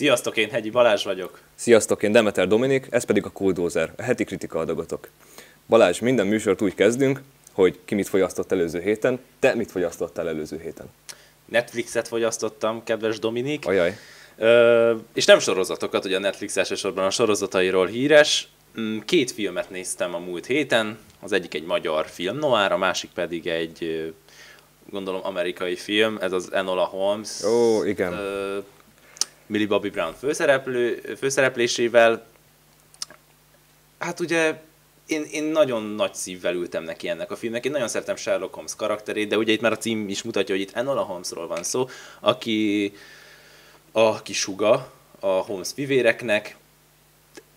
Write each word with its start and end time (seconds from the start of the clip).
Sziasztok, 0.00 0.36
én 0.36 0.50
Hegyi 0.50 0.70
Balázs 0.70 1.04
vagyok. 1.04 1.40
Sziasztok, 1.54 2.02
én 2.02 2.12
Demeter 2.12 2.48
Dominik, 2.48 2.86
ez 2.90 3.04
pedig 3.04 3.24
a 3.24 3.30
Kódózer, 3.30 3.92
a 3.96 4.02
heti 4.02 4.24
kritika 4.24 4.58
adagotok. 4.58 5.08
Balázs, 5.68 5.98
minden 5.98 6.26
műsort 6.26 6.62
úgy 6.62 6.74
kezdünk, 6.74 7.20
hogy 7.52 7.78
ki 7.84 7.94
mit 7.94 8.08
fogyasztott 8.08 8.52
előző 8.52 8.80
héten, 8.80 9.20
te 9.38 9.54
mit 9.54 9.70
fogyasztottál 9.70 10.28
előző 10.28 10.60
héten? 10.62 10.86
Netflixet 11.44 12.08
fogyasztottam, 12.08 12.84
kedves 12.84 13.18
Dominik. 13.18 13.66
Ajaj. 13.66 13.96
Ö, 14.38 14.94
és 15.14 15.24
nem 15.24 15.38
sorozatokat, 15.38 16.04
ugye 16.04 16.16
a 16.16 16.20
Netflix 16.20 16.56
elsősorban 16.56 17.04
a 17.04 17.10
sorozatairól 17.10 17.86
híres. 17.86 18.48
Mm, 18.80 18.98
Két 18.98 19.30
filmet 19.30 19.70
néztem 19.70 20.14
a 20.14 20.18
múlt 20.18 20.46
héten, 20.46 20.98
az 21.20 21.32
egyik 21.32 21.54
egy 21.54 21.64
magyar 21.64 22.06
film 22.06 22.38
noir, 22.38 22.72
a 22.72 22.78
másik 22.78 23.10
pedig 23.14 23.46
egy 23.46 24.12
gondolom 24.90 25.20
amerikai 25.24 25.76
film, 25.76 26.18
ez 26.20 26.32
az 26.32 26.52
Enola 26.52 26.84
Holmes. 26.84 27.42
Ó, 27.42 27.84
igen. 27.84 28.12
Ö, 28.12 28.58
Millie 29.50 29.66
Bobby 29.66 29.90
Brown 29.90 30.14
főszereplő, 30.14 31.14
főszereplésével. 31.18 32.26
Hát 33.98 34.20
ugye 34.20 34.60
én, 35.06 35.24
én 35.30 35.44
nagyon 35.44 35.82
nagy 35.82 36.14
szívvel 36.14 36.54
ültem 36.54 36.84
neki 36.84 37.08
ennek 37.08 37.30
a 37.30 37.36
filmnek. 37.36 37.64
Én 37.64 37.70
nagyon 37.70 37.88
szeretem 37.88 38.16
Sherlock 38.16 38.54
Holmes 38.54 38.74
karakterét, 38.74 39.28
de 39.28 39.36
ugye 39.36 39.52
itt 39.52 39.60
már 39.60 39.72
a 39.72 39.76
cím 39.76 40.08
is 40.08 40.22
mutatja, 40.22 40.54
hogy 40.54 40.64
itt 40.64 40.76
Enola 40.76 41.02
Holmesról 41.02 41.46
van 41.46 41.62
szó, 41.62 41.88
aki 42.20 42.92
a 43.92 44.22
kisuga 44.22 44.92
a 45.20 45.26
Holmes 45.26 45.72
fivéreknek, 45.74 46.56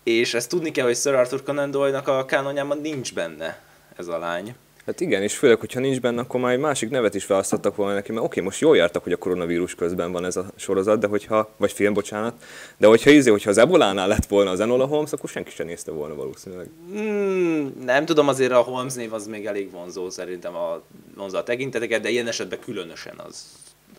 és 0.02 0.34
ezt 0.34 0.48
tudni 0.48 0.70
kell, 0.70 0.84
hogy 0.84 0.96
Sir 0.96 1.14
Arthur 1.14 1.42
Conan 1.42 1.70
Doyle-nak 1.70 2.08
a 2.08 2.24
kánonjában 2.24 2.80
nincs 2.80 3.14
benne 3.14 3.62
ez 3.96 4.06
a 4.06 4.18
lány. 4.18 4.54
Hát 4.86 5.00
igen, 5.00 5.22
és 5.22 5.36
főleg, 5.36 5.60
hogyha 5.60 5.80
nincs 5.80 6.00
benne, 6.00 6.20
akkor 6.20 6.40
már 6.40 6.52
egy 6.52 6.58
másik 6.58 6.90
nevet 6.90 7.14
is 7.14 7.26
választottak 7.26 7.76
volna 7.76 7.94
neki, 7.94 8.12
mert 8.12 8.24
oké, 8.24 8.40
most 8.40 8.60
jól 8.60 8.76
jártak, 8.76 9.02
hogy 9.02 9.12
a 9.12 9.16
koronavírus 9.16 9.74
közben 9.74 10.12
van 10.12 10.24
ez 10.24 10.36
a 10.36 10.46
sorozat, 10.56 10.98
de 10.98 11.06
hogyha, 11.06 11.50
vagy 11.56 11.72
film, 11.72 11.92
bocsánat, 11.92 12.34
de 12.76 12.86
hogyha 12.86 13.10
izé, 13.10 13.30
hogyha 13.30 13.50
az 13.50 13.58
Ebolánál 13.58 14.08
lett 14.08 14.26
volna 14.26 14.50
az 14.50 14.60
Enola 14.60 14.86
Holmes, 14.86 15.12
akkor 15.12 15.28
senki 15.28 15.50
sem 15.50 15.66
nézte 15.66 15.90
volna 15.90 16.14
valószínűleg. 16.14 16.68
Hmm, 16.92 17.74
nem 17.84 18.04
tudom, 18.04 18.28
azért 18.28 18.52
a 18.52 18.60
Holmes 18.60 18.94
név 18.94 19.12
az 19.12 19.26
még 19.26 19.46
elég 19.46 19.70
vonzó 19.70 20.10
szerintem 20.10 20.54
a, 20.54 20.82
vonzó 21.16 21.36
a 21.36 21.42
tekinteteket, 21.42 22.02
de 22.02 22.08
ilyen 22.08 22.26
esetben 22.26 22.58
különösen 22.58 23.14
az 23.26 23.44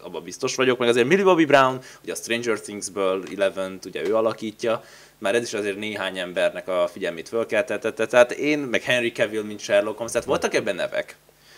abban 0.02 0.24
biztos 0.24 0.56
vagyok, 0.56 0.78
meg 0.78 0.88
azért 0.88 1.08
Millie 1.08 1.24
Bobby 1.24 1.46
Brown, 1.46 1.80
ugye 2.04 2.12
a 2.12 2.16
Stranger 2.16 2.60
Things-ből 2.60 3.24
eleven 3.36 3.80
ugye 3.86 4.08
ő 4.08 4.16
alakítja, 4.16 4.84
már 5.18 5.36
ez 5.36 5.44
is 5.44 5.54
azért 5.54 5.78
néhány 5.78 6.18
embernek 6.18 6.68
a 6.68 6.88
figyelmét 6.92 7.30
fölkeltette, 7.30 8.06
tehát 8.06 8.32
én, 8.32 8.60
meg 8.60 8.82
Henry 8.82 9.12
Cavill, 9.12 9.44
mint 9.44 9.60
Sherlock 9.60 9.96
Holmes, 9.96 10.12
tehát 10.12 10.28
voltak 10.28 10.54
ebben 10.54 10.76
nevek, 10.76 11.16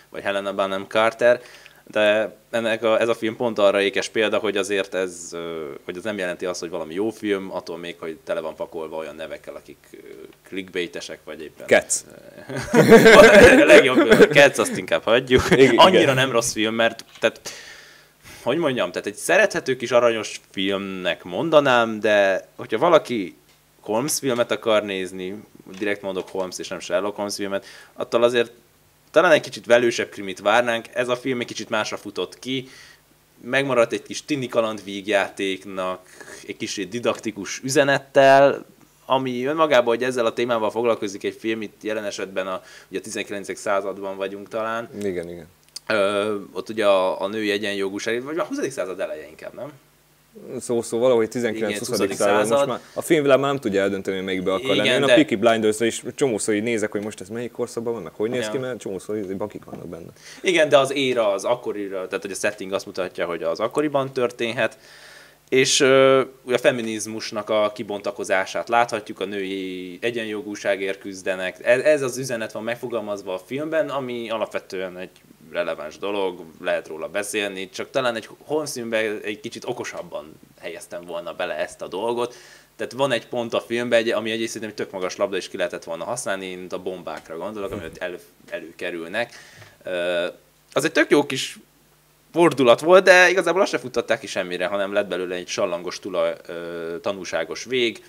vagy 0.10 0.24
Helena 0.24 0.54
Bonham 0.54 0.88
Carter, 0.88 1.42
de 1.92 2.36
ennek 2.52 2.84
a, 2.84 3.00
ez 3.00 3.08
a 3.08 3.16
film 3.16 3.36
pont 3.36 3.60
arra 3.60 3.82
ékes 3.82 4.10
példa, 4.10 4.38
hogy 4.38 4.58
azért 4.58 4.94
ez, 4.94 5.30
hogy 5.86 5.98
ez 5.98 6.04
nem 6.04 6.18
jelenti 6.18 6.46
azt, 6.46 6.60
hogy 6.60 6.70
valami 6.70 6.94
jó 6.94 7.10
film, 7.10 7.52
attól 7.52 7.78
még, 7.78 7.96
hogy 8.00 8.18
tele 8.24 8.40
van 8.40 8.56
pakolva 8.56 8.96
olyan 8.96 9.16
nevekkel, 9.16 9.56
akik 9.56 9.78
clickbaitesek, 10.48 11.20
vagy 11.24 11.42
éppen... 11.42 11.68
Cats. 11.68 11.96
a 13.62 13.66
legjobb 13.66 14.30
Cats, 14.32 14.58
azt 14.58 14.78
inkább 14.78 15.04
hagyjuk. 15.04 15.44
Igen. 15.52 15.78
Annyira 15.78 16.14
nem 16.14 16.32
rossz 16.32 16.54
film, 16.54 16.76
mert 16.76 17.06
tehát, 17.20 17.42
hogy 18.42 18.58
mondjam, 18.58 18.92
tehát 18.92 19.08
egy 19.08 19.16
szerethető 19.16 19.76
kis 19.76 19.92
aranyos 19.92 20.42
filmnek 20.52 21.24
mondanám, 21.24 22.00
de 22.00 22.48
hogyha 22.56 22.78
valaki 22.78 23.38
Holmes 23.88 24.20
filmet 24.20 24.52
akar 24.52 24.84
nézni, 24.84 25.44
direkt 25.78 26.02
mondok 26.02 26.30
Holmes 26.30 26.58
és 26.58 26.68
nem 26.68 26.80
Sherlock 26.80 27.16
Holmes 27.16 27.36
filmet, 27.36 27.66
attól 27.94 28.24
azért 28.24 28.52
talán 29.12 29.32
egy 29.32 29.42
kicsit 29.42 29.66
velősebb 29.66 30.10
krimit 30.10 30.40
várnánk. 30.40 30.86
Ez 30.94 31.08
a 31.08 31.16
film 31.16 31.40
egy 31.40 31.48
kicsit 31.48 31.70
másra 31.70 31.98
futott 31.98 32.40
ki, 32.40 32.70
megmaradt 33.42 33.94
egy 33.94 34.04
kis 34.04 34.26
tini 34.26 34.48
kaland 34.48 34.84
vígjátéknak, 34.84 36.02
egy 36.48 36.58
kis 36.58 36.88
didaktikus 36.90 37.60
üzenettel, 37.64 38.66
ami 39.06 39.46
önmagában, 39.46 39.96
hogy 39.96 40.04
ezzel 40.04 40.26
a 40.26 40.34
témával 40.34 40.72
foglalkozik 40.72 41.24
egy 41.24 41.36
film, 41.40 41.62
itt 41.62 41.84
jelen 41.84 42.04
esetben 42.04 42.48
a, 42.48 42.62
ugye 42.90 43.00
a 43.00 43.02
19. 43.02 43.58
században 43.58 44.18
vagyunk 44.18 44.48
talán, 44.48 44.90
Igen, 45.02 45.30
igen. 45.30 45.48
Ö, 45.88 46.36
ott 46.52 46.70
ugye 46.70 46.86
a, 46.86 47.22
a 47.22 47.28
női 47.28 47.52
egyenjogúság, 47.52 48.24
vagy 48.24 48.38
a 48.38 48.44
20. 48.44 48.72
század 48.72 49.00
eleje 49.00 49.28
inkább, 49.28 49.54
nem? 49.54 49.72
Szó, 50.60 50.82
szó 50.82 51.00
valahogy 51.00 51.36
Igen, 51.36 51.56
19-20. 51.56 51.78
20. 51.88 52.16
század, 52.16 52.58
most 52.58 52.66
már 52.66 52.80
a 52.94 53.02
filmvilág 53.02 53.40
már 53.40 53.50
nem 53.52 53.60
tudja 53.60 53.82
eldönteni, 53.82 54.16
hogy 54.16 54.26
melyikbe 54.26 54.54
akar 54.54 54.64
Igen, 54.64 54.76
lenni. 54.78 54.90
Én 54.90 55.04
a 55.04 55.06
de- 55.06 55.14
Peaky 55.14 55.36
Blinders-re 55.36 55.86
is 55.86 56.04
csomószor 56.16 56.54
így 56.54 56.64
nézek, 56.64 56.92
hogy 56.92 57.04
most 57.04 57.22
ez 57.22 57.30
melyik 57.30 57.52
korszakban 57.52 57.94
van, 57.94 58.02
meg 58.02 58.14
hogy 58.16 58.30
néz 58.30 58.46
Ja. 58.46 58.52
ki, 58.52 58.58
mert 58.58 58.80
csomószor 58.80 59.18
így 59.18 59.38
bakik 59.38 59.64
vannak 59.66 59.88
benne. 59.88 60.10
Igen, 60.42 60.70
de 60.70 60.78
az 60.78 60.94
éra, 60.94 61.32
az 61.32 61.44
akkorira, 61.44 62.08
tehát 62.08 62.22
hogy 62.22 62.32
a 62.32 62.36
setting 62.36 62.74
azt 62.74 62.86
mutatja, 62.86 63.26
hogy 63.26 63.44
az 63.44 63.60
akkoriban 63.60 64.14
történhet, 64.14 64.78
és 65.50 65.80
ö, 65.80 66.20
a 66.48 66.58
feminizmusnak 66.58 67.50
a 67.50 67.72
kibontakozását 67.76 68.70
láthatjuk, 68.70 69.20
a 69.20 69.26
női 69.26 69.98
egyenjogúságért 70.02 71.00
küzdenek. 71.00 71.66
Ez, 71.66 71.80
ez 71.82 72.02
az 72.02 72.18
üzenet 72.18 72.52
van 72.52 72.64
megfogalmazva 72.64 73.34
a 73.34 73.38
filmben, 73.46 73.90
ami 73.90 74.30
alapvetően 74.30 74.98
egy 74.98 75.10
releváns 75.52 75.98
dolog, 75.98 76.44
lehet 76.62 76.88
róla 76.88 77.08
beszélni, 77.08 77.70
csak 77.70 77.90
talán 77.90 78.16
egy 78.16 78.30
filmben 78.66 79.20
egy 79.24 79.40
kicsit 79.40 79.66
okosabban 79.66 80.40
helyeztem 80.60 81.06
volna 81.06 81.34
bele 81.34 81.54
ezt 81.58 81.82
a 81.82 81.88
dolgot. 81.88 82.36
Tehát 82.76 82.92
van 82.94 83.12
egy 83.12 83.28
pont 83.28 83.54
a 83.54 83.62
filmben, 83.62 84.00
egy- 84.00 84.10
ami 84.10 84.32
egyrészt 84.32 84.52
szerintem 84.54 84.70
egy 84.78 84.84
tök 84.86 84.94
magas 84.94 85.16
labda, 85.16 85.38
és 85.38 85.50
ki 85.50 85.58
lehetett 85.58 85.84
volna 85.84 86.04
használni, 86.04 86.56
mint 86.56 86.74
a 86.74 86.82
bombákra 86.82 87.38
gondolok, 87.38 87.72
ami 87.72 87.86
ott 87.86 87.98
elő, 87.98 88.20
előkerülnek. 88.50 89.34
Az 90.74 90.86
egy 90.86 90.92
tök 90.92 91.10
jó 91.10 91.26
kis 91.26 91.58
fordulat 92.34 92.80
volt, 92.80 93.04
de 93.04 93.30
igazából 93.30 93.62
azt 93.62 93.72
se 93.72 93.78
futtatták 93.78 94.20
ki 94.20 94.28
semmire, 94.28 94.66
hanem 94.66 94.94
lett 94.94 95.08
belőle 95.08 95.36
egy 95.36 95.48
sallangos 95.48 96.00
tulaj, 96.00 96.36
ö, 96.48 96.96
tanúságos 97.02 97.64
vég. 97.64 98.04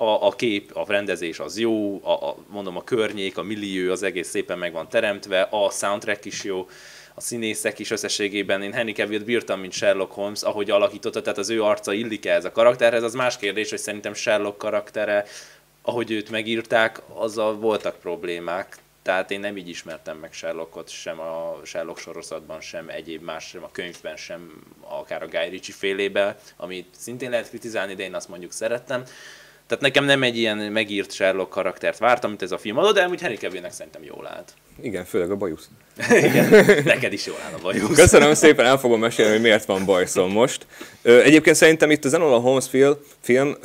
A, 0.00 0.26
a 0.26 0.30
kép, 0.30 0.76
a 0.76 0.84
rendezés 0.86 1.38
az 1.38 1.58
jó, 1.58 2.00
a, 2.04 2.28
a, 2.28 2.36
mondom 2.46 2.76
a 2.76 2.84
környék, 2.84 3.38
a 3.38 3.42
millió, 3.42 3.92
az 3.92 4.02
egész 4.02 4.28
szépen 4.28 4.58
meg 4.58 4.72
van 4.72 4.88
teremtve, 4.88 5.40
a 5.40 5.70
soundtrack 5.70 6.24
is 6.24 6.44
jó, 6.44 6.68
a 7.14 7.20
színészek 7.20 7.78
is 7.78 7.90
összességében. 7.90 8.62
Én 8.62 8.72
Henry 8.72 8.92
Cavill-t 8.92 9.24
bírtam, 9.24 9.60
mint 9.60 9.72
Sherlock 9.72 10.12
Holmes, 10.12 10.42
ahogy 10.42 10.70
alakította, 10.70 11.22
tehát 11.22 11.38
az 11.38 11.50
ő 11.50 11.62
arca 11.62 11.92
illik 11.92 12.26
ez 12.26 12.44
a 12.44 12.52
karakterhez, 12.52 13.02
az 13.02 13.14
más 13.14 13.36
kérdés, 13.36 13.70
hogy 13.70 13.78
szerintem 13.78 14.14
Sherlock 14.14 14.58
karaktere, 14.58 15.24
ahogy 15.82 16.10
őt 16.10 16.30
megírták, 16.30 17.00
azzal 17.14 17.56
voltak 17.56 17.98
problémák. 18.00 18.76
Tehát 19.02 19.30
én 19.30 19.40
nem 19.40 19.56
így 19.56 19.68
ismertem 19.68 20.16
meg 20.16 20.32
Sherlockot, 20.32 20.88
sem 20.88 21.20
a 21.20 21.60
Sherlock 21.64 21.98
sorozatban, 21.98 22.60
sem 22.60 22.88
egyéb 22.88 23.22
más, 23.22 23.44
sem 23.44 23.64
a 23.64 23.70
könyvben, 23.72 24.16
sem 24.16 24.62
akár 24.80 25.22
a 25.22 25.28
Guy 25.28 25.48
Ritchie 25.48 25.74
félébe, 25.74 26.38
amit 26.56 26.86
szintén 26.96 27.30
lehet 27.30 27.48
kritizálni, 27.48 27.94
de 27.94 28.02
én 28.02 28.14
azt 28.14 28.28
mondjuk 28.28 28.52
szerettem. 28.52 29.04
Tehát 29.68 29.82
nekem 29.82 30.04
nem 30.04 30.22
egy 30.22 30.38
ilyen 30.38 30.56
megírt 30.56 31.12
Sherlock 31.12 31.50
karaktert 31.50 31.98
vártam, 31.98 32.30
mint 32.30 32.42
ez 32.42 32.52
a 32.52 32.58
film 32.58 32.78
adott, 32.78 32.94
de 32.94 33.02
amúgy 33.02 33.20
Henry 33.20 33.36
Cavillnek 33.36 33.72
szerintem 33.72 34.02
jól 34.02 34.26
állt. 34.26 34.52
Igen, 34.82 35.04
főleg 35.04 35.30
a 35.30 35.36
bajusz. 35.36 35.68
Igen, 36.10 36.64
neked 36.84 37.12
is 37.12 37.26
jól 37.26 37.36
áll 37.46 37.52
a 37.58 37.62
bajusz. 37.62 37.96
Köszönöm 37.96 38.34
szépen, 38.34 38.66
el 38.66 38.78
fogom 38.78 39.00
mesélni, 39.00 39.32
hogy 39.32 39.40
miért 39.40 39.64
van 39.64 39.84
bajszom 39.84 40.32
most. 40.32 40.66
Egyébként 41.02 41.56
szerintem 41.56 41.90
itt 41.90 42.04
az 42.04 42.14
Enola 42.14 42.38
Holmes 42.38 42.66
film, 43.20 43.56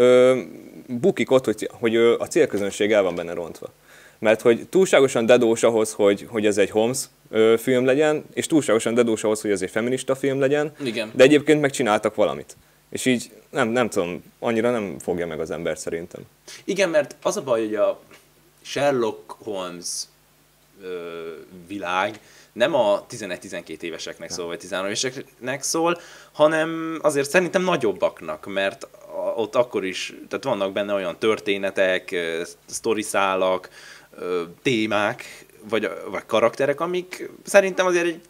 bukik 0.87 1.31
ott, 1.31 1.45
hogy, 1.45 1.69
hogy 1.71 1.95
a 1.95 2.27
célközönség 2.27 2.91
el 2.91 3.03
van 3.03 3.15
benne 3.15 3.33
rontva. 3.33 3.73
Mert 4.19 4.41
hogy 4.41 4.67
túlságosan 4.69 5.25
dedós 5.25 5.63
ahhoz, 5.63 5.91
hogy, 5.91 6.25
hogy 6.29 6.45
ez 6.45 6.57
egy 6.57 6.69
Holmes 6.69 6.99
film 7.57 7.85
legyen, 7.85 8.25
és 8.33 8.47
túlságosan 8.47 8.93
dedós 8.93 9.23
ahhoz, 9.23 9.41
hogy 9.41 9.51
ez 9.51 9.61
egy 9.61 9.69
feminista 9.69 10.15
film 10.15 10.39
legyen, 10.39 10.71
Igen. 10.83 11.11
de 11.15 11.23
egyébként 11.23 11.61
megcsináltak 11.61 12.15
valamit. 12.15 12.55
És 12.93 13.05
így 13.05 13.31
nem, 13.49 13.67
nem 13.69 13.89
tudom, 13.89 14.23
annyira 14.39 14.71
nem 14.71 14.99
fogja 14.99 15.27
meg 15.27 15.39
az 15.39 15.51
ember 15.51 15.77
szerintem. 15.77 16.21
Igen, 16.63 16.89
mert 16.89 17.15
az 17.21 17.37
a 17.37 17.41
baj, 17.41 17.59
hogy 17.59 17.75
a 17.75 17.99
Sherlock 18.61 19.31
Holmes 19.31 20.03
ö, 20.81 21.31
világ 21.67 22.19
nem 22.51 22.73
a 22.73 23.05
11-12 23.05 23.81
éveseknek 23.81 24.29
szól, 24.31 24.47
vagy 24.47 24.59
13 24.59 24.87
éveseknek 24.87 25.63
szól, 25.63 25.99
hanem 26.31 26.99
azért 27.01 27.29
szerintem 27.29 27.63
nagyobbaknak, 27.63 28.45
mert 28.45 28.87
ott 29.35 29.55
akkor 29.55 29.85
is, 29.85 30.13
tehát 30.29 30.43
vannak 30.43 30.73
benne 30.73 30.93
olyan 30.93 31.17
történetek, 31.19 32.15
sztoriszálak, 32.65 33.69
témák, 34.61 35.45
vagy, 35.69 35.89
vagy 36.09 36.25
karakterek, 36.25 36.79
amik 36.79 37.29
szerintem 37.43 37.85
azért 37.85 38.05
egy 38.05 38.21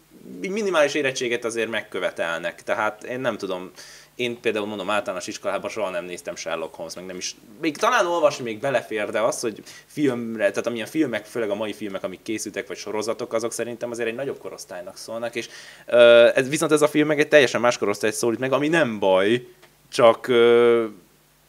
minimális 0.50 0.94
érettséget 0.94 1.44
azért 1.44 1.70
megkövetelnek. 1.70 2.62
Tehát 2.62 3.04
én 3.04 3.20
nem 3.20 3.36
tudom, 3.36 3.70
én 4.14 4.40
például 4.40 4.66
mondom 4.66 4.90
általános 4.90 5.26
iskolában 5.26 5.70
soha 5.70 5.90
nem 5.90 6.04
néztem 6.04 6.36
Sherlock 6.36 6.74
Holmes, 6.74 6.94
meg 6.94 7.06
nem 7.06 7.16
is, 7.16 7.36
még 7.60 7.76
talán 7.76 8.06
olvasni 8.06 8.44
még 8.44 8.60
belefér, 8.60 9.10
de 9.10 9.20
az, 9.20 9.40
hogy 9.40 9.62
filmre, 9.86 10.48
tehát 10.48 10.66
amilyen 10.66 10.86
filmek, 10.86 11.24
főleg 11.24 11.50
a 11.50 11.54
mai 11.54 11.72
filmek, 11.72 12.02
amik 12.02 12.22
készültek, 12.22 12.66
vagy 12.66 12.76
sorozatok, 12.76 13.32
azok 13.32 13.52
szerintem 13.52 13.90
azért 13.90 14.08
egy 14.08 14.14
nagyobb 14.14 14.38
korosztálynak 14.38 14.96
szólnak, 14.96 15.34
és 15.34 15.48
ö, 15.86 16.28
ez, 16.34 16.48
viszont 16.48 16.72
ez 16.72 16.82
a 16.82 16.88
film 16.88 17.06
meg 17.06 17.20
egy 17.20 17.28
teljesen 17.28 17.60
más 17.60 17.78
korosztályt 17.78 18.14
szólít 18.14 18.38
meg, 18.38 18.52
ami 18.52 18.68
nem 18.68 18.98
baj, 18.98 19.46
csak 19.88 20.28
ö, 20.28 20.84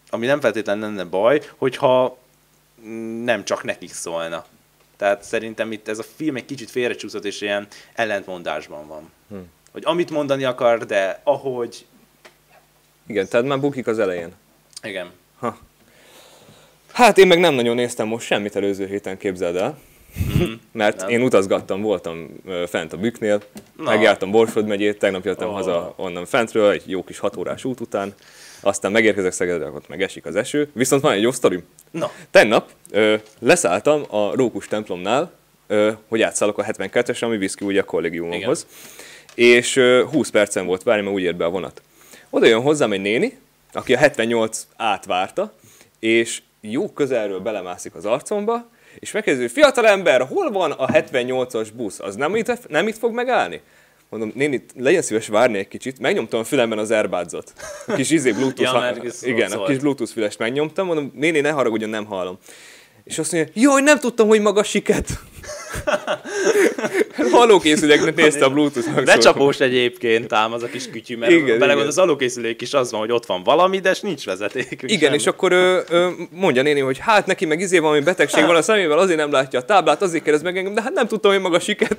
ami 0.09 0.25
nem 0.25 0.39
feltétlenül 0.39 0.83
lenne 0.83 1.03
baj, 1.03 1.41
hogyha 1.57 2.17
nem 3.23 3.45
csak 3.45 3.63
nekik 3.63 3.93
szólna. 3.93 4.45
Tehát 4.97 5.23
szerintem 5.23 5.71
itt 5.71 5.87
ez 5.87 5.99
a 5.99 6.05
film 6.15 6.35
egy 6.35 6.45
kicsit 6.45 6.71
félrecsúszott, 6.71 7.25
és 7.25 7.41
ilyen 7.41 7.67
ellentmondásban 7.93 8.87
van. 8.87 9.11
Hm. 9.29 9.35
Hogy 9.71 9.83
amit 9.85 10.09
mondani 10.09 10.43
akar, 10.43 10.85
de 10.85 11.21
ahogy 11.23 11.85
Igen, 13.07 13.27
tehát 13.27 13.45
már 13.45 13.59
bukik 13.59 13.87
az 13.87 13.99
elején. 13.99 14.31
Igen. 14.83 15.11
Ha. 15.39 15.57
Hát 16.91 17.17
én 17.17 17.27
meg 17.27 17.39
nem 17.39 17.53
nagyon 17.53 17.75
néztem 17.75 18.07
most 18.07 18.25
semmit 18.25 18.55
előző 18.55 18.87
héten, 18.87 19.17
képzeld 19.17 19.55
el. 19.55 19.77
Mert 20.71 20.97
Nem. 20.97 21.09
én 21.09 21.21
utazgattam, 21.21 21.81
voltam 21.81 22.27
fent 22.67 22.93
a 22.93 22.97
Büknél, 22.97 23.41
Na. 23.77 23.83
megjártam 23.83 24.31
Borsod 24.31 24.65
megyét, 24.67 24.99
tegnap 24.99 25.25
jöttem 25.25 25.47
Ó. 25.47 25.51
haza 25.51 25.93
onnan 25.97 26.25
fentről, 26.25 26.71
egy 26.71 26.83
jó 26.85 27.03
kis 27.03 27.19
hat 27.19 27.35
órás 27.37 27.63
út 27.63 27.79
után, 27.79 28.13
aztán 28.61 28.91
megérkezek 28.91 29.31
Szegedre, 29.31 29.69
ott 29.69 29.87
meg 29.87 30.01
esik 30.01 30.25
az 30.25 30.35
eső. 30.35 30.69
Viszont 30.73 31.01
van 31.01 31.11
egy 31.11 31.21
jó 31.21 31.31
sztorim. 31.31 31.63
Na, 31.91 32.11
Tegnap 32.31 32.69
ö, 32.91 33.15
leszálltam 33.39 34.03
a 34.09 34.35
Rókus 34.35 34.67
templomnál, 34.67 35.31
ö, 35.67 35.91
hogy 36.07 36.21
átszállok 36.21 36.57
a 36.57 36.63
72-esre, 36.63 37.23
ami 37.23 37.37
visz 37.37 37.53
ki 37.53 37.65
ugye 37.65 37.79
a 37.81 37.83
kollégiumomhoz. 37.83 38.67
És 39.35 39.75
ö, 39.75 40.05
20 40.11 40.29
percen 40.29 40.65
volt 40.65 40.83
várni, 40.83 41.03
mert 41.03 41.15
úgy 41.15 41.21
ért 41.23 41.35
be 41.37 41.45
a 41.45 41.49
vonat. 41.49 41.81
Oda 42.35 42.45
jön 42.45 42.61
hozzám 42.61 42.91
egy 42.91 43.01
néni, 43.01 43.37
aki 43.73 43.93
a 43.93 43.97
78 43.97 44.67
átvárta, 44.75 45.53
és 45.99 46.41
jó 46.61 46.89
közelről 46.89 47.39
belemászik 47.39 47.95
az 47.95 48.05
arcomba, 48.05 48.69
és 48.99 49.11
megkérdezi, 49.11 49.47
fiatal 49.47 49.87
ember, 49.87 50.21
hol 50.21 50.51
van 50.51 50.71
a 50.71 50.87
78-as 50.87 51.67
busz? 51.75 51.99
Az 51.99 52.15
nem 52.15 52.35
itt, 52.35 52.67
nem 52.69 52.87
itt 52.87 52.97
fog 52.97 53.13
megállni? 53.13 53.61
Mondom, 54.09 54.31
néni, 54.35 54.65
legyen 54.75 55.01
szíves 55.01 55.27
várni 55.27 55.57
egy 55.57 55.67
kicsit. 55.67 55.99
Megnyomtam 55.99 56.39
a 56.39 56.43
fülemben 56.43 56.77
az 56.77 56.91
Airbudz-ot. 56.91 57.53
A 57.87 57.93
kis 57.93 58.09
izé 58.09 58.31
Bluetooth, 58.31 58.61
Ja, 58.61 58.69
ha- 58.69 58.93
igen, 59.21 59.51
a 59.51 59.65
kis 59.65 59.77
Bluetooth 59.77 60.11
fülest 60.11 60.39
megnyomtam, 60.39 60.85
mondom, 60.85 61.11
néni, 61.15 61.39
ne 61.39 61.49
haragudjon, 61.49 61.89
nem 61.89 62.05
hallom. 62.05 62.37
És 63.05 63.17
azt 63.17 63.31
mondja, 63.31 63.51
jaj, 63.55 63.81
nem 63.81 63.99
tudtam, 63.99 64.27
hogy 64.27 64.41
maga 64.41 64.63
siket. 64.63 65.09
Hallókészüléknek 67.31 68.15
nézte 68.15 68.45
a 68.45 68.49
Bluetooth 68.49 68.87
de 68.87 68.93
hangszórót. 68.93 69.23
csapós 69.23 69.59
egyébként 69.59 70.33
ám 70.33 70.53
az 70.53 70.63
a 70.63 70.67
kis 70.67 70.89
kütyű, 70.89 71.17
mert 71.17 71.31
Igen, 71.31 71.59
belegond 71.59 71.87
az 71.87 71.97
alókészülék 71.97 72.61
is 72.61 72.73
az 72.73 72.91
van, 72.91 72.99
hogy 72.99 73.11
ott 73.11 73.25
van 73.25 73.43
valami, 73.43 73.79
de 73.79 73.95
nincs 74.01 74.25
vezeték. 74.25 74.83
Igen, 74.85 75.13
és 75.13 75.27
akkor 75.27 75.51
ö, 75.51 75.79
ö, 75.89 76.09
mondja 76.31 76.61
néni, 76.61 76.79
hogy 76.79 76.97
hát 76.99 77.25
neki 77.25 77.45
meg 77.45 77.59
izé 77.59 77.77
valami 77.77 77.99
betegség 77.99 78.45
van 78.45 78.55
a 78.55 78.61
szemével, 78.61 78.99
azért 78.99 79.19
nem 79.19 79.31
látja 79.31 79.59
a 79.59 79.65
táblát, 79.65 80.01
azért 80.01 80.23
kérdez 80.23 80.41
meg 80.41 80.57
engem, 80.57 80.73
de 80.73 80.81
hát 80.81 80.93
nem 80.93 81.07
tudtam, 81.07 81.31
hogy 81.31 81.41
maga 81.41 81.59
siket. 81.59 81.97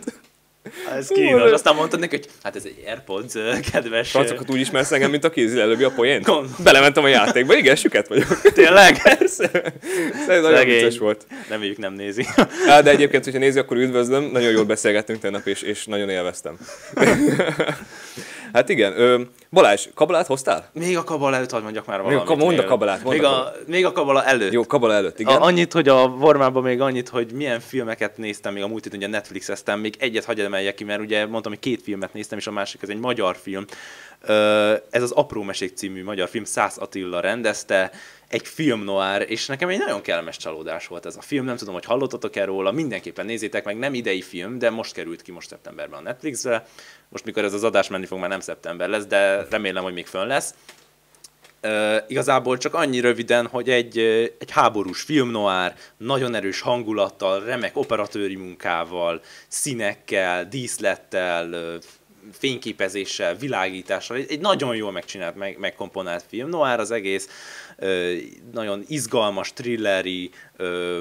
Ez 0.96 1.08
kínos. 1.08 1.52
aztán 1.52 1.74
mondtad 1.74 2.00
neki, 2.00 2.16
hogy 2.16 2.28
hát 2.42 2.56
ez 2.56 2.64
egy 2.64 2.82
Airpods, 2.86 3.32
kedves. 3.72 4.10
Francokat 4.10 4.50
úgy 4.50 4.60
ismersz 4.60 4.92
engem, 4.92 5.10
mint 5.10 5.24
a 5.24 5.30
kézzel 5.30 5.60
előbbi 5.60 5.84
a. 5.84 5.92
Gond. 6.22 6.48
Belementem 6.58 7.04
a 7.04 7.08
játékba, 7.08 7.56
igen, 7.56 7.76
süket 7.76 8.08
vagyok. 8.08 8.40
Tényleg? 8.40 9.02
Persze. 9.18 9.50
Szerintem 9.52 10.42
nagyon 10.42 10.56
Szegény. 10.56 10.74
vicces 10.74 10.98
volt. 10.98 11.26
Nem 11.48 11.62
ők 11.62 11.78
nem 11.78 11.92
nézi. 11.92 12.26
Á, 12.68 12.80
de 12.80 12.90
egyébként, 12.90 13.24
hogyha 13.24 13.38
nézi, 13.38 13.58
akkor 13.58 13.76
üdvözlöm. 13.76 14.24
Nagyon 14.24 14.50
jól 14.50 14.64
beszélgettünk 14.64 15.20
tegnap, 15.20 15.46
és, 15.46 15.62
és 15.62 15.86
nagyon 15.86 16.08
élveztem. 16.08 16.56
hát 18.56 18.68
igen, 18.68 19.00
ö, 19.00 19.20
Balázs, 19.50 19.88
kabalát 19.94 20.26
hoztál? 20.26 20.70
Még 20.72 20.96
a 20.96 21.04
kabala 21.04 21.36
előtt, 21.36 21.50
hogy 21.50 21.62
mondjak 21.62 21.86
már 21.86 22.00
Még 22.00 22.06
valamit. 22.06 22.30
a- 22.30 22.44
mondd 22.44 22.58
a 22.58 22.64
kabalát, 22.64 23.02
mondd 23.02 23.16
Még 23.16 23.24
a 23.24 23.46
a, 23.46 23.52
még 23.66 23.84
a 23.84 23.92
kabala 23.92 24.24
előtt. 24.24 24.52
Jó, 24.52 24.66
kabala 24.66 24.94
előtt, 24.94 25.18
igen. 25.18 25.36
A, 25.36 25.42
annyit, 25.44 25.72
hogy 25.72 25.88
a 25.88 26.16
formában 26.20 26.62
még 26.62 26.80
annyit, 26.80 27.08
hogy 27.08 27.32
milyen 27.32 27.60
filmeket 27.60 28.16
néztem 28.16 28.52
még 28.52 28.62
a 28.62 28.66
múlt 28.68 28.84
héten, 28.84 28.98
ugye 28.98 29.08
Netflixeztem, 29.08 29.80
még 29.80 29.94
egyet 29.98 30.24
hagyj 30.24 30.40
emeljek 30.42 30.74
ki, 30.74 30.84
mert 30.84 31.00
ugye 31.00 31.26
mondtam, 31.26 31.52
hogy 31.52 31.60
két 31.60 31.82
filmet 31.82 32.12
néztem, 32.12 32.38
és 32.38 32.46
a 32.46 32.50
másik 32.52 32.82
ez 32.82 32.88
egy 32.88 32.98
magyar 33.00 33.36
film. 33.42 33.64
Ez 34.90 35.02
az 35.02 35.10
Apró 35.10 35.42
Mesék 35.42 35.76
című 35.76 36.04
magyar 36.04 36.28
film, 36.28 36.44
Szász 36.44 36.78
Attila 36.78 37.20
rendezte, 37.20 37.90
egy 38.28 38.46
film 38.46 38.84
noir, 38.84 39.24
és 39.28 39.46
nekem 39.46 39.68
egy 39.68 39.78
nagyon 39.78 40.00
kellemes 40.00 40.36
csalódás 40.36 40.86
volt 40.86 41.06
ez 41.06 41.16
a 41.16 41.20
film, 41.20 41.44
nem 41.44 41.56
tudom, 41.56 41.74
hogy 41.74 41.84
hallottatok-e 41.84 42.44
róla, 42.44 42.72
mindenképpen 42.72 43.26
nézzétek 43.26 43.64
meg, 43.64 43.78
nem 43.78 43.94
idei 43.94 44.22
film, 44.22 44.58
de 44.58 44.70
most 44.70 44.92
került 44.92 45.22
ki 45.22 45.32
most 45.32 45.48
szeptemberben 45.48 45.98
a 45.98 46.02
Netflixre, 46.02 46.66
most 47.08 47.24
mikor 47.24 47.44
ez 47.44 47.52
az 47.52 47.64
adás 47.64 47.88
menni 47.88 48.06
fog, 48.06 48.18
már 48.18 48.28
nem 48.28 48.40
szeptember 48.40 48.88
lesz, 48.88 49.06
de 49.06 49.46
remélem, 49.50 49.82
hogy 49.82 49.92
még 49.92 50.06
fönn 50.06 50.26
lesz. 50.26 50.54
Uh, 51.62 51.96
igazából 52.08 52.56
csak 52.56 52.74
annyi 52.74 53.00
röviden, 53.00 53.46
hogy 53.46 53.70
egy, 53.70 53.98
egy 54.38 54.50
háborús 54.50 55.00
film 55.00 55.30
noir, 55.30 55.74
nagyon 55.96 56.34
erős 56.34 56.60
hangulattal, 56.60 57.44
remek 57.44 57.76
operatőri 57.76 58.36
munkával, 58.36 59.20
színekkel, 59.48 60.48
díszlettel, 60.48 61.78
fényképezéssel, 62.32 63.36
világítással, 63.36 64.16
egy, 64.16 64.40
nagyon 64.40 64.76
jól 64.76 64.92
megcsinált, 64.92 65.36
meg, 65.36 65.58
megkomponált 65.58 66.24
film. 66.28 66.48
Noir 66.48 66.78
az 66.78 66.90
egész, 66.90 67.28
ö, 67.76 68.14
nagyon 68.52 68.84
izgalmas, 68.88 69.52
thrilleri, 69.52 70.30
ö, 70.56 71.00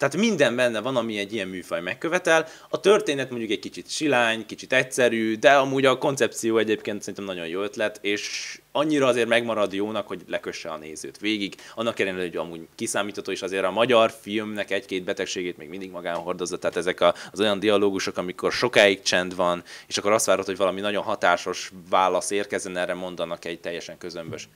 tehát 0.00 0.16
minden 0.16 0.56
benne 0.56 0.80
van, 0.80 0.96
ami 0.96 1.18
egy 1.18 1.32
ilyen 1.32 1.48
műfaj 1.48 1.80
megkövetel. 1.80 2.46
A 2.68 2.80
történet 2.80 3.30
mondjuk 3.30 3.50
egy 3.50 3.58
kicsit 3.58 3.90
silány, 3.90 4.46
kicsit 4.46 4.72
egyszerű, 4.72 5.36
de 5.36 5.52
amúgy 5.52 5.84
a 5.84 5.98
koncepció 5.98 6.58
egyébként 6.58 7.00
szerintem 7.00 7.24
nagyon 7.24 7.46
jó 7.46 7.62
ötlet, 7.62 7.98
és 8.00 8.58
annyira 8.72 9.06
azért 9.06 9.28
megmarad 9.28 9.72
jónak, 9.72 10.06
hogy 10.06 10.22
lekösse 10.28 10.70
a 10.70 10.76
nézőt 10.76 11.18
végig. 11.18 11.54
Annak 11.74 11.98
ellenére, 11.98 12.22
hogy 12.22 12.36
amúgy 12.36 12.66
kiszámítható, 12.74 13.32
és 13.32 13.42
azért 13.42 13.64
a 13.64 13.70
magyar 13.70 14.12
filmnek 14.20 14.70
egy-két 14.70 15.04
betegségét 15.04 15.56
még 15.56 15.68
mindig 15.68 15.90
magán 15.90 16.16
hordozza. 16.16 16.58
Tehát 16.58 16.76
ezek 16.76 17.00
az 17.32 17.40
olyan 17.40 17.58
dialógusok, 17.58 18.16
amikor 18.16 18.52
sokáig 18.52 19.02
csend 19.02 19.36
van, 19.36 19.62
és 19.86 19.98
akkor 19.98 20.12
azt 20.12 20.26
várod, 20.26 20.46
hogy 20.46 20.56
valami 20.56 20.80
nagyon 20.80 21.02
hatásos 21.02 21.72
válasz 21.90 22.30
érkezzen, 22.30 22.76
erre 22.76 22.94
mondanak 22.94 23.44
egy 23.44 23.60
teljesen 23.60 23.98
közömbös 23.98 24.48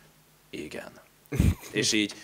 igen. 0.50 0.91
és 1.70 1.93
így 1.93 2.14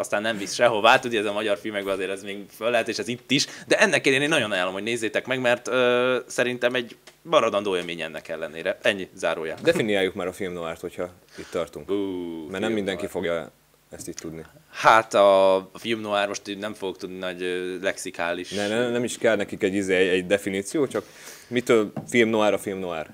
aztán 0.00 0.22
nem 0.22 0.38
visz 0.38 0.54
sehová, 0.54 0.98
tudja, 0.98 1.20
ez 1.20 1.26
a 1.26 1.32
magyar 1.32 1.58
filmekben 1.58 1.94
azért 1.94 2.10
ez 2.10 2.22
még 2.22 2.44
föl 2.56 2.70
lehet, 2.70 2.88
és 2.88 2.98
ez 2.98 3.08
itt 3.08 3.30
is, 3.30 3.46
de 3.66 3.78
ennek 3.78 4.06
ellenére 4.06 4.24
én 4.24 4.28
nagyon 4.30 4.50
ajánlom, 4.50 4.72
hogy 4.72 4.82
nézzétek 4.82 5.26
meg, 5.26 5.40
mert 5.40 5.68
ö, 5.68 6.18
szerintem 6.26 6.74
egy 6.74 6.96
maradandó 7.22 7.76
élmény 7.76 8.00
ennek 8.00 8.28
ellenére. 8.28 8.78
Ennyi, 8.82 9.08
zárójel. 9.14 9.58
Definiáljuk 9.62 10.14
már 10.14 10.26
a 10.26 10.32
film 10.32 10.52
noirt, 10.52 10.80
hogyha 10.80 11.10
itt 11.38 11.50
tartunk. 11.50 11.90
Ú, 11.90 11.94
Mert 12.50 12.62
nem 12.62 12.72
mindenki 12.72 13.00
noir. 13.02 13.12
fogja 13.12 13.50
ezt 13.90 14.08
itt 14.08 14.16
tudni. 14.16 14.44
Hát 14.70 15.14
a, 15.14 15.54
a 15.56 15.78
film 15.78 16.00
noir 16.00 16.28
most 16.28 16.48
így 16.48 16.58
nem 16.58 16.74
fogok 16.74 16.96
tudni 16.96 17.18
nagy 17.18 17.40
lexikális... 17.82 18.50
Ne, 18.50 18.68
ne, 18.68 18.88
nem 18.88 19.04
is 19.04 19.18
kell 19.18 19.36
nekik 19.36 19.62
egy, 19.62 19.74
izé, 19.74 19.94
egy, 19.94 20.08
egy 20.08 20.26
definíció, 20.26 20.86
csak 20.86 21.04
mitől 21.48 21.92
film 22.08 22.28
noir 22.28 22.52
a 22.52 22.58
film 22.58 22.78
noir? 22.78 23.06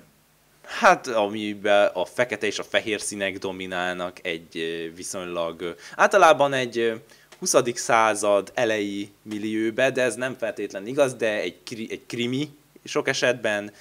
Hát, 0.67 1.07
amiben 1.07 1.89
a 1.93 2.05
fekete 2.05 2.45
és 2.45 2.59
a 2.59 2.63
fehér 2.63 3.01
színek 3.01 3.37
dominálnak 3.37 4.25
egy 4.25 4.91
viszonylag, 4.95 5.75
általában 5.95 6.53
egy 6.53 6.77
ö, 6.77 6.95
20. 7.39 7.55
század 7.73 8.51
elejé 8.53 9.09
millióbe, 9.21 9.91
de 9.91 10.01
ez 10.01 10.15
nem 10.15 10.35
feltétlen 10.37 10.87
igaz, 10.87 11.13
de 11.13 11.41
egy, 11.41 11.55
kri, 11.63 11.87
egy 11.91 12.05
krimi 12.05 12.49
sok 12.83 13.07
esetben, 13.07 13.71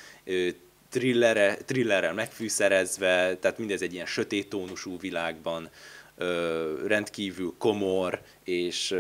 thrillere, 0.91 1.57
thrillerrel 1.57 2.13
megfűszerezve, 2.13 3.37
tehát 3.37 3.59
mindez 3.59 3.83
egy 3.83 3.93
ilyen 3.93 4.07
sötét 4.07 4.49
tónusú 4.49 4.99
világban, 4.99 5.71
rendkívül 6.87 7.55
komor, 7.59 8.21
és, 8.45 8.95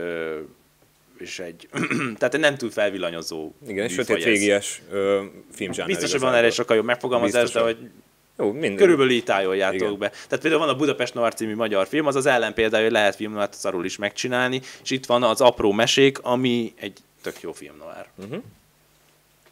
és 1.19 1.39
egy, 1.39 1.69
tehát 2.19 2.39
nem 2.39 2.57
túl 2.57 2.71
felvillanyozó 2.71 3.53
Igen, 3.69 3.89
sötét 3.89 4.25
régies 4.25 4.83
ö, 4.91 5.23
filmzsáner. 5.53 5.91
Biztos, 5.91 6.11
hogy 6.13 6.21
van 6.21 6.35
erre 6.35 6.51
sokkal 6.51 6.77
jobb 6.77 6.85
megfogalmazás, 6.85 7.43
Biztos, 7.43 7.61
de 7.63 7.67
hogy- 7.67 7.91
Jó, 8.39 8.53
minden. 8.53 8.77
Körülbelül 8.77 9.13
így 9.13 9.25
tájoljátok 9.25 9.81
Igen. 9.81 9.99
be. 9.99 10.09
Tehát 10.09 10.39
például 10.41 10.59
van 10.59 10.69
a 10.69 10.77
Budapest 10.77 11.15
Noir 11.15 11.35
című 11.35 11.55
magyar 11.55 11.87
film, 11.87 12.07
az 12.07 12.17
az 12.17 12.27
ellen 12.27 12.55
például, 12.55 12.83
hogy 12.83 12.93
lehet 12.93 13.15
film 13.17 13.33
noir 13.33 13.49
szarul 13.53 13.85
is 13.85 13.97
megcsinálni, 13.97 14.61
és 14.83 14.91
itt 14.91 15.07
van 15.07 15.23
az 15.23 15.41
Apró 15.41 15.73
Mesék, 15.73 16.19
ami 16.23 16.73
egy 16.81 16.99
tök 17.23 17.41
jó 17.41 17.53
film 17.53 17.77
noir. 17.79 18.07
Uh-huh. 18.29 18.43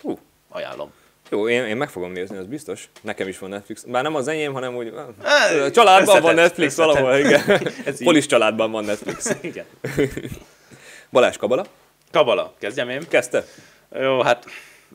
Hú, 0.03 0.19
Ajánlom. 0.49 0.91
jó, 1.31 1.49
én, 1.49 1.65
én 1.65 1.77
meg 1.77 1.91
fogom 1.91 2.13
nézni, 2.13 2.37
az 2.37 2.47
biztos. 2.47 2.89
Nekem 3.01 3.29
is 3.29 3.39
van 3.39 3.51
Netflix. 3.51 3.83
Bár 3.89 4.03
nem 4.03 4.15
az 4.15 4.29
enyém, 4.29 4.53
hanem 4.53 4.77
úgy... 4.77 4.93
A 5.65 5.71
családban 5.71 6.07
van 6.07 6.17
összetett, 6.17 6.35
Netflix 6.35 6.79
összetett. 6.79 7.01
valahol, 7.01 7.19
igen. 7.19 7.61
Polis 8.05 8.27
családban 8.27 8.71
van 8.71 8.85
Netflix. 8.85 9.31
Igen. 9.41 9.65
Balázs 11.15 11.37
Kabala, 11.37 11.67
Kabala, 12.11 12.55
kezdjem 12.59 12.89
én? 12.89 13.09
kezdte? 13.09 13.45
Jó, 14.01 14.21
hát 14.21 14.45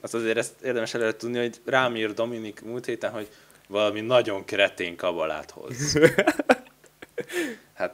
azt 0.01 0.13
azért 0.13 0.37
ezt 0.37 0.53
érdemes 0.63 0.93
előre 0.93 1.15
tudni, 1.15 1.37
hogy 1.37 1.55
rám 1.65 1.95
ír 1.95 2.13
Dominik 2.13 2.61
múlt 2.61 2.85
héten, 2.85 3.11
hogy 3.11 3.27
valami 3.67 4.01
nagyon 4.01 4.45
kretén 4.45 4.95
kabalát 4.95 5.51
hoz. 5.51 5.97
Hát 7.73 7.93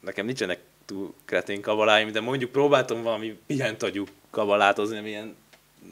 nekem 0.00 0.26
nincsenek 0.26 0.58
túl 0.86 1.14
kretén 1.24 1.60
kabaláim, 1.60 2.12
de 2.12 2.20
mondjuk 2.20 2.50
próbáltam 2.50 3.02
valami 3.02 3.38
ilyen 3.46 3.78
tagyú 3.78 4.04
kabalát 4.30 4.76
hozni, 4.76 5.08
ilyen 5.08 5.36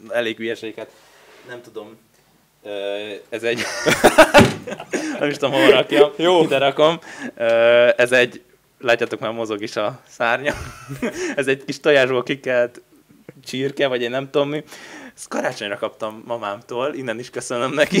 elég 0.09 0.37
hülyeséget. 0.37 0.91
Nem 1.47 1.61
tudom. 1.61 1.97
Ez 3.29 3.43
egy... 3.43 3.61
nem 5.19 5.29
is 5.29 5.37
tudom, 5.37 5.51
hol 5.51 5.69
rakjam. 5.69 6.11
Jó. 6.15 6.43
Ide 6.43 6.57
rakom. 6.57 6.99
Ez 7.95 8.11
egy... 8.11 8.41
Látjátok, 8.79 9.19
már 9.19 9.31
mozog 9.31 9.61
is 9.61 9.75
a 9.75 10.01
szárnya. 10.07 10.53
Ez 11.35 11.47
egy 11.47 11.65
kis 11.65 11.79
tojásból 11.79 12.23
kikelt 12.23 12.81
csirke, 13.43 13.87
vagy 13.87 14.01
én 14.01 14.09
nem 14.09 14.29
tudom 14.29 14.49
mi. 14.49 14.63
Ezt 15.15 15.27
karácsonyra 15.27 15.77
kaptam 15.77 16.23
mamámtól, 16.25 16.93
innen 16.93 17.19
is 17.19 17.29
köszönöm 17.29 17.73
neki. 17.73 17.99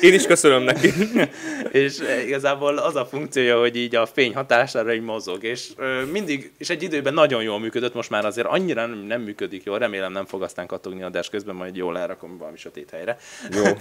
Én 0.00 0.14
is 0.14 0.26
köszönöm 0.26 0.62
neki. 0.62 0.92
és 1.84 1.98
igazából 2.26 2.78
az 2.78 2.96
a 2.96 3.06
funkciója, 3.06 3.58
hogy 3.58 3.76
így 3.76 3.94
a 3.94 4.06
fény 4.06 4.34
hatására 4.34 4.94
így 4.94 5.02
mozog, 5.02 5.44
és 5.44 5.68
mindig, 6.12 6.52
és 6.58 6.70
egy 6.70 6.82
időben 6.82 7.14
nagyon 7.14 7.42
jól 7.42 7.58
működött, 7.58 7.94
most 7.94 8.10
már 8.10 8.24
azért 8.24 8.46
annyira 8.46 8.86
nem, 8.86 8.98
nem 8.98 9.20
működik 9.20 9.64
jól, 9.64 9.78
remélem 9.78 10.12
nem 10.12 10.26
fog 10.26 10.42
aztán 10.42 10.66
kattogni 10.66 11.02
adás 11.02 11.28
közben, 11.28 11.54
majd 11.54 11.76
jól 11.76 11.98
elrakom 11.98 12.38
valami 12.38 12.56
sötét 12.56 12.90
helyre. 12.90 13.16
Jó. 13.50 13.64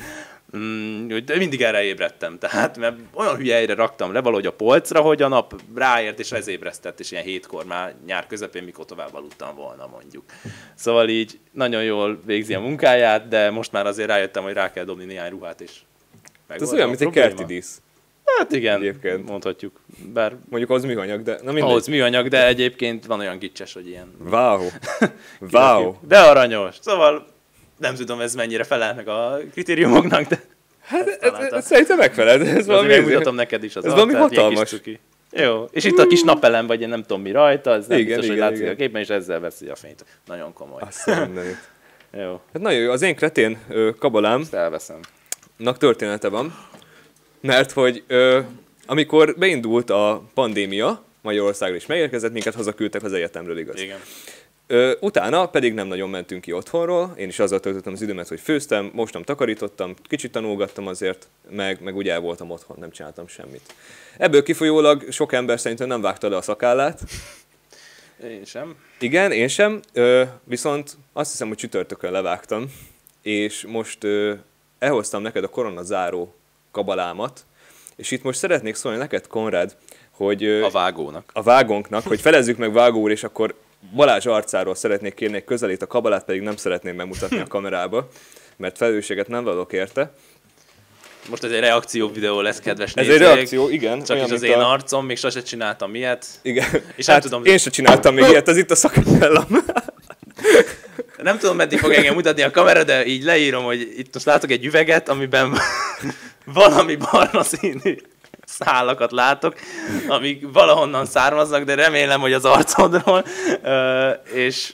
Mm, 0.57 1.07
de 1.25 1.37
mindig 1.37 1.61
erre 1.61 1.83
ébredtem, 1.83 2.37
tehát, 2.39 2.77
mert 2.77 2.95
olyan 3.13 3.35
hülye 3.35 3.55
helyre 3.55 3.73
raktam 3.73 4.13
le 4.13 4.21
valahogy 4.21 4.45
a 4.45 4.51
polcra, 4.51 5.01
hogy 5.01 5.21
a 5.21 5.27
nap 5.27 5.61
ráért, 5.75 6.19
és 6.19 6.31
ez 6.31 6.47
ébresztett, 6.47 6.99
és 6.99 7.11
ilyen 7.11 7.23
hétkor 7.23 7.65
már 7.65 7.95
nyár 8.05 8.27
közepén, 8.27 8.63
mikor 8.63 8.85
tovább 8.85 9.13
aludtam 9.13 9.55
volna 9.55 9.87
mondjuk. 9.87 10.23
Szóval 10.75 11.09
így 11.09 11.39
nagyon 11.51 11.83
jól 11.83 12.21
végzi 12.25 12.53
a 12.53 12.59
munkáját, 12.59 13.27
de 13.27 13.51
most 13.51 13.71
már 13.71 13.85
azért 13.85 14.07
rájöttem, 14.07 14.43
hogy 14.43 14.53
rá 14.53 14.71
kell 14.71 14.83
dobni 14.83 15.05
néhány 15.05 15.29
ruhát, 15.29 15.61
és 15.61 15.71
Hát 16.49 16.61
ez 16.61 16.73
olyan, 16.73 16.89
mint 16.89 17.01
egy 17.01 17.09
kerti 17.09 17.45
dísz. 17.45 17.81
Hát 18.37 18.51
igen, 18.51 18.75
Egyébként. 18.79 19.29
mondhatjuk. 19.29 19.79
Bár 20.13 20.35
Mondjuk 20.49 20.71
az 20.71 20.83
műanyag, 20.83 21.21
de 21.21 21.31
na 21.43 21.51
mindegy. 21.51 21.63
ahhoz 21.69 21.87
műanyag, 21.87 22.27
de 22.27 22.47
egyébként 22.47 23.05
van 23.05 23.19
olyan 23.19 23.37
gicses, 23.37 23.73
hogy 23.73 23.87
ilyen. 23.87 24.11
Wow. 24.29 24.61
Wow. 25.51 25.95
De 26.07 26.19
aranyos. 26.19 26.75
Szóval 26.81 27.27
nem 27.77 27.95
tudom, 27.95 28.19
ez 28.21 28.35
mennyire 28.35 28.63
felel 28.63 28.93
meg 28.95 29.07
a 29.07 29.37
kritériumoknak, 29.51 30.21
de 30.27 30.41
Hát 30.81 31.07
ez, 31.07 31.17
találta. 31.31 31.55
ez, 31.55 31.65
szerintem 31.65 31.97
megfelel. 31.97 32.47
Ez 32.47 32.65
valami 32.65 32.87
megmutatom 32.87 33.35
neked 33.35 33.63
is 33.63 33.75
az 33.75 33.85
ez 33.85 33.91
valami 33.91 34.13
hatalmas. 34.13 34.75
Jó, 35.31 35.63
és 35.71 35.83
itt 35.83 35.97
a 35.97 36.07
kis 36.07 36.21
napelem, 36.21 36.67
vagy 36.67 36.81
én 36.81 36.89
nem 36.89 37.01
tudom 37.01 37.21
mi 37.21 37.31
rajta, 37.31 37.73
ez 37.73 37.87
nem 37.87 37.97
Igen, 37.97 38.07
biztos, 38.07 38.25
hogy 38.27 38.35
igen, 38.35 38.47
látszik 38.47 38.61
igen. 38.63 38.73
a 38.73 38.77
képen, 38.77 39.01
és 39.01 39.09
ezzel 39.09 39.39
veszi 39.39 39.67
a 39.67 39.75
fényt. 39.75 40.05
Nagyon 40.25 40.53
komoly. 40.53 40.81
Azt. 40.81 41.07
Jó, 42.19 42.41
Hát 42.53 42.61
nagyon 42.61 42.79
jó, 42.79 42.91
az 42.91 43.01
én 43.01 43.15
kretén 43.15 43.57
ö, 43.69 43.89
kabalámnak 43.99 44.41
ezt 44.41 44.53
elveszem. 44.53 44.99
Története 45.77 46.27
van, 46.27 46.55
mert 47.41 47.71
hogy 47.71 48.03
ö, 48.07 48.39
amikor 48.85 49.35
beindult 49.37 49.89
a 49.89 50.23
pandémia, 50.33 51.03
Magyarországra 51.21 51.75
is 51.75 51.85
megérkezett, 51.85 52.31
minket 52.31 52.55
hazaküldtek 52.55 53.03
az 53.03 53.13
egyetemről, 53.13 53.57
igaz? 53.57 53.81
Igen. 53.81 53.99
Ö, 54.67 54.93
utána 54.99 55.45
pedig 55.45 55.73
nem 55.73 55.87
nagyon 55.87 56.09
mentünk 56.09 56.41
ki 56.41 56.51
otthonról, 56.51 57.13
én 57.17 57.27
is 57.27 57.39
azzal 57.39 57.59
töltöttem 57.59 57.93
az 57.93 58.01
időmet, 58.01 58.27
hogy 58.27 58.39
főztem, 58.39 58.89
mostam, 58.93 59.23
takarítottam, 59.23 59.93
kicsit 60.03 60.31
tanulgattam 60.31 60.87
azért, 60.87 61.27
meg, 61.49 61.81
meg 61.81 61.95
ugye 61.95 62.11
el 62.11 62.19
voltam 62.19 62.51
otthon, 62.51 62.77
nem 62.79 62.91
csináltam 62.91 63.27
semmit. 63.27 63.73
Ebből 64.17 64.43
kifolyólag 64.43 65.11
sok 65.11 65.33
ember 65.33 65.59
szerintem 65.59 65.87
nem 65.87 66.01
vágta 66.01 66.29
le 66.29 66.35
a 66.35 66.41
szakállát. 66.41 67.01
Én 68.23 68.45
sem. 68.45 68.75
Igen, 68.99 69.31
én 69.31 69.47
sem, 69.47 69.79
ö, 69.93 70.23
viszont 70.43 70.97
azt 71.13 71.31
hiszem, 71.31 71.47
hogy 71.47 71.57
csütörtökön 71.57 72.11
levágtam, 72.11 72.71
és 73.21 73.65
most 73.67 74.03
ö, 74.03 74.33
elhoztam 74.79 75.21
neked 75.21 75.43
a 75.43 75.47
koronazáró 75.47 76.35
kabalámat, 76.71 77.45
és 77.95 78.11
itt 78.11 78.23
most 78.23 78.39
szeretnék 78.39 78.75
szólni 78.75 78.97
neked, 78.97 79.27
Konrád, 79.27 79.75
hogy 80.11 80.43
A 80.45 80.69
vágónak. 80.69 81.29
a 81.33 81.41
vágónknak, 81.41 82.03
hogy 82.07 82.21
felezzük 82.21 82.57
meg 82.57 82.73
vágó 82.73 82.99
úr, 83.01 83.11
és 83.11 83.23
akkor 83.23 83.55
Balázs 83.95 84.25
arcáról 84.25 84.75
szeretnék 84.75 85.13
kérni 85.13 85.35
egy 85.35 85.43
közelít, 85.43 85.81
a 85.81 85.87
kabalát 85.87 86.23
pedig 86.25 86.41
nem 86.41 86.55
szeretném 86.55 86.95
bemutatni 86.97 87.39
a 87.39 87.47
kamerába, 87.47 88.07
mert 88.57 88.77
felelősséget 88.77 89.27
nem 89.27 89.43
vállalok 89.43 89.73
érte. 89.73 90.11
Most 91.29 91.43
ez 91.43 91.51
egy 91.51 91.59
reakció 91.59 92.11
videó 92.11 92.41
lesz, 92.41 92.59
kedves 92.59 92.89
Ez 92.93 92.95
nézők. 93.07 93.13
egy 93.13 93.33
reakció, 93.35 93.69
igen. 93.69 94.03
Csak 94.03 94.17
is 94.25 94.31
az 94.31 94.43
én 94.43 94.53
a... 94.59 94.71
arcom, 94.71 95.05
még 95.05 95.17
sose 95.17 95.41
csináltam 95.41 95.95
ilyet. 95.95 96.25
Igen. 96.41 96.67
És 96.95 97.05
nem 97.05 97.15
hát 97.15 97.23
tudom- 97.23 97.45
én 97.45 97.57
se 97.57 97.69
csináltam 97.69 98.13
még 98.13 98.29
ilyet, 98.29 98.47
ez 98.47 98.57
itt 98.57 98.71
a 98.71 98.75
szakapellam. 98.75 99.47
Nem 101.17 101.37
tudom, 101.37 101.55
meddig 101.55 101.79
fog 101.79 101.91
engem 101.91 102.13
mutatni 102.13 102.41
a 102.41 102.51
kamera, 102.51 102.83
de 102.83 103.05
így 103.05 103.23
leírom, 103.23 103.63
hogy 103.63 103.93
itt 103.97 104.13
most 104.13 104.25
látok 104.25 104.51
egy 104.51 104.65
üveget, 104.65 105.09
amiben 105.09 105.57
valami 106.45 106.95
barna 106.95 107.43
színű 107.43 107.95
szálakat 108.45 109.11
látok, 109.11 109.55
amik 110.07 110.45
valahonnan 110.53 111.05
származnak, 111.05 111.63
de 111.63 111.75
remélem, 111.75 112.19
hogy 112.19 112.33
az 112.33 112.45
arcodról. 112.45 113.25
Ö, 113.63 114.09
és 114.33 114.73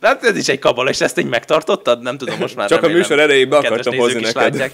hát 0.00 0.24
ez 0.24 0.36
is 0.36 0.48
egy 0.48 0.58
kabala, 0.58 0.90
és 0.90 1.00
ezt 1.00 1.18
így 1.18 1.28
megtartottad? 1.28 2.02
Nem 2.02 2.18
tudom, 2.18 2.38
most 2.38 2.56
már 2.56 2.68
Csak 2.68 2.78
a 2.78 2.80
remélem, 2.80 3.02
műsor 3.02 3.20
erejéig 3.20 3.48
be 3.48 3.56
akartam 3.56 3.96
hozni 3.96 4.20
neked. 4.20 4.34
látják. 4.34 4.72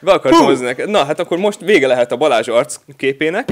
Be 0.00 0.12
akartam 0.12 0.40
Hú! 0.40 0.46
hozni 0.46 0.64
neked. 0.64 0.88
Na, 0.88 1.04
hát 1.04 1.20
akkor 1.20 1.38
most 1.38 1.60
vége 1.60 1.86
lehet 1.86 2.12
a 2.12 2.16
Balázs 2.16 2.48
arc 2.48 2.76
képének. 2.96 3.48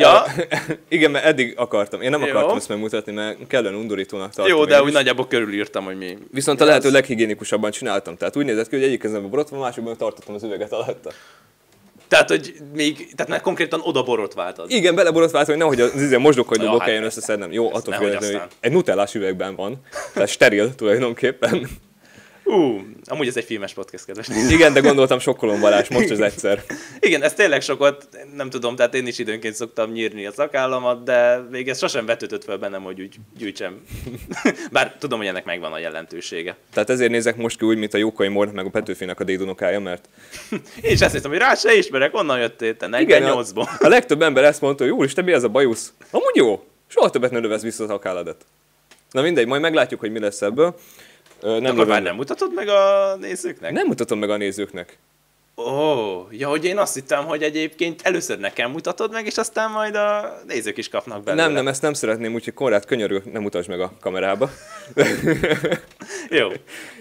Ja, 0.00 0.24
Igen, 0.88 1.10
mert 1.10 1.24
eddig 1.24 1.54
akartam. 1.56 2.00
Én 2.00 2.10
nem 2.10 2.20
Jó. 2.20 2.28
akartam 2.28 2.56
ezt 2.56 2.68
megmutatni, 2.68 3.12
mert 3.12 3.46
kellően 3.46 3.74
undorítónak 3.74 4.32
tartom. 4.32 4.56
jó, 4.56 4.64
de 4.64 4.76
is. 4.76 4.80
úgy 4.82 4.92
nagyjából 4.92 5.26
körülírtam, 5.26 5.84
hogy 5.84 5.96
mi. 5.96 6.18
Viszont 6.30 6.60
a 6.60 6.64
lehető 6.64 6.90
leghigiénikusabban 6.90 7.70
csináltam. 7.70 8.16
Tehát 8.16 8.36
úgy 8.36 8.44
nézett 8.44 8.68
ki, 8.68 8.76
hogy 8.76 8.84
egyik 8.84 9.00
kezemben 9.00 9.30
borotva, 9.30 9.58
másikban 9.58 9.96
tartottam 9.96 10.34
az 10.34 10.42
üveget 10.42 10.72
alatta. 10.72 11.10
Tehát, 12.08 12.28
hogy 12.28 12.54
még, 12.74 13.14
tehát 13.14 13.28
már 13.28 13.40
konkrétan 13.40 13.80
oda 13.82 14.02
borotváltad. 14.02 14.70
Igen, 14.70 14.94
beleborotváltam, 14.94 15.54
hogy 15.54 15.62
nehogy 15.62 15.80
az 15.80 16.02
izé 16.02 16.16
mosdókagyló 16.16 16.64
Ja, 16.64 16.70
ja, 16.70 16.78
hát 16.78 16.86
kelljen 16.86 17.04
összeszednem. 17.04 17.52
Jó, 17.52 17.74
attól 17.74 17.94
függetlenül, 17.94 18.38
hogy 18.38 18.48
egy 18.60 18.72
nutellás 18.72 19.14
üvegben 19.14 19.54
van. 19.54 19.80
Tehát 20.14 20.28
steril 20.28 20.74
tulajdonképpen. 20.74 21.68
Ú, 22.50 22.84
amúgy 23.04 23.26
ez 23.26 23.36
egy 23.36 23.44
filmes 23.44 23.72
podcast, 23.72 24.04
kedves 24.04 24.26
nézők. 24.26 24.50
Igen, 24.58 24.72
de 24.72 24.80
gondoltam 24.80 25.18
sokkolom 25.18 25.60
Balázs, 25.60 25.88
most 25.88 26.10
az 26.10 26.20
egyszer. 26.20 26.62
Igen, 27.00 27.22
ez 27.22 27.34
tényleg 27.34 27.60
sokat, 27.62 28.08
nem 28.34 28.50
tudom, 28.50 28.76
tehát 28.76 28.94
én 28.94 29.06
is 29.06 29.18
időnként 29.18 29.54
szoktam 29.54 29.90
nyírni 29.90 30.26
a 30.26 30.32
szakállamat, 30.32 31.04
de 31.04 31.46
még 31.50 31.68
ez 31.68 31.78
sosem 31.78 32.06
vetődött 32.06 32.44
fel 32.44 32.56
bennem, 32.56 32.82
hogy 32.82 33.00
úgy 33.00 33.14
gyűjtsem. 33.38 33.80
Bár 34.72 34.96
tudom, 34.98 35.18
hogy 35.18 35.26
ennek 35.26 35.44
megvan 35.44 35.72
a 35.72 35.78
jelentősége. 35.78 36.56
Tehát 36.72 36.90
ezért 36.90 37.10
nézek 37.10 37.36
most 37.36 37.58
ki 37.58 37.64
úgy, 37.64 37.78
mint 37.78 37.94
a 37.94 37.98
Jókai 37.98 38.28
Mór, 38.28 38.52
meg 38.52 38.66
a 38.66 38.70
Petőfinek 38.70 39.20
a 39.20 39.24
dédunokája, 39.24 39.80
mert 39.80 40.08
Én 40.82 40.92
is 40.92 41.00
ezt 41.00 41.14
hiszem, 41.14 41.30
hogy 41.30 41.40
rá 41.40 41.54
se 41.54 41.74
ismerek, 41.74 42.14
onnan 42.14 42.38
jöttél 42.38 42.76
te, 42.76 43.00
Igen, 43.00 43.22
48-ból. 43.22 43.68
a, 43.78 43.84
a 43.84 43.88
legtöbb 43.88 44.22
ember 44.22 44.44
ezt 44.44 44.60
mondta, 44.60 44.84
hogy 44.84 44.92
úristen, 44.92 45.24
mi 45.24 45.32
ez 45.32 45.44
a 45.44 45.48
bajusz? 45.48 45.92
Amúgy 46.10 46.36
jó, 46.36 46.64
soha 46.86 47.10
többet 47.10 47.30
ne 47.30 47.38
lövesz 47.38 47.62
vissza 47.62 47.84
a 47.84 47.86
szakálladat. 47.86 48.44
Na 49.10 49.22
mindegy, 49.22 49.46
majd 49.46 49.60
meglátjuk, 49.60 50.00
hogy 50.00 50.12
mi 50.12 50.18
lesz 50.18 50.42
ebből. 50.42 50.74
Ö, 51.40 51.60
Nem 51.60 51.72
Akkor 51.74 51.86
már 51.86 52.02
nem 52.02 52.14
mutatod 52.16 52.54
meg 52.54 52.68
a 52.68 53.16
nézőknek? 53.20 53.72
nem 53.72 53.86
mutatom 53.86 54.18
meg 54.18 54.30
a 54.30 54.36
nézőknek. 54.36 54.98
Ó, 55.56 56.26
ja, 56.30 56.48
hogy 56.48 56.64
én 56.64 56.78
azt 56.78 56.94
hittem, 56.94 57.24
hogy 57.24 57.42
egyébként 57.42 58.00
először 58.02 58.38
nekem 58.38 58.70
mutatod 58.70 59.12
meg, 59.12 59.26
és 59.26 59.36
aztán 59.36 59.70
majd 59.70 59.94
a 59.94 60.38
nézők 60.46 60.76
is 60.76 60.88
kapnak 60.88 61.22
belőle. 61.24 61.42
Nem, 61.44 61.52
nem, 61.52 61.68
ezt 61.68 61.82
nem 61.82 61.92
szeretném, 61.92 62.34
úgyhogy 62.34 62.54
Konrád 62.54 62.84
könyörül, 62.84 63.22
nem 63.32 63.42
mutasd 63.42 63.68
meg 63.68 63.80
a 63.80 63.92
kamerába. 64.00 64.50
Jó. 66.30 66.48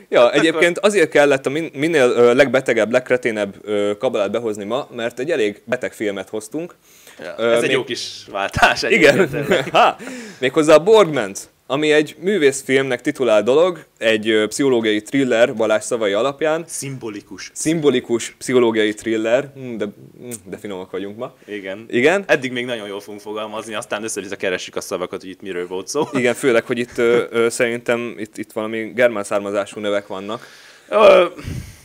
Ja, 0.09 0.31
egyébként 0.33 0.79
azért 0.79 1.09
kellett 1.09 1.45
a 1.45 1.49
min- 1.49 1.73
minél 1.75 2.09
ö, 2.09 2.33
legbetegebb, 2.33 2.91
legkreténebb 2.91 3.55
ö, 3.61 3.91
kabalát 3.99 4.31
behozni 4.31 4.63
ma, 4.63 4.87
mert 4.95 5.19
egy 5.19 5.31
elég 5.31 5.61
beteg 5.65 5.93
filmet 5.93 6.29
hoztunk. 6.29 6.75
Ja, 7.19 7.33
Ö, 7.37 7.49
ez 7.51 7.55
egy 7.55 7.61
még- 7.61 7.71
jó 7.71 7.83
kis 7.83 8.25
váltás. 8.31 8.81
Igen, 8.83 9.29
ha, 9.71 9.95
méghozzá 10.39 10.73
a 10.73 10.83
Borgment, 10.83 11.49
ami 11.71 11.91
egy 11.91 12.15
művészfilmnek 12.19 13.01
titulált 13.01 13.45
dolog, 13.45 13.85
egy 13.97 14.43
pszichológiai 14.47 15.01
thriller 15.01 15.55
Balázs 15.55 15.83
szavai 15.83 16.13
alapján, 16.13 16.63
Szimbolikus. 16.67 17.51
szimbolikus 17.53 18.35
pszichológiai 18.37 18.93
thriller, 18.93 19.51
Hm, 19.55 19.75
de, 19.77 19.85
hm, 20.19 20.29
de 20.45 20.57
finomak 20.57 20.91
vagyunk 20.91 21.17
ma. 21.17 21.35
Igen. 21.45 21.85
Igen, 21.89 22.23
Eddig 22.27 22.51
még 22.51 22.65
nagyon 22.65 22.87
jól 22.87 22.99
fogunk 22.99 23.21
fogalmazni, 23.21 23.73
aztán 23.73 24.03
össze 24.03 24.35
keressük 24.35 24.75
a 24.75 24.81
szavakat, 24.81 25.21
hogy 25.21 25.29
itt 25.29 25.41
miről 25.41 25.67
volt 25.67 25.87
szó. 25.87 26.03
igen, 26.13 26.33
főleg, 26.43 26.65
hogy 26.65 26.77
itt 26.77 26.97
ö, 26.97 27.23
ö, 27.29 27.49
szerintem 27.49 28.15
itt, 28.17 28.37
itt 28.37 28.51
valami 28.51 28.91
germán 28.95 29.23
származású 29.23 29.79
nevek 29.79 30.07
vannak. 30.07 30.47
Ö, 30.89 31.25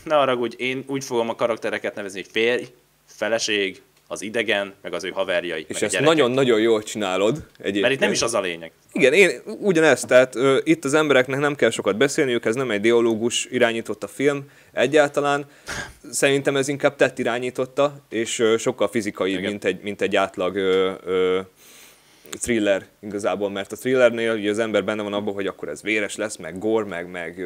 ne 0.05 0.15
haragudj, 0.15 0.55
én 0.59 0.85
úgy 0.87 1.05
fogom 1.05 1.29
a 1.29 1.35
karaktereket 1.35 1.95
nevezni, 1.95 2.21
hogy 2.21 2.31
férj, 2.33 2.63
feleség, 3.07 3.83
az 4.07 4.23
idegen, 4.23 4.75
meg 4.83 4.93
az 4.93 5.05
ő 5.05 5.11
haverjai. 5.11 5.65
És 5.69 5.83
ezt 5.83 6.01
nagyon-nagyon 6.01 6.61
jól 6.61 6.83
csinálod 6.83 7.47
egyébként. 7.57 7.81
Mert 7.81 7.95
itt 7.95 8.01
nem 8.01 8.13
is 8.13 8.23
az 8.23 8.35
a 8.35 8.41
lényeg. 8.41 8.73
Igen, 8.93 9.13
én 9.13 9.31
ugyanezt, 9.61 10.07
tehát 10.07 10.37
ö, 10.37 10.59
itt 10.65 10.85
az 10.85 10.95
embereknek 10.95 11.41
nem 11.41 11.55
kell 11.55 11.71
sokat 11.71 11.97
beszélniük, 11.97 12.45
ez 12.45 12.55
nem 12.55 12.71
egy 12.71 12.81
dialógus 12.81 13.47
irányított 13.51 14.03
a 14.03 14.07
film 14.07 14.45
egyáltalán. 14.73 15.47
Szerintem 16.11 16.57
ez 16.57 16.69
inkább 16.69 16.97
tett 16.97 17.19
irányította, 17.19 17.95
és 18.09 18.39
ö, 18.39 18.57
sokkal 18.57 18.89
fizikai, 18.89 19.37
mint 19.37 19.65
egy, 19.65 19.81
mint 19.83 20.03
egy 20.03 20.17
átlag 20.17 20.57
ö, 20.57 20.93
ö, 21.05 21.41
thriller 22.41 22.87
igazából, 23.01 23.51
mert 23.51 23.73
a 23.73 23.77
thrillernél 23.77 24.35
ugye 24.35 24.51
az 24.51 24.59
ember 24.59 24.85
benne 24.85 25.03
van 25.03 25.13
abban, 25.13 25.35
hogy 25.35 25.47
akkor 25.47 25.69
ez 25.69 25.83
véres 25.83 26.17
lesz, 26.17 26.37
meg 26.37 26.59
gore, 26.59 26.85
meg, 26.85 27.11
meg, 27.11 27.43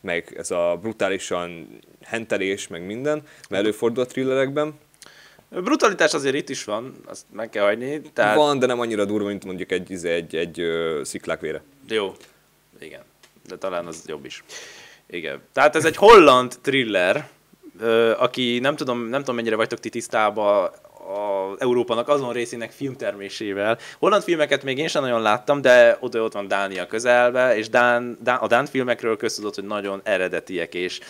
meg 0.00 0.34
ez 0.36 0.50
a 0.50 0.78
brutálisan 0.80 1.78
hentelés, 2.02 2.68
meg 2.68 2.86
minden, 2.86 3.22
mert 3.48 3.62
előfordul 3.62 4.02
a 4.02 4.06
thrillerekben. 4.06 4.74
Brutalitás 5.60 6.14
azért 6.14 6.34
itt 6.34 6.48
is 6.48 6.64
van, 6.64 6.94
azt 7.04 7.24
meg 7.32 7.50
kell 7.50 7.64
hagyni. 7.64 8.00
Tehát 8.00 8.36
Van, 8.36 8.58
de 8.58 8.66
nem 8.66 8.80
annyira 8.80 9.04
durva, 9.04 9.28
mint 9.28 9.44
mondjuk 9.44 9.72
egy, 9.72 9.90
izé, 9.90 10.10
egy, 10.12 10.36
egy, 10.36 10.60
egy 10.60 11.04
sziklák 11.04 11.40
vére. 11.40 11.62
Jó. 11.88 12.14
Igen. 12.80 13.00
De 13.48 13.56
talán 13.56 13.86
az 13.86 14.02
jobb 14.06 14.24
is. 14.24 14.44
Igen. 15.06 15.40
Tehát 15.52 15.76
ez 15.76 15.84
egy 15.84 15.96
holland 15.96 16.58
thriller, 16.60 17.28
ö, 17.80 18.12
aki 18.18 18.58
nem 18.58 18.76
tudom, 18.76 19.08
nem 19.08 19.20
tudom 19.20 19.34
mennyire 19.34 19.56
vagytok 19.56 19.80
ti 19.80 19.88
tisztában 19.88 20.70
a 21.08 21.54
Európának 21.58 22.08
azon 22.08 22.32
részének 22.32 22.70
filmtermésével. 22.70 23.78
Holland 23.98 24.22
filmeket 24.22 24.62
még 24.62 24.78
én 24.78 24.88
sem 24.88 25.02
nagyon 25.02 25.22
láttam, 25.22 25.60
de 25.60 25.96
oda 26.00 26.22
ott 26.22 26.32
van 26.32 26.48
Dánia 26.48 26.86
közelbe, 26.86 27.56
és 27.56 27.68
Dán, 27.68 28.18
Dán, 28.22 28.38
a 28.38 28.46
Dán 28.46 28.66
filmekről 28.66 29.16
köztudott, 29.16 29.54
hogy 29.54 29.64
nagyon 29.64 30.00
eredetiek, 30.04 30.74
és 30.74 31.00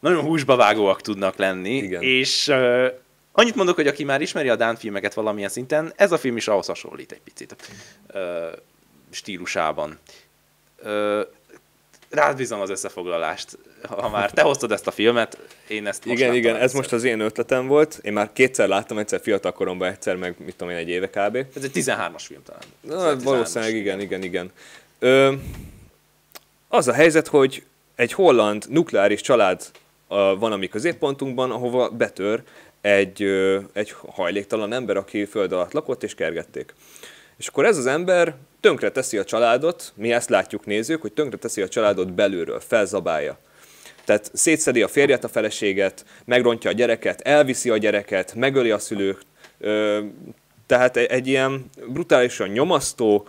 nagyon 0.00 0.24
húsba 0.24 0.56
vágóak 0.56 1.00
tudnak 1.00 1.36
lenni, 1.36 1.76
Igen. 1.76 2.02
és 2.02 2.48
uh, 2.48 2.86
annyit 3.32 3.54
mondok, 3.54 3.74
hogy 3.74 3.86
aki 3.86 4.04
már 4.04 4.20
ismeri 4.20 4.48
a 4.48 4.56
Dán 4.56 4.76
filmeket 4.76 5.14
valamilyen 5.14 5.48
szinten, 5.48 5.92
ez 5.96 6.12
a 6.12 6.18
film 6.18 6.36
is 6.36 6.48
ahhoz 6.48 6.66
hasonlít 6.66 7.12
egy 7.12 7.20
picit 7.20 7.56
uh, 8.14 8.22
stílusában. 9.10 9.98
Uh, 10.84 11.20
rád 12.10 12.36
bízom 12.36 12.60
az 12.60 12.70
összefoglalást. 12.70 13.58
Ha 13.88 14.08
már 14.08 14.30
te 14.30 14.42
hoztad 14.42 14.72
ezt 14.72 14.86
a 14.86 14.90
filmet, 14.90 15.38
én 15.68 15.86
ezt 15.86 16.04
most 16.04 16.18
Igen, 16.18 16.34
igen, 16.34 16.54
ez 16.54 16.62
egyszer. 16.62 16.76
most 16.76 16.92
az 16.92 17.04
én 17.04 17.20
ötletem 17.20 17.66
volt. 17.66 17.98
Én 18.02 18.12
már 18.12 18.32
kétszer 18.32 18.68
láttam, 18.68 18.98
egyszer 18.98 19.20
fiatal 19.20 19.52
koromban, 19.52 19.88
egyszer 19.88 20.16
meg, 20.16 20.34
mit 20.38 20.56
tudom 20.56 20.72
én, 20.72 20.78
egy 20.78 20.88
éve 20.88 21.08
kb. 21.08 21.36
Ez 21.36 21.62
egy 21.62 21.70
13-as 21.74 22.22
film 22.22 22.42
talán. 22.42 22.62
Na, 22.80 23.22
valószínűleg 23.22 23.74
13-as. 23.74 23.76
igen, 23.76 24.00
igen, 24.00 24.22
igen. 24.22 24.52
Ö, 24.98 25.32
az 26.68 26.88
a 26.88 26.92
helyzet, 26.92 27.26
hogy 27.26 27.62
egy 27.94 28.12
holland 28.12 28.64
nukleáris 28.68 29.20
család 29.20 29.70
van 30.38 30.52
a 30.52 30.56
mi 30.56 30.66
középpontunkban, 30.66 31.50
ahova 31.50 31.88
betör 31.88 32.42
egy, 32.80 33.22
egy 33.72 33.94
hajléktalan 34.06 34.72
ember, 34.72 34.96
aki 34.96 35.24
föld 35.24 35.52
alatt 35.52 35.72
lakott, 35.72 36.02
és 36.02 36.14
kergették. 36.14 36.74
És 37.36 37.46
akkor 37.46 37.64
ez 37.64 37.76
az 37.76 37.86
ember 37.86 38.34
tönkre 38.60 38.90
teszi 38.90 39.18
a 39.18 39.24
családot, 39.24 39.92
mi 39.94 40.12
ezt 40.12 40.28
látjuk 40.28 40.66
nézők, 40.66 41.00
hogy 41.00 41.12
tönkre 41.12 41.38
teszi 41.38 41.62
a 41.62 41.68
családot 41.68 42.12
belülről, 42.12 42.60
felzabálja. 42.60 43.38
Tehát 44.04 44.30
szétszedi 44.32 44.82
a 44.82 44.88
férjet, 44.88 45.24
a 45.24 45.28
feleséget, 45.28 46.04
megrontja 46.24 46.70
a 46.70 46.72
gyereket, 46.72 47.20
elviszi 47.20 47.70
a 47.70 47.76
gyereket, 47.76 48.34
megöli 48.34 48.70
a 48.70 48.78
szülők. 48.78 49.20
Ö, 49.58 50.00
tehát 50.66 50.96
egy, 50.96 51.10
egy 51.10 51.26
ilyen 51.26 51.70
brutálisan 51.88 52.48
nyomasztó, 52.48 53.28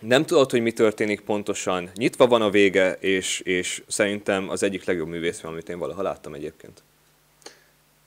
nem 0.00 0.24
tudod, 0.24 0.50
hogy 0.50 0.60
mi 0.60 0.72
történik 0.72 1.20
pontosan, 1.20 1.90
nyitva 1.94 2.26
van 2.26 2.42
a 2.42 2.50
vége, 2.50 2.92
és, 3.00 3.40
és 3.40 3.82
szerintem 3.86 4.48
az 4.48 4.62
egyik 4.62 4.84
legjobb 4.84 5.08
művészfilm, 5.08 5.52
amit 5.52 5.68
én 5.68 5.78
valaha 5.78 6.02
láttam 6.02 6.34
egyébként. 6.34 6.82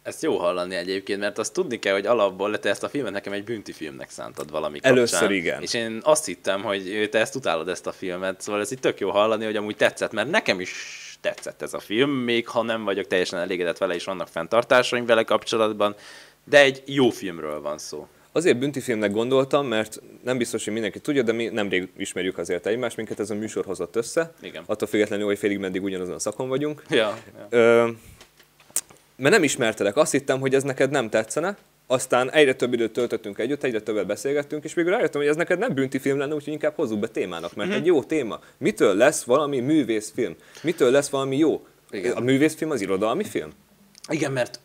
Ezt 0.05 0.21
jó 0.21 0.37
hallani 0.37 0.75
egyébként, 0.75 1.19
mert 1.19 1.37
azt 1.37 1.53
tudni 1.53 1.79
kell, 1.79 1.93
hogy 1.93 2.05
alapból 2.05 2.59
te 2.59 2.69
ezt 2.69 2.83
a 2.83 2.89
filmet 2.89 3.11
nekem 3.11 3.33
egy 3.33 3.43
bünti 3.43 3.71
filmnek 3.71 4.09
szántad 4.09 4.51
valami 4.51 4.73
kapcsán. 4.73 4.97
Először 4.97 5.31
igen. 5.31 5.61
És 5.61 5.73
én 5.73 5.99
azt 6.03 6.25
hittem, 6.25 6.63
hogy 6.63 7.07
te 7.11 7.19
ezt 7.19 7.35
utálod 7.35 7.67
ezt 7.67 7.87
a 7.87 7.91
filmet, 7.91 8.41
szóval 8.41 8.61
ez 8.61 8.71
itt 8.71 8.81
tök 8.81 8.99
jó 8.99 9.09
hallani, 9.09 9.45
hogy 9.45 9.55
amúgy 9.55 9.75
tetszett, 9.75 10.11
mert 10.11 10.29
nekem 10.29 10.59
is 10.59 10.73
tetszett 11.21 11.61
ez 11.61 11.73
a 11.73 11.79
film, 11.79 12.09
még 12.09 12.47
ha 12.47 12.61
nem 12.61 12.83
vagyok 12.83 13.07
teljesen 13.07 13.39
elégedett 13.39 13.77
vele, 13.77 13.93
és 13.93 14.03
vannak 14.03 14.27
fenntartásaim 14.27 15.05
vele 15.05 15.23
kapcsolatban, 15.23 15.95
de 16.43 16.59
egy 16.59 16.83
jó 16.85 17.09
filmről 17.09 17.61
van 17.61 17.77
szó. 17.77 18.07
Azért 18.31 18.57
büntifilmnek 18.57 19.11
gondoltam, 19.11 19.67
mert 19.67 20.01
nem 20.23 20.37
biztos, 20.37 20.63
hogy 20.63 20.73
mindenki 20.73 20.99
tudja, 20.99 21.23
de 21.23 21.31
mi 21.31 21.45
nemrég 21.45 21.89
ismerjük 21.97 22.37
azért 22.37 22.65
egymást, 22.65 22.97
minket 22.97 23.19
ez 23.19 23.29
a 23.29 23.35
műsor 23.35 23.65
hozott 23.65 23.95
össze. 23.95 24.33
Igen. 24.41 24.63
Attól 24.65 24.87
függetlenül, 24.87 25.25
hogy 25.25 25.37
félig 25.37 25.57
meddig 25.57 25.83
ugyanazon 25.83 26.15
a 26.15 26.19
szakon 26.19 26.47
vagyunk. 26.47 26.83
Ja, 26.89 27.17
ja. 27.37 27.47
Ö, 27.49 27.89
mert 29.15 29.33
nem 29.33 29.43
ismertelek, 29.43 29.97
azt 29.97 30.11
hittem, 30.11 30.39
hogy 30.39 30.53
ez 30.53 30.63
neked 30.63 30.91
nem 30.91 31.09
tetszene, 31.09 31.57
aztán 31.87 32.31
egyre 32.31 32.53
több 32.53 32.73
időt 32.73 32.93
töltöttünk 32.93 33.39
együtt, 33.39 33.63
egyre 33.63 33.81
többet 33.81 34.05
beszélgettünk, 34.05 34.63
és 34.63 34.73
végül 34.73 34.91
rájöttem, 34.91 35.21
hogy 35.21 35.29
ez 35.29 35.35
neked 35.35 35.59
nem 35.59 35.73
bünti 35.73 35.99
film 35.99 36.17
lenne, 36.17 36.33
úgyhogy 36.33 36.53
inkább 36.53 36.75
hozzuk 36.75 36.99
be 36.99 37.07
témának, 37.07 37.55
mert 37.55 37.71
egy 37.71 37.85
jó 37.85 38.03
téma. 38.03 38.39
Mitől 38.57 38.95
lesz 38.95 39.23
valami 39.23 39.59
művészfilm? 39.59 40.35
Mitől 40.61 40.91
lesz 40.91 41.09
valami 41.09 41.37
jó? 41.37 41.65
Igen. 41.89 42.11
A 42.11 42.19
művészfilm 42.19 42.71
az 42.71 42.81
irodalmi 42.81 43.23
film? 43.23 43.49
Igen, 44.09 44.31
mert 44.31 44.59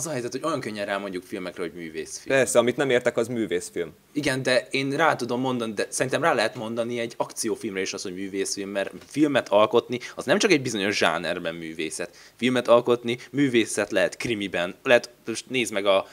az 0.00 0.06
a 0.06 0.10
helyzet, 0.10 0.32
hogy 0.32 0.44
olyan 0.44 0.60
könnyen 0.60 0.86
rámondjuk 0.86 1.24
filmekre, 1.24 1.62
hogy 1.62 1.72
művészfilm. 1.72 2.36
Persze, 2.36 2.58
amit 2.58 2.76
nem 2.76 2.90
értek, 2.90 3.16
az 3.16 3.28
művészfilm. 3.28 3.92
Igen, 4.12 4.42
de 4.42 4.66
én 4.70 4.90
rá 4.90 5.16
tudom 5.16 5.40
mondani, 5.40 5.72
de 5.72 5.86
szerintem 5.88 6.22
rá 6.22 6.32
lehet 6.32 6.54
mondani 6.54 6.98
egy 6.98 7.14
akciófilmre 7.16 7.80
is 7.80 7.92
az, 7.92 8.02
hogy 8.02 8.14
művészfilm, 8.14 8.68
mert 8.68 8.92
filmet 9.06 9.48
alkotni 9.48 9.98
az 10.14 10.24
nem 10.24 10.38
csak 10.38 10.50
egy 10.50 10.62
bizonyos 10.62 10.96
zsánerben 10.96 11.54
művészet. 11.54 12.16
Filmet 12.36 12.68
alkotni 12.68 13.18
művészet 13.30 13.90
lehet 13.90 14.16
krimiben, 14.16 14.74
lehet, 14.82 15.10
most 15.26 15.44
nézd 15.48 15.72
meg 15.72 15.86
a 15.86 16.06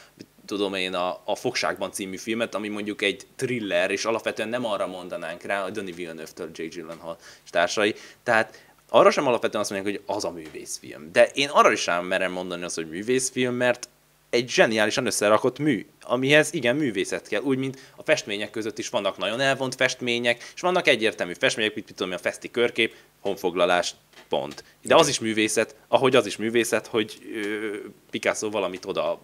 tudom 0.45 0.73
én, 0.73 0.93
a, 0.93 1.21
a 1.25 1.35
Fogságban 1.35 1.91
című 1.91 2.17
filmet, 2.17 2.55
ami 2.55 2.67
mondjuk 2.67 3.01
egy 3.01 3.27
thriller, 3.35 3.91
és 3.91 4.05
alapvetően 4.05 4.49
nem 4.49 4.65
arra 4.65 4.87
mondanánk 4.87 5.41
rá, 5.41 5.63
a 5.63 5.69
Denis 5.69 5.95
Villeneuve-től 5.95 6.49
J. 6.53 6.63
Gyllenhaal 6.63 7.17
és 7.43 7.49
társai. 7.49 7.95
Tehát 8.23 8.66
arra 8.89 9.11
sem 9.11 9.27
alapvetően 9.27 9.61
azt 9.61 9.71
mondják, 9.71 9.95
hogy 9.95 10.15
az 10.15 10.25
a 10.25 10.31
művészfilm. 10.31 11.11
De 11.11 11.29
én 11.33 11.49
arra 11.49 11.71
is 11.71 11.79
sem 11.79 12.05
merem 12.05 12.31
mondani 12.31 12.63
azt, 12.63 12.75
hogy 12.75 12.89
művészfilm, 12.89 13.53
mert 13.53 13.89
egy 14.29 14.49
zseniálisan 14.49 15.05
összerakott 15.05 15.59
mű, 15.59 15.85
amihez 16.01 16.53
igen 16.53 16.75
művészet 16.75 17.27
kell, 17.27 17.41
úgy, 17.41 17.57
mint 17.57 17.79
a 17.95 18.03
festmények 18.03 18.49
között 18.49 18.77
is 18.77 18.89
vannak 18.89 19.17
nagyon 19.17 19.39
elvont 19.39 19.75
festmények, 19.75 20.51
és 20.55 20.61
vannak 20.61 20.87
egyértelmű 20.87 21.33
festmények, 21.39 21.75
mint 21.75 21.87
mit 21.87 21.95
tudom, 21.95 22.13
a 22.13 22.17
feszti 22.17 22.51
körkép, 22.51 22.93
honfoglalás, 23.21 23.95
pont. 24.29 24.63
De 24.81 24.95
az 24.95 25.07
is 25.07 25.19
művészet, 25.19 25.75
ahogy 25.87 26.15
az 26.15 26.25
is 26.25 26.37
művészet, 26.37 26.87
hogy 26.87 27.17
ö, 27.35 27.75
Picasso 28.09 28.49
valamit 28.49 28.85
oda, 28.85 29.21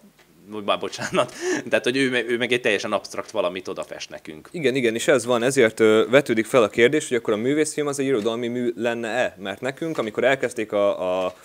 már 0.66 0.80
bocsánat, 0.80 1.34
tehát 1.70 1.84
hogy 1.84 1.98
ő, 1.98 2.26
ő 2.28 2.38
meg 2.38 2.52
egy 2.52 2.62
teljesen 2.62 2.92
absztrakt 2.92 3.32
valamit 3.32 3.68
oda 3.68 3.84
fest 3.84 4.10
nekünk. 4.10 4.50
Igen, 4.52 4.76
igen, 4.76 4.96
és 4.96 5.08
ez 5.08 5.26
van, 5.26 5.44
ezért 5.44 5.78
vetődik 6.10 6.46
fel 6.46 6.64
a 6.64 6.70
kérdés, 6.70 7.08
hogy 7.08 7.18
akkor 7.18 7.34
a 7.34 7.38
művészfilm 7.38 7.88
az 7.88 8.00
egy 8.00 8.06
irodalmi 8.06 8.48
mű 8.48 8.74
lenne-e? 8.76 9.36
Mert 9.40 9.62
nekünk, 9.62 9.98
amikor 9.98 10.24
elkezdték 10.24 10.72
a, 10.72 11.26
a, 11.26 11.36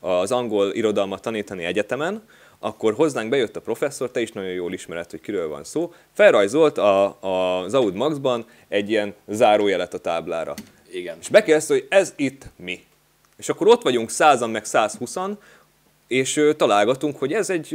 az 0.00 0.32
angol 0.32 0.72
irodalmat 0.72 1.22
tanítani 1.22 1.64
egyetemen, 1.64 2.22
akkor 2.58 2.94
hozzánk 2.94 3.28
bejött 3.28 3.56
a 3.56 3.60
professzor, 3.60 4.10
te 4.10 4.20
is 4.20 4.32
nagyon 4.32 4.50
jól 4.50 4.72
ismered, 4.72 5.10
hogy 5.10 5.20
kiről 5.20 5.48
van 5.48 5.64
szó, 5.64 5.92
felrajzolt 6.12 6.78
a, 6.78 7.22
a, 7.22 7.62
az 7.62 7.74
Aud 7.74 7.94
Maxban 7.94 8.46
egy 8.68 8.90
ilyen 8.90 9.14
zárójelet 9.26 9.94
a 9.94 9.98
táblára. 9.98 10.54
Igen. 10.90 11.16
És 11.20 11.28
bekérdezte, 11.28 11.74
hogy 11.74 11.86
ez 11.88 12.12
itt 12.16 12.44
mi. 12.56 12.86
És 13.36 13.48
akkor 13.48 13.68
ott 13.68 13.82
vagyunk 13.82 14.10
százan, 14.10 14.50
meg 14.50 14.62
120-an, 14.66 15.30
és 16.08 16.44
találgatunk, 16.56 17.16
hogy 17.18 17.32
ez 17.32 17.50
egy, 17.50 17.72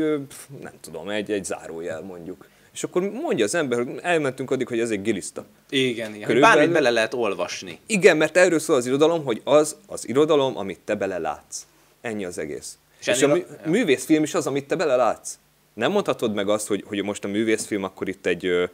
nem 0.61 0.73
tudom, 0.81 1.09
egy, 1.09 1.31
egy 1.31 1.45
zárójel 1.45 2.01
mondjuk. 2.01 2.47
És 2.73 2.83
akkor 2.83 3.01
mondja 3.01 3.45
az 3.45 3.55
ember, 3.55 3.77
hogy 3.77 3.99
elmentünk 4.01 4.51
addig, 4.51 4.67
hogy 4.67 4.79
ez 4.79 4.89
egy 4.89 5.01
giliszta. 5.01 5.45
Igen, 5.69 6.15
igen. 6.15 6.39
Bármit 6.39 6.71
bele 6.71 6.89
lehet 6.89 7.13
olvasni. 7.13 7.79
Igen, 7.85 8.17
mert 8.17 8.37
erről 8.37 8.59
szól 8.59 8.75
az 8.75 8.85
irodalom, 8.85 9.23
hogy 9.23 9.41
az 9.43 9.75
az 9.87 10.07
irodalom, 10.07 10.57
amit 10.57 10.79
te 10.85 10.95
belelátsz. 10.95 11.65
Ennyi 12.01 12.25
az 12.25 12.37
egész. 12.37 12.77
És 12.99 13.07
És, 13.07 13.21
a 13.21 13.27
mű, 13.27 13.43
a- 13.65 13.69
művészfilm 13.69 14.23
is 14.23 14.33
az, 14.33 14.47
amit 14.47 14.65
te 14.67 14.75
belelátsz. 14.75 15.37
Nem 15.73 15.91
mondhatod 15.91 16.33
meg 16.33 16.49
azt, 16.49 16.67
hogy, 16.67 16.83
hogy 16.87 17.03
most 17.03 17.23
a 17.23 17.27
művészfilm, 17.27 17.83
akkor 17.83 18.07
itt 18.07 18.25
egy, 18.25 18.69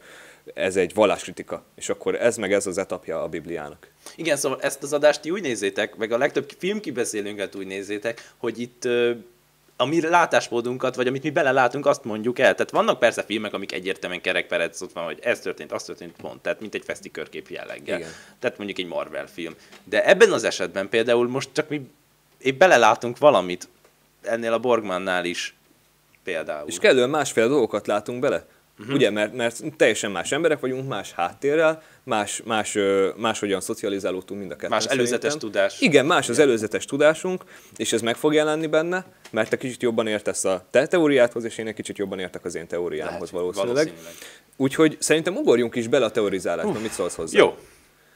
ez 0.54 0.76
egy 0.76 0.94
valláskritika, 0.94 1.64
és 1.76 1.88
akkor 1.88 2.14
ez 2.14 2.36
meg 2.36 2.52
ez 2.52 2.66
az 2.66 2.78
etapja 2.78 3.22
a 3.22 3.28
Bibliának. 3.28 3.90
Igen, 4.16 4.36
szóval 4.36 4.60
ezt 4.60 4.82
az 4.82 4.92
adást 4.92 5.20
ti 5.20 5.30
úgy 5.30 5.42
nézzétek, 5.42 5.96
meg 5.96 6.12
a 6.12 6.18
legtöbb 6.18 6.52
filmkibeszélőnket 6.58 7.54
úgy 7.54 7.66
nézzétek, 7.66 8.32
hogy 8.36 8.60
itt 8.60 8.88
a 9.80 9.84
mi 9.84 10.00
látásmódunkat, 10.00 10.94
vagy 10.94 11.06
amit 11.06 11.22
mi 11.22 11.30
belelátunk, 11.30 11.86
azt 11.86 12.04
mondjuk 12.04 12.38
el. 12.38 12.54
Tehát 12.54 12.70
vannak 12.70 12.98
persze 12.98 13.22
filmek, 13.22 13.52
amik 13.52 13.72
egyértelműen 13.72 14.20
kerekperec, 14.20 14.80
ott 14.80 14.92
van, 14.92 15.04
hogy 15.04 15.18
ez 15.22 15.40
történt, 15.40 15.72
az 15.72 15.82
történt, 15.82 16.16
pont. 16.16 16.42
Tehát 16.42 16.60
mint 16.60 16.74
egy 16.74 16.82
feszti 16.84 17.10
körkép 17.10 17.48
jelleggel. 17.48 17.98
Igen. 17.98 18.10
Tehát 18.38 18.58
mondjuk 18.58 18.78
egy 18.78 18.86
Marvel 18.86 19.26
film. 19.26 19.54
De 19.84 20.04
ebben 20.04 20.32
az 20.32 20.44
esetben 20.44 20.88
például 20.88 21.28
most 21.28 21.48
csak 21.52 21.68
mi 21.68 21.90
épp 22.38 22.58
belelátunk 22.58 23.18
valamit, 23.18 23.68
ennél 24.22 24.52
a 24.52 24.58
Borgmannál 24.58 25.24
is 25.24 25.54
például. 26.24 26.68
És 26.68 26.78
kellően 26.78 27.10
másféle 27.10 27.46
dolgokat 27.46 27.86
látunk 27.86 28.20
bele. 28.20 28.46
Uh-huh. 28.80 28.94
Ugye, 28.94 29.10
mert, 29.10 29.34
mert 29.34 29.62
teljesen 29.76 30.10
más 30.10 30.32
emberek 30.32 30.60
vagyunk, 30.60 30.88
más 30.88 31.12
háttérrel, 31.12 31.82
más, 32.04 32.42
más, 32.44 32.74
ö, 32.74 33.10
máshogyan 33.16 33.60
szocializálódtunk 33.60 34.40
mind 34.40 34.52
a 34.52 34.54
ketten 34.54 34.70
Más 34.70 34.86
előzetes 34.86 35.32
szerintem. 35.32 35.50
tudás. 35.50 35.80
Igen, 35.80 36.06
más 36.06 36.28
az 36.28 36.38
előzetes 36.38 36.84
tudásunk, 36.84 37.44
és 37.76 37.92
ez 37.92 38.00
meg 38.00 38.16
fog 38.16 38.34
jelenni 38.34 38.66
benne, 38.66 39.04
mert 39.30 39.50
te 39.50 39.56
kicsit 39.56 39.82
jobban 39.82 40.06
értesz 40.06 40.44
a 40.44 40.66
te 40.70 40.86
teóriádhoz, 40.86 41.44
és 41.44 41.58
én 41.58 41.66
egy 41.66 41.74
kicsit 41.74 41.98
jobban 41.98 42.18
értek 42.18 42.44
az 42.44 42.54
én 42.54 42.66
teóriámhoz 42.66 43.12
Lehet, 43.12 43.30
valószínűleg. 43.30 43.74
valószínűleg. 43.74 44.14
Úgyhogy 44.56 44.96
szerintem 45.00 45.36
ugorjunk 45.36 45.74
is 45.74 45.88
bele 45.88 46.04
a 46.04 46.10
teorizálásba, 46.10 46.78
mit 46.80 46.92
szólsz 46.92 47.14
hozzá? 47.14 47.38
Jó. 47.38 47.56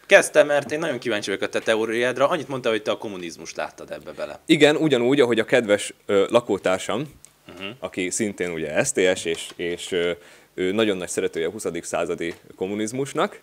Kezdtem, 0.07 0.47
mert 0.47 0.73
én 0.73 0.79
nagyon 0.79 0.99
kíváncsi 0.99 1.31
vagyok 1.31 1.45
a 1.45 1.49
te 1.49 1.59
teóriádra. 1.59 2.29
Annyit 2.29 2.49
mondta, 2.49 2.69
hogy 2.71 2.83
te 2.83 2.91
a 2.91 2.99
kommunizmust 2.99 3.57
láttad 3.57 3.91
ebbe 3.91 4.13
bele. 4.13 4.41
Igen, 4.47 4.77
ugyanúgy, 4.77 5.21
ahogy 5.21 5.39
a 5.39 5.45
kedves 5.45 5.95
ö, 6.07 6.25
lakótársam, 6.31 7.11
uh-huh. 7.49 7.67
aki 7.79 8.11
szintén 8.11 8.51
ugye 8.51 8.85
STS, 8.85 9.25
és, 9.25 9.49
és 9.57 9.93
ö, 9.93 10.11
ő 10.55 10.73
nagyon 10.73 10.97
nagy 10.97 11.09
szeretője 11.09 11.47
a 11.47 11.51
20. 11.51 11.67
századi 11.83 12.35
kommunizmusnak, 12.57 13.41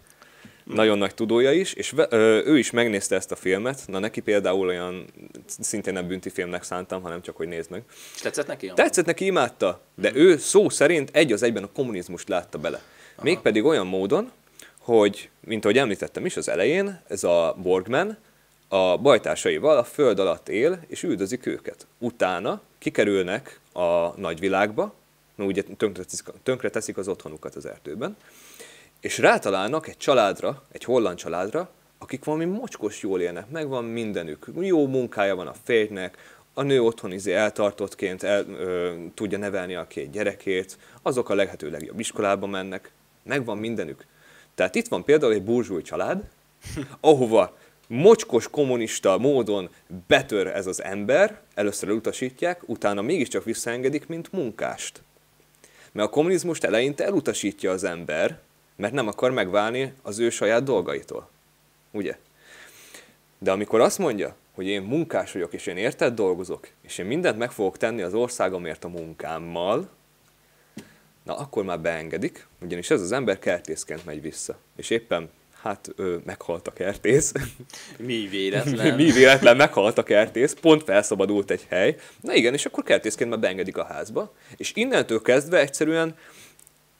nagyon 0.63 0.97
nagy 0.97 1.13
tudója 1.13 1.51
is, 1.51 1.73
és 1.73 1.91
ve, 1.91 2.07
ö, 2.09 2.41
ő 2.45 2.57
is 2.57 2.71
megnézte 2.71 3.15
ezt 3.15 3.31
a 3.31 3.35
filmet, 3.35 3.83
na 3.87 3.99
neki 3.99 4.21
például 4.21 4.67
olyan, 4.67 5.05
szintén 5.59 5.93
nem 5.93 6.07
bünti 6.07 6.29
filmnek 6.29 6.63
szántam, 6.63 7.01
hanem 7.01 7.21
csak, 7.21 7.35
hogy 7.35 7.47
nézd 7.47 7.71
meg. 7.71 7.83
És 8.15 8.21
tetszett 8.21 8.47
neki? 8.47 8.71
Tetszett 8.75 9.05
neki, 9.05 9.25
imádta, 9.25 9.81
de 9.95 10.11
ő 10.13 10.37
szó 10.37 10.69
szerint 10.69 11.09
egy 11.13 11.31
az 11.31 11.43
egyben 11.43 11.63
a 11.63 11.71
kommunizmust 11.73 12.29
látta 12.29 12.57
bele. 12.57 12.81
Mégpedig 13.21 13.65
olyan 13.65 13.87
módon, 13.87 14.31
hogy, 14.79 15.29
mint 15.39 15.63
ahogy 15.63 15.77
említettem 15.77 16.25
is 16.25 16.37
az 16.37 16.49
elején, 16.49 17.01
ez 17.07 17.23
a 17.23 17.55
Borgman 17.61 18.17
a 18.67 18.97
bajtársaival 18.97 19.77
a 19.77 19.83
föld 19.83 20.19
alatt 20.19 20.49
él, 20.49 20.79
és 20.87 21.03
üldözik 21.03 21.45
őket. 21.45 21.87
Utána 21.97 22.61
kikerülnek 22.79 23.59
a 23.73 24.19
nagyvilágba, 24.19 24.95
mert 25.45 25.57
ugye 25.57 25.75
tönkreteszik, 25.75 26.27
tönkreteszik 26.43 26.97
az 26.97 27.07
otthonukat 27.07 27.55
az 27.55 27.65
erdőben, 27.65 28.17
és 28.99 29.17
rátalálnak 29.17 29.87
egy 29.87 29.97
családra, 29.97 30.63
egy 30.71 30.83
holland 30.83 31.17
családra, 31.17 31.69
akik 31.97 32.23
valami 32.23 32.45
mocskos 32.45 33.01
jól 33.01 33.21
élnek, 33.21 33.49
megvan 33.49 33.83
mindenük. 33.83 34.47
Jó 34.59 34.87
munkája 34.87 35.35
van 35.35 35.47
a 35.47 35.55
férjnek, 35.63 36.17
a 36.53 36.61
nő 36.61 36.81
otthon 36.81 37.11
izé 37.11 37.33
eltartottként 37.33 38.23
el, 38.23 38.45
ö, 38.49 38.93
tudja 39.13 39.37
nevelni 39.37 39.75
a 39.75 39.87
két 39.87 40.11
gyerekét, 40.11 40.77
azok 41.01 41.29
a 41.29 41.35
lehető 41.35 41.69
legjobb 41.69 41.99
iskolába 41.99 42.47
mennek, 42.47 42.91
megvan 43.23 43.57
mindenük. 43.57 44.05
Tehát 44.55 44.75
itt 44.75 44.87
van 44.87 45.03
például 45.03 45.33
egy 45.33 45.43
burzsúj 45.43 45.81
család, 45.81 46.29
ahova 46.99 47.57
mocskos 47.87 48.47
kommunista 48.47 49.17
módon 49.17 49.69
betör 50.07 50.47
ez 50.47 50.67
az 50.67 50.83
ember, 50.83 51.41
először 51.53 51.89
elutasítják, 51.89 52.69
utána 52.69 53.01
mégiscsak 53.01 53.43
visszaengedik, 53.43 54.07
mint 54.07 54.31
munkást. 54.31 55.01
Mert 55.91 56.07
a 56.07 56.11
kommunizmust 56.11 56.63
eleinte 56.63 57.05
elutasítja 57.05 57.71
az 57.71 57.83
ember, 57.83 58.39
mert 58.75 58.93
nem 58.93 59.07
akar 59.07 59.31
megválni 59.31 59.93
az 60.01 60.19
ő 60.19 60.29
saját 60.29 60.63
dolgaitól. 60.63 61.29
Ugye? 61.91 62.17
De 63.37 63.51
amikor 63.51 63.79
azt 63.79 63.97
mondja, 63.97 64.35
hogy 64.53 64.65
én 64.65 64.81
munkás 64.81 65.31
vagyok, 65.31 65.53
és 65.53 65.65
én 65.65 65.77
érted 65.77 66.13
dolgozok, 66.13 66.67
és 66.81 66.97
én 66.97 67.05
mindent 67.05 67.37
meg 67.37 67.51
fogok 67.51 67.77
tenni 67.77 68.01
az 68.01 68.13
országomért 68.13 68.83
a 68.83 68.87
munkámmal, 68.87 69.89
na 71.23 71.37
akkor 71.37 71.63
már 71.63 71.79
beengedik, 71.79 72.47
ugyanis 72.61 72.89
ez 72.89 73.01
az 73.01 73.11
ember 73.11 73.39
kertészként 73.39 74.05
megy 74.05 74.21
vissza. 74.21 74.57
És 74.75 74.89
éppen 74.89 75.29
hát 75.61 75.89
ö, 75.95 76.17
meghalt 76.25 76.67
a 76.67 76.73
kertész. 76.73 77.31
Mi 77.97 78.27
véletlen. 78.27 78.95
Mi 79.01 79.11
véletlen 79.11 79.55
meghalt 79.55 79.97
a 79.97 80.03
kertész, 80.03 80.53
pont 80.53 80.83
felszabadult 80.83 81.51
egy 81.51 81.65
hely. 81.69 81.95
Na 82.21 82.33
igen, 82.33 82.53
és 82.53 82.65
akkor 82.65 82.83
kertészként 82.83 83.29
már 83.29 83.39
beengedik 83.39 83.77
a 83.77 83.83
házba, 83.83 84.33
és 84.57 84.71
innentől 84.75 85.21
kezdve 85.21 85.59
egyszerűen 85.59 86.15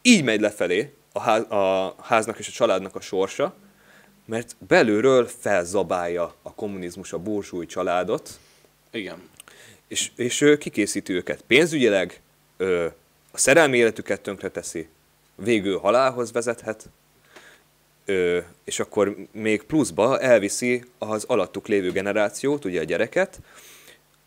így 0.02 0.24
megy 0.24 0.42
lefelé 0.42 0.94
a, 1.12 1.20
ház, 1.20 1.52
a 1.52 1.96
háznak 2.02 2.40
és 2.40 2.48
a 2.48 2.52
családnak 2.52 2.96
a 2.96 3.02
sorsa, 3.02 3.56
mert 4.26 4.56
belülről 4.68 5.28
felzabálja 5.40 6.36
a 6.42 6.54
kommunizmus 6.54 7.14
a 7.14 7.18
burzsúj 7.18 7.66
családot, 7.66 8.30
Igen. 8.92 9.30
és, 9.88 10.12
és 10.16 10.56
kikészíti 10.60 11.14
őket 11.14 11.42
pénzügyileg, 11.48 12.22
ö, 12.58 12.86
a 13.32 13.38
szerelmi 13.38 13.78
életüket 13.78 14.22
tönkreteszi, 14.22 14.88
végül 15.36 15.78
halálhoz 15.78 16.32
vezethet, 16.32 16.90
ö, 18.06 18.40
és 18.64 18.80
akkor 18.80 19.16
még 19.32 19.64
pluszba 19.64 20.20
elviszi 20.20 20.84
az 20.98 21.24
alattuk 21.24 21.68
lévő 21.68 21.92
generációt, 21.92 22.66
ugye 22.66 22.80
a 22.80 22.84
gyereket, 22.84 23.40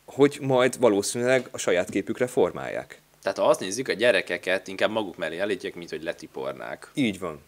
hogy 0.04 0.38
majd 0.40 0.78
valószínűleg 0.78 1.48
a 1.50 1.58
saját 1.58 1.90
képükre 1.90 2.26
formálják. 2.26 3.00
Tehát 3.22 3.38
ha 3.38 3.48
azt 3.48 3.60
nézzük, 3.60 3.88
a 3.88 3.92
gyerekeket 3.92 4.68
inkább 4.68 4.90
maguk 4.90 5.16
mellé 5.16 5.38
elítják, 5.38 5.74
mint 5.74 5.90
hogy 5.90 6.02
letipornák. 6.02 6.90
Így 6.94 7.18
van. 7.18 7.40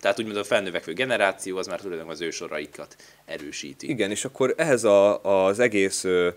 Tehát 0.00 0.18
úgymond 0.18 0.36
a 0.36 0.44
felnövekvő 0.44 0.92
generáció 0.92 1.56
az 1.56 1.66
már 1.66 1.80
tulajdonképpen 1.80 2.16
az 2.16 2.26
ősoraikat 2.26 2.96
erősíti. 3.24 3.88
Igen, 3.88 4.10
és 4.10 4.24
akkor 4.24 4.54
ehhez 4.56 4.84
a, 4.84 5.22
az 5.22 5.58
egész 5.58 6.04
ö, 6.04 6.28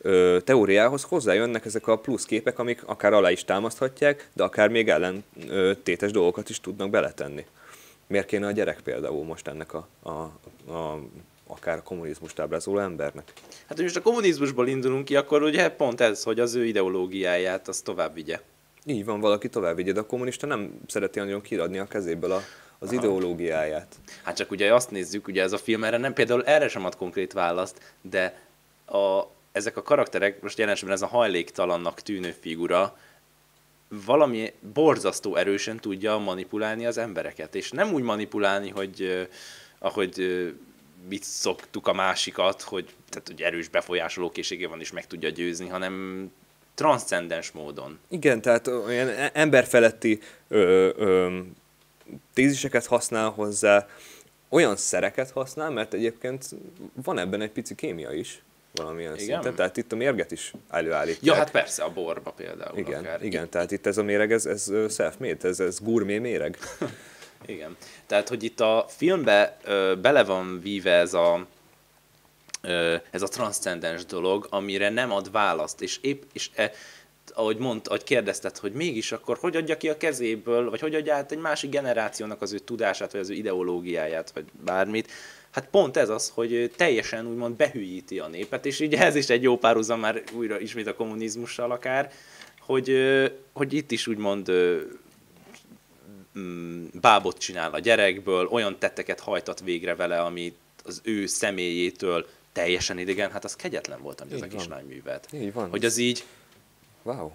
ö, 0.00 0.38
teóriához 0.44 1.02
hozzájönnek 1.02 1.64
ezek 1.64 1.86
a 1.86 1.98
plusz 1.98 2.24
képek, 2.24 2.58
amik 2.58 2.82
akár 2.84 3.12
alá 3.12 3.30
is 3.30 3.44
támaszthatják, 3.44 4.28
de 4.32 4.42
akár 4.42 4.68
még 4.68 4.88
ellentétes 4.88 6.10
dolgokat 6.10 6.48
is 6.48 6.60
tudnak 6.60 6.90
beletenni. 6.90 7.44
Miért 8.12 8.26
kéne 8.26 8.46
a 8.46 8.50
gyerek 8.50 8.80
például 8.80 9.24
most 9.24 9.48
ennek 9.48 9.74
a, 9.74 9.88
a, 10.02 10.10
a 10.72 10.98
akár 11.46 11.78
a 11.78 11.82
kommunizmust 11.82 12.38
ábrázoló 12.38 12.78
embernek? 12.78 13.32
Hát, 13.66 13.76
hogy 13.76 13.82
most 13.82 13.96
a 13.96 14.02
kommunizmusból 14.02 14.68
indulunk 14.68 15.04
ki, 15.04 15.16
akkor 15.16 15.42
ugye 15.42 15.68
pont 15.70 16.00
ez, 16.00 16.22
hogy 16.22 16.40
az 16.40 16.54
ő 16.54 16.64
ideológiáját 16.64 17.68
az 17.68 17.80
tovább 17.80 18.14
vigye. 18.14 18.40
Így 18.84 19.04
van, 19.04 19.20
valaki 19.20 19.48
tovább 19.48 19.76
vigye, 19.76 19.92
de 19.92 20.00
a 20.00 20.06
kommunista 20.06 20.46
nem 20.46 20.80
szereti 20.86 21.18
nagyon 21.18 21.40
kiradni 21.40 21.78
a 21.78 21.86
kezéből 21.86 22.32
a, 22.32 22.42
az 22.78 22.88
Aha. 22.88 22.96
ideológiáját. 22.96 23.94
Hát 24.22 24.36
csak 24.36 24.50
ugye 24.50 24.74
azt 24.74 24.90
nézzük, 24.90 25.26
ugye 25.26 25.42
ez 25.42 25.52
a 25.52 25.58
film 25.58 25.84
erre 25.84 25.96
nem 25.96 26.12
például 26.12 26.44
erre 26.44 26.68
sem 26.68 26.84
ad 26.84 26.96
konkrét 26.96 27.32
választ, 27.32 27.94
de 28.00 28.42
a, 28.86 29.22
ezek 29.52 29.76
a 29.76 29.82
karakterek, 29.82 30.42
most 30.42 30.58
jelenségben 30.58 30.94
ez 30.94 31.02
a 31.02 31.06
hajléktalannak 31.06 32.00
tűnő 32.00 32.34
figura, 32.40 32.96
valami 34.04 34.52
borzasztó 34.72 35.36
erősen 35.36 35.76
tudja 35.76 36.18
manipulálni 36.18 36.86
az 36.86 36.98
embereket. 36.98 37.54
És 37.54 37.70
nem 37.70 37.92
úgy 37.92 38.02
manipulálni, 38.02 38.68
hogy 38.68 39.28
ahogy 39.78 40.44
mit 41.08 41.22
szoktuk 41.22 41.86
a 41.86 41.92
másikat, 41.92 42.62
hogy, 42.62 42.88
tehát, 43.08 43.26
hogy 43.26 43.42
erős 43.42 43.68
befolyásoló 43.68 44.30
készsége 44.30 44.68
van 44.68 44.80
és 44.80 44.92
meg 44.92 45.06
tudja 45.06 45.28
győzni, 45.28 45.68
hanem 45.68 46.26
transzcendens 46.74 47.50
módon. 47.50 47.98
Igen, 48.08 48.40
tehát 48.40 48.66
olyan 48.66 49.08
e- 49.08 49.30
emberfeletti 49.34 50.20
ö, 50.48 50.90
ö, 50.96 51.38
téziseket 52.34 52.86
használ 52.86 53.30
hozzá, 53.30 53.88
olyan 54.48 54.76
szereket 54.76 55.30
használ, 55.30 55.70
mert 55.70 55.94
egyébként 55.94 56.44
van 57.02 57.18
ebben 57.18 57.40
egy 57.40 57.50
pici 57.50 57.74
kémia 57.74 58.12
is 58.12 58.42
valamilyen 58.72 59.14
Igen? 59.14 59.26
szinten, 59.26 59.54
tehát 59.54 59.76
itt 59.76 59.92
a 59.92 59.96
mérget 59.96 60.30
is 60.30 60.52
előállítják. 60.70 61.24
Ja, 61.24 61.34
hát 61.34 61.50
persze, 61.50 61.82
a 61.82 61.92
borba 61.92 62.30
például. 62.30 62.78
igen, 62.78 63.00
akár. 63.00 63.24
igen, 63.24 63.48
tehát 63.48 63.70
itt 63.70 63.86
ez 63.86 63.98
a 63.98 64.02
méreg, 64.02 64.32
ez, 64.32 64.46
ez 64.46 64.72
self-made, 64.94 65.48
ez, 65.48 65.60
ez 65.60 65.80
gourmet 65.80 66.20
méreg. 66.20 66.58
Igen. 67.46 67.76
Tehát, 68.06 68.28
hogy 68.28 68.42
itt 68.42 68.60
a 68.60 68.86
filmbe 68.88 69.56
ö, 69.64 69.94
bele 70.02 70.24
van 70.24 70.60
víve 70.60 70.92
ez 70.92 71.14
a, 71.14 71.46
ö, 72.62 72.96
ez 73.10 73.22
a 73.22 73.28
transzcendens 73.28 74.04
dolog, 74.04 74.46
amire 74.50 74.90
nem 74.90 75.12
ad 75.12 75.30
választ, 75.30 75.82
és 75.82 75.98
épp, 76.00 76.22
és 76.32 76.50
e, 76.54 76.72
ahogy 77.34 77.56
mond, 77.56 77.80
ahogy 77.84 78.04
kérdezted, 78.04 78.58
hogy 78.58 78.72
mégis 78.72 79.12
akkor 79.12 79.38
hogy 79.40 79.56
adja 79.56 79.76
ki 79.76 79.88
a 79.88 79.96
kezéből, 79.96 80.70
vagy 80.70 80.80
hogy 80.80 80.94
adja 80.94 81.14
át 81.14 81.32
egy 81.32 81.38
másik 81.38 81.70
generációnak 81.70 82.42
az 82.42 82.52
ő 82.52 82.58
tudását, 82.58 83.12
vagy 83.12 83.20
az 83.20 83.30
ő 83.30 83.34
ideológiáját, 83.34 84.30
vagy 84.34 84.44
bármit, 84.64 85.10
Hát 85.52 85.68
pont 85.70 85.96
ez 85.96 86.08
az, 86.08 86.32
hogy 86.34 86.72
teljesen 86.76 87.26
úgymond 87.26 87.56
behűíti 87.56 88.18
a 88.18 88.26
népet, 88.26 88.66
és 88.66 88.80
így 88.80 88.94
ez 88.94 89.14
is 89.14 89.28
egy 89.28 89.42
jó 89.42 89.58
párhuzam 89.58 90.00
már 90.00 90.22
újra 90.32 90.60
ismét 90.60 90.86
a 90.86 90.94
kommunizmussal 90.94 91.70
akár, 91.70 92.12
hogy, 92.60 92.96
hogy 93.52 93.72
itt 93.72 93.90
is 93.90 94.06
úgymond 94.06 94.50
mm, 96.38 96.84
bábot 97.00 97.38
csinál 97.38 97.72
a 97.72 97.78
gyerekből, 97.78 98.46
olyan 98.46 98.78
tetteket 98.78 99.20
hajtat 99.20 99.60
végre 99.60 99.94
vele, 99.94 100.20
amit 100.20 100.56
az 100.84 101.00
ő 101.04 101.26
személyétől 101.26 102.26
teljesen 102.52 102.98
idegen, 102.98 103.30
hát 103.30 103.44
az 103.44 103.56
kegyetlen 103.56 104.02
volt, 104.02 104.20
amit 104.20 104.32
ez 104.32 104.42
a 104.42 104.46
kislány 104.46 104.84
művelt. 104.84 105.28
Így 105.32 105.52
van. 105.52 105.70
Hogy 105.70 105.84
az 105.84 105.96
így, 105.96 106.24
Wow. 107.02 107.30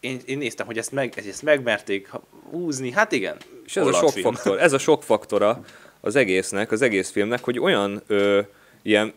én, 0.00 0.20
én 0.24 0.38
néztem, 0.38 0.66
hogy 0.66 0.78
ezt, 0.78 0.92
meg, 0.92 1.18
ezt 1.26 1.42
megmerték 1.42 2.10
húzni, 2.50 2.90
hát 2.90 3.12
igen. 3.12 3.36
És 3.64 3.76
ez 3.76 3.86
a 3.86 3.86
sok 3.86 3.94
Hollandfilm. 3.94 4.34
faktor, 4.34 4.60
ez 4.60 4.72
a 4.72 4.78
sok 4.78 5.02
faktora 5.02 5.64
az 6.00 6.16
egésznek, 6.16 6.72
az 6.72 6.82
egész 6.82 7.10
filmnek, 7.10 7.44
hogy 7.44 7.58
olyan 7.58 8.02
ö, 8.06 8.40
ilyen, 8.82 9.12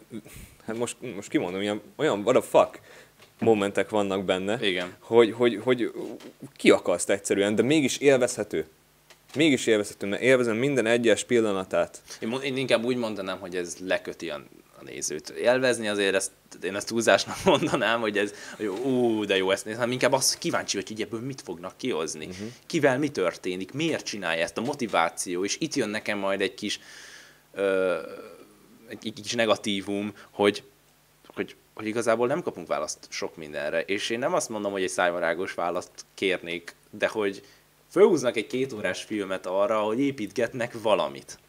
hát 0.66 0.78
most, 0.78 0.96
most 1.16 1.30
kimondom, 1.30 1.62
ilyen, 1.62 1.82
olyan 1.96 2.20
what 2.20 2.36
the 2.36 2.42
fuck 2.42 2.80
momentek 3.40 3.90
vannak 3.90 4.26
benne, 4.26 4.58
Igen. 4.62 4.94
hogy, 5.00 5.32
hogy, 5.32 5.60
hogy 5.64 5.92
kiakaszt 6.56 7.10
egyszerűen, 7.10 7.56
de 7.56 7.62
mégis 7.62 7.98
élvezhető. 7.98 8.66
Mégis 9.36 9.68
élvezhető, 9.68 10.08
mert 10.08 10.22
élvezem 10.22 10.56
minden 10.56 10.86
egyes 10.86 11.24
pillanatát. 11.24 12.02
Én, 12.20 12.38
én 12.44 12.58
inkább 12.58 12.84
úgy 12.84 12.98
mondanám, 12.98 13.40
hogy 13.40 13.56
ez 13.56 13.78
leköti 13.86 14.30
a, 14.30 14.44
a 14.84 14.90
nézőt. 14.90 15.30
Élvezni 15.30 15.88
azért 15.88 16.16
ezt, 16.16 16.32
én 16.62 16.76
ezt 16.76 16.88
túlzásnak 16.88 17.44
mondanám, 17.54 18.00
hogy 18.00 18.18
ez, 18.18 18.34
hogy 18.56 18.66
ú, 18.66 19.26
de 19.26 19.38
jó 19.38 19.52
ezt 19.52 19.66
nézni, 19.66 19.80
hanem 19.80 19.94
inkább 19.94 20.14
az 20.14 20.38
kíváncsi 20.38 20.82
hogy 20.88 21.02
ebből 21.02 21.20
mit 21.20 21.42
fognak 21.42 21.78
kihozni. 21.78 22.26
Uh-huh. 22.26 22.48
Kivel 22.66 22.98
mi 22.98 23.10
történik, 23.10 23.72
miért 23.72 24.06
csinálja 24.06 24.44
ezt, 24.44 24.58
a 24.58 24.62
motiváció, 24.62 25.44
és 25.44 25.58
itt 25.60 25.74
jön 25.76 25.90
nekem 25.90 26.18
majd 26.18 26.42
egy 26.42 26.54
kis, 26.54 26.80
ö, 27.54 27.98
egy, 28.88 29.08
egy 29.08 29.22
kis 29.22 29.34
negatívum, 29.34 30.14
hogy, 30.32 30.64
hogy, 31.28 31.56
hogy 31.74 31.86
igazából 31.86 32.28
nem 32.28 32.42
kapunk 32.42 32.68
választ 32.68 33.08
sok 33.10 33.36
mindenre, 33.36 33.82
és 33.82 34.10
én 34.10 34.20
nem 34.20 34.34
azt 34.34 34.50
mondom, 34.50 34.72
hogy 34.72 34.84
egy 34.84 34.90
szájvarágos 34.90 35.54
választ 35.54 36.06
kérnék, 36.14 36.76
de 36.90 37.08
hogy 37.08 37.44
fölhúznak 37.90 38.36
egy 38.36 38.48
kétórás 38.48 39.04
filmet 39.04 39.46
arra, 39.46 39.82
hogy 39.82 40.00
építgetnek 40.00 40.82
valamit. 40.82 41.40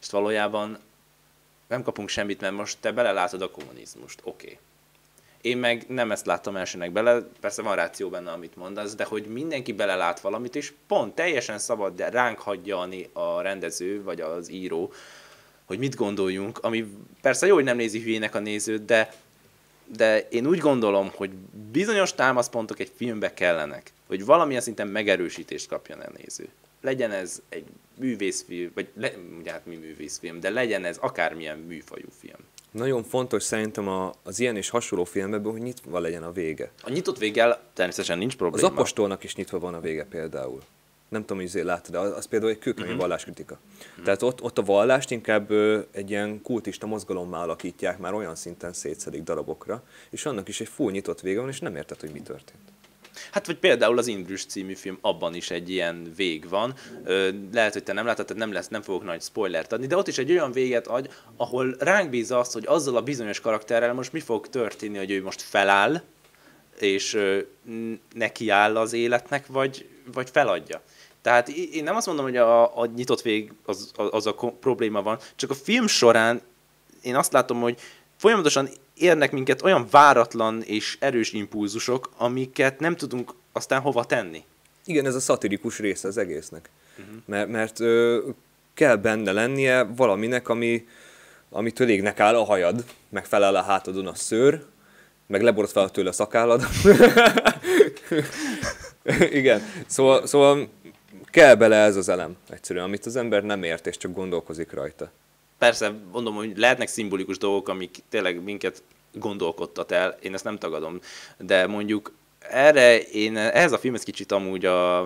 És 0.00 0.10
valójában 0.10 0.78
nem 1.72 1.82
kapunk 1.82 2.08
semmit, 2.08 2.40
mert 2.40 2.54
most 2.54 2.76
te 2.80 2.92
belelátod 2.92 3.42
a 3.42 3.50
kommunizmust, 3.50 4.20
oké. 4.24 4.46
Okay. 4.46 4.58
Én 5.40 5.56
meg 5.56 5.84
nem 5.88 6.10
ezt 6.10 6.26
láttam 6.26 6.56
elsőnek 6.56 6.92
bele, 6.92 7.22
persze 7.40 7.62
van 7.62 7.76
ráció 7.76 8.08
benne, 8.08 8.30
amit 8.30 8.56
mondasz, 8.56 8.94
de 8.94 9.04
hogy 9.04 9.26
mindenki 9.26 9.72
belelát 9.72 10.20
valamit, 10.20 10.56
és 10.56 10.72
pont 10.86 11.14
teljesen 11.14 11.58
szabad, 11.58 11.94
de 11.94 12.08
ránk 12.08 12.38
hagyja 12.38 12.88
a 13.12 13.40
rendező, 13.40 14.02
vagy 14.02 14.20
az 14.20 14.50
író, 14.50 14.92
hogy 15.64 15.78
mit 15.78 15.94
gondoljunk, 15.94 16.58
ami 16.58 16.86
persze 17.20 17.46
jó, 17.46 17.54
hogy 17.54 17.64
nem 17.64 17.76
nézi 17.76 18.00
hülyének 18.00 18.34
a 18.34 18.38
nézőt, 18.38 18.84
de, 18.84 19.12
de 19.96 20.28
én 20.28 20.46
úgy 20.46 20.58
gondolom, 20.58 21.10
hogy 21.14 21.30
bizonyos 21.70 22.14
támaszpontok 22.14 22.78
egy 22.78 22.92
filmbe 22.96 23.34
kellenek, 23.34 23.92
hogy 24.06 24.24
valamilyen 24.24 24.62
szinten 24.62 24.88
megerősítést 24.88 25.68
kapjon 25.68 26.00
a 26.00 26.10
néző. 26.16 26.48
Legyen 26.80 27.10
ez 27.10 27.40
egy 27.48 27.64
művészfilm, 28.02 28.70
vagy 28.74 28.88
le, 28.94 29.12
ugye 29.38 29.50
hát 29.50 29.66
mi 29.66 29.76
művészfilm, 29.76 30.40
de 30.40 30.50
legyen 30.50 30.84
ez 30.84 30.96
akármilyen 30.96 31.58
műfajú 31.58 32.08
film. 32.20 32.40
Nagyon 32.70 33.02
fontos 33.04 33.42
szerintem 33.42 33.88
a, 33.88 34.12
az 34.22 34.40
ilyen 34.40 34.56
és 34.56 34.68
hasonló 34.68 35.04
filmekben, 35.04 35.52
hogy 35.52 35.60
nyitva 35.60 35.98
legyen 35.98 36.22
a 36.22 36.32
vége. 36.32 36.70
A 36.82 36.90
nyitott 36.90 37.18
véggel 37.18 37.60
természetesen 37.72 38.18
nincs 38.18 38.32
Az 38.32 38.38
probléma. 38.38 38.68
apostolnak 38.68 39.24
is 39.24 39.34
nyitva 39.34 39.58
van 39.58 39.74
a 39.74 39.80
vége 39.80 40.04
például. 40.04 40.62
nem 41.08 41.24
tudom, 41.24 41.42
hogy 41.42 41.64
láttad, 41.64 41.92
de 41.92 41.98
az, 41.98 42.12
az 42.16 42.26
például 42.26 42.50
egy 42.50 42.58
kőkemény 42.58 42.88
uh-huh. 42.88 43.02
valláskritika. 43.02 43.58
Uh-huh. 43.90 44.04
Tehát 44.04 44.22
ott, 44.22 44.42
ott 44.42 44.58
a 44.58 44.62
vallást 44.62 45.10
inkább 45.10 45.50
ö, 45.50 45.80
egy 45.90 46.10
ilyen 46.10 46.42
kultista 46.42 46.86
mozgalommá 46.86 47.42
alakítják, 47.42 47.98
már 47.98 48.14
olyan 48.14 48.34
szinten 48.34 48.72
szétszedik 48.72 49.22
darabokra, 49.22 49.82
és 50.10 50.26
annak 50.26 50.48
is 50.48 50.60
egy 50.60 50.68
full 50.68 50.90
nyitott 50.90 51.20
vége 51.20 51.40
van, 51.40 51.48
és 51.48 51.60
nem 51.60 51.76
érted, 51.76 52.00
hogy 52.00 52.10
mi 52.10 52.20
történt. 52.20 52.71
Hát 53.32 53.46
vagy 53.46 53.56
például 53.56 53.98
az 53.98 54.06
Indrus 54.06 54.44
című 54.44 54.74
film, 54.74 54.98
abban 55.00 55.34
is 55.34 55.50
egy 55.50 55.70
ilyen 55.70 56.12
vég 56.16 56.48
van. 56.48 56.74
Lehet, 57.52 57.72
hogy 57.72 57.82
te 57.82 57.92
nem 57.92 58.06
láttad, 58.06 58.26
tehát 58.26 58.42
nem, 58.42 58.52
lesz, 58.52 58.68
nem 58.68 58.82
fogok 58.82 59.04
nagy 59.04 59.22
spoilert 59.22 59.72
adni, 59.72 59.86
de 59.86 59.96
ott 59.96 60.08
is 60.08 60.18
egy 60.18 60.30
olyan 60.30 60.52
véget 60.52 60.86
adj, 60.86 61.08
ahol 61.36 61.76
ránk 61.78 62.10
bízza 62.10 62.38
azt, 62.38 62.52
hogy 62.52 62.64
azzal 62.66 62.96
a 62.96 63.02
bizonyos 63.02 63.40
karakterrel 63.40 63.92
most 63.92 64.12
mi 64.12 64.20
fog 64.20 64.48
történni, 64.48 64.98
hogy 64.98 65.10
ő 65.10 65.22
most 65.22 65.42
feláll, 65.42 66.02
és 66.78 67.14
ö, 67.14 67.38
neki 68.14 68.48
áll 68.48 68.76
az 68.76 68.92
életnek, 68.92 69.46
vagy, 69.46 69.88
vagy 70.12 70.30
feladja. 70.30 70.82
Tehát 71.22 71.48
én 71.48 71.84
nem 71.84 71.96
azt 71.96 72.06
mondom, 72.06 72.24
hogy 72.24 72.36
a, 72.36 72.78
a 72.80 72.86
nyitott 72.86 73.22
vég 73.22 73.52
az, 73.64 73.92
az 73.94 74.26
a 74.26 74.34
probléma 74.60 75.02
van, 75.02 75.18
csak 75.36 75.50
a 75.50 75.54
film 75.54 75.86
során 75.86 76.40
én 77.02 77.16
azt 77.16 77.32
látom, 77.32 77.60
hogy 77.60 77.80
folyamatosan 78.22 78.68
érnek 78.94 79.32
minket 79.32 79.62
olyan 79.62 79.86
váratlan 79.90 80.62
és 80.62 80.96
erős 81.00 81.32
impulzusok, 81.32 82.10
amiket 82.16 82.80
nem 82.80 82.96
tudunk 82.96 83.34
aztán 83.52 83.80
hova 83.80 84.04
tenni. 84.04 84.44
Igen, 84.84 85.06
ez 85.06 85.14
a 85.14 85.20
szatirikus 85.20 85.78
része 85.78 86.08
az 86.08 86.16
egésznek. 86.16 86.70
Uh-huh. 86.98 87.14
Mert, 87.26 87.48
mert 87.48 87.80
ö, 87.80 88.18
kell 88.74 88.96
benne 88.96 89.32
lennie 89.32 89.82
valaminek, 89.82 90.48
ami, 90.48 90.86
amitől 91.50 91.88
égnek 91.88 92.20
áll 92.20 92.34
a 92.34 92.44
hajad, 92.44 92.84
meg 93.08 93.24
felel 93.24 93.56
a 93.56 93.62
hátadon 93.62 94.06
a 94.06 94.14
szőr, 94.14 94.64
meg 95.26 95.42
leborot 95.42 95.70
fel 95.70 95.90
tőle 95.90 96.08
a 96.08 96.12
szakállad. 96.12 96.64
Igen, 99.40 99.62
szóval, 99.86 100.26
szóval 100.26 100.68
kell 101.30 101.54
bele 101.54 101.76
ez 101.76 101.96
az 101.96 102.08
elem 102.08 102.36
egyszerűen, 102.50 102.84
amit 102.84 103.06
az 103.06 103.16
ember 103.16 103.42
nem 103.42 103.62
ért, 103.62 103.86
és 103.86 103.96
csak 103.96 104.14
gondolkozik 104.14 104.72
rajta. 104.72 105.10
Persze, 105.62 105.94
mondom, 106.12 106.34
hogy 106.34 106.58
lehetnek 106.58 106.88
szimbolikus 106.88 107.38
dolgok, 107.38 107.68
amik 107.68 107.98
tényleg 108.08 108.42
minket 108.42 108.82
gondolkodtat 109.12 109.92
el, 109.92 110.16
én 110.22 110.34
ezt 110.34 110.44
nem 110.44 110.58
tagadom, 110.58 111.00
de 111.38 111.66
mondjuk 111.66 112.12
erre 112.38 113.00
én, 113.00 113.36
ehhez 113.36 113.72
a 113.72 113.78
filmhez 113.78 114.02
kicsit 114.02 114.32
amúgy 114.32 114.64
a, 114.64 115.04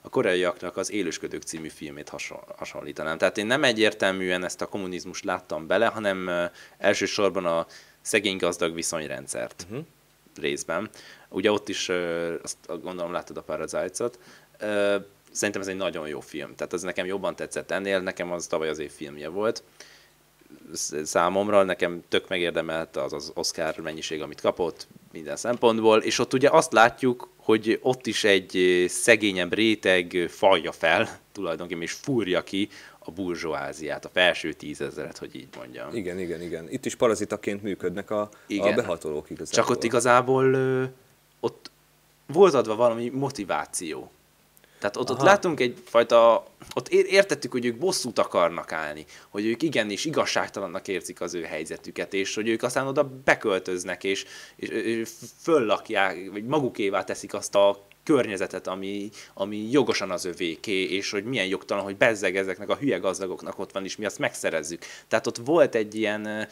a 0.00 0.08
koreaiaknak 0.10 0.76
az 0.76 0.92
Élősködők 0.92 1.42
című 1.42 1.68
filmét 1.68 2.12
hasonlítanám. 2.56 3.18
Tehát 3.18 3.38
én 3.38 3.46
nem 3.46 3.64
egyértelműen 3.64 4.44
ezt 4.44 4.60
a 4.60 4.66
kommunizmust 4.66 5.24
láttam 5.24 5.66
bele, 5.66 5.86
hanem 5.86 6.50
elsősorban 6.78 7.46
a 7.46 7.66
szegény-gazdag 8.00 8.74
viszonyrendszert 8.74 9.66
uh-huh. 9.68 9.84
részben. 10.40 10.90
Ugye 11.28 11.50
ott 11.52 11.68
is, 11.68 11.88
azt 12.42 12.56
gondolom 12.66 13.12
láttad 13.12 13.36
a 13.36 13.42
Parasite-ot, 13.42 14.18
szerintem 15.36 15.62
ez 15.62 15.68
egy 15.68 15.76
nagyon 15.76 16.08
jó 16.08 16.20
film. 16.20 16.54
Tehát 16.54 16.72
ez 16.72 16.82
nekem 16.82 17.06
jobban 17.06 17.36
tetszett 17.36 17.70
ennél, 17.70 18.00
nekem 18.00 18.32
az 18.32 18.46
tavaly 18.46 18.68
az 18.68 18.78
év 18.78 18.90
filmje 18.90 19.28
volt 19.28 19.62
számomra, 21.02 21.62
nekem 21.62 22.02
tök 22.08 22.28
megérdemelt 22.28 22.96
az 22.96 23.12
az 23.12 23.30
Oscar 23.34 23.76
mennyiség, 23.76 24.22
amit 24.22 24.40
kapott 24.40 24.86
minden 25.12 25.36
szempontból, 25.36 25.98
és 26.02 26.18
ott 26.18 26.32
ugye 26.32 26.48
azt 26.50 26.72
látjuk, 26.72 27.28
hogy 27.36 27.78
ott 27.82 28.06
is 28.06 28.24
egy 28.24 28.84
szegényebb 28.88 29.54
réteg 29.54 30.26
falja 30.28 30.72
fel, 30.72 31.08
tulajdonképpen, 31.32 31.82
és 31.82 31.92
fúrja 31.92 32.42
ki 32.42 32.68
a 32.98 33.10
burzsóáziát, 33.10 34.04
a 34.04 34.08
felső 34.12 34.52
tízezeret, 34.52 35.18
hogy 35.18 35.34
így 35.34 35.48
mondjam. 35.56 35.94
Igen, 35.94 36.18
igen, 36.18 36.42
igen. 36.42 36.70
Itt 36.70 36.86
is 36.86 36.94
parazitaként 36.94 37.62
működnek 37.62 38.10
a, 38.10 38.28
igen. 38.46 38.72
a 38.72 38.74
behatolók 38.74 39.30
igazából. 39.30 39.64
Csak 39.64 39.76
ott 39.76 39.84
igazából 39.84 40.52
ö, 40.52 40.84
ott 41.40 41.70
volt 42.26 42.54
adva 42.54 42.76
valami 42.76 43.08
motiváció. 43.08 44.10
Tehát 44.90 45.10
ott, 45.10 45.16
ott 45.16 45.24
látunk 45.24 45.60
egyfajta, 45.60 46.44
ott 46.74 46.88
értettük, 46.88 47.52
hogy 47.52 47.64
ők 47.64 47.78
bosszút 47.78 48.18
akarnak 48.18 48.72
állni, 48.72 49.04
hogy 49.28 49.46
ők 49.46 49.62
igenis 49.62 50.04
igazságtalannak 50.04 50.88
érzik 50.88 51.20
az 51.20 51.34
ő 51.34 51.42
helyzetüket, 51.42 52.14
és 52.14 52.34
hogy 52.34 52.48
ők 52.48 52.62
aztán 52.62 52.86
oda 52.86 53.10
beköltöznek, 53.24 54.04
és, 54.04 54.24
és, 54.56 54.68
és 54.68 55.10
föllakják, 55.40 56.30
vagy 56.32 56.44
magukévá 56.44 57.04
teszik 57.04 57.34
azt 57.34 57.54
a 57.54 57.86
környezetet, 58.02 58.66
ami, 58.66 59.10
ami 59.34 59.70
jogosan 59.70 60.10
az 60.10 60.24
övéké, 60.24 60.82
és 60.82 61.10
hogy 61.10 61.24
milyen 61.24 61.46
jogtalan, 61.46 61.84
hogy 61.84 61.96
bezzeg 61.96 62.36
ezeknek 62.36 62.68
a 62.68 62.76
hülye 62.76 62.98
gazdagoknak 62.98 63.58
ott 63.58 63.72
van, 63.72 63.84
és 63.84 63.96
mi 63.96 64.04
azt 64.04 64.18
megszerezzük. 64.18 64.84
Tehát 65.08 65.26
ott 65.26 65.36
volt 65.44 65.74
egy 65.74 65.94
ilyen 65.94 66.48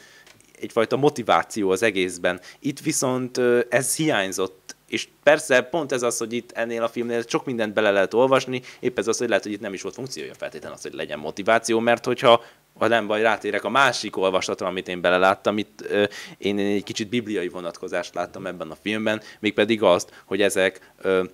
egyfajta 0.61 0.97
motiváció 0.97 1.71
az 1.71 1.83
egészben. 1.83 2.41
Itt 2.59 2.81
viszont 2.81 3.39
ez 3.69 3.97
hiányzott 3.97 4.74
és 4.95 5.09
persze 5.23 5.63
pont 5.63 5.93
ez 5.93 6.03
az, 6.03 6.19
hogy 6.19 6.33
itt 6.33 6.53
ennél 6.53 6.83
a 6.83 6.89
filmnél 6.89 7.25
sok 7.29 7.45
mindent 7.45 7.73
bele 7.73 7.91
lehet 7.91 8.15
olvasni, 8.15 8.63
épp 8.81 8.99
ez 8.99 9.09
az, 9.09 9.19
hogy 9.19 9.29
lehet, 9.29 9.43
hogy 9.43 9.53
itt 9.53 9.61
nem 9.61 9.73
is 9.73 9.83
volt 9.83 9.95
funkciója 9.95 10.35
feltétlenül 10.35 10.77
az, 10.77 10.83
hogy 10.83 10.93
legyen 10.93 11.19
motiváció, 11.19 11.79
mert 11.79 12.05
hogyha 12.05 12.43
ha 12.79 12.89
nem 12.89 13.07
baj, 13.07 13.23
rátérek 13.23 13.65
a 13.65 13.69
másik 13.69 14.17
olvasatra, 14.17 14.67
amit 14.67 14.89
én 14.89 15.01
beleláttam, 15.01 15.59
itt 15.59 15.85
ö, 15.89 16.05
én 16.39 16.59
egy 16.59 16.85
kicsit 16.85 17.09
bibliai 17.09 17.49
vonatkozást 17.49 18.15
láttam 18.15 18.47
ebben 18.47 18.71
a 18.71 18.77
filmben, 18.83 19.21
mégpedig 19.41 19.83
azt, 19.83 20.23
hogy 20.25 20.43
ezek 20.43 20.93
ö, 21.03 21.25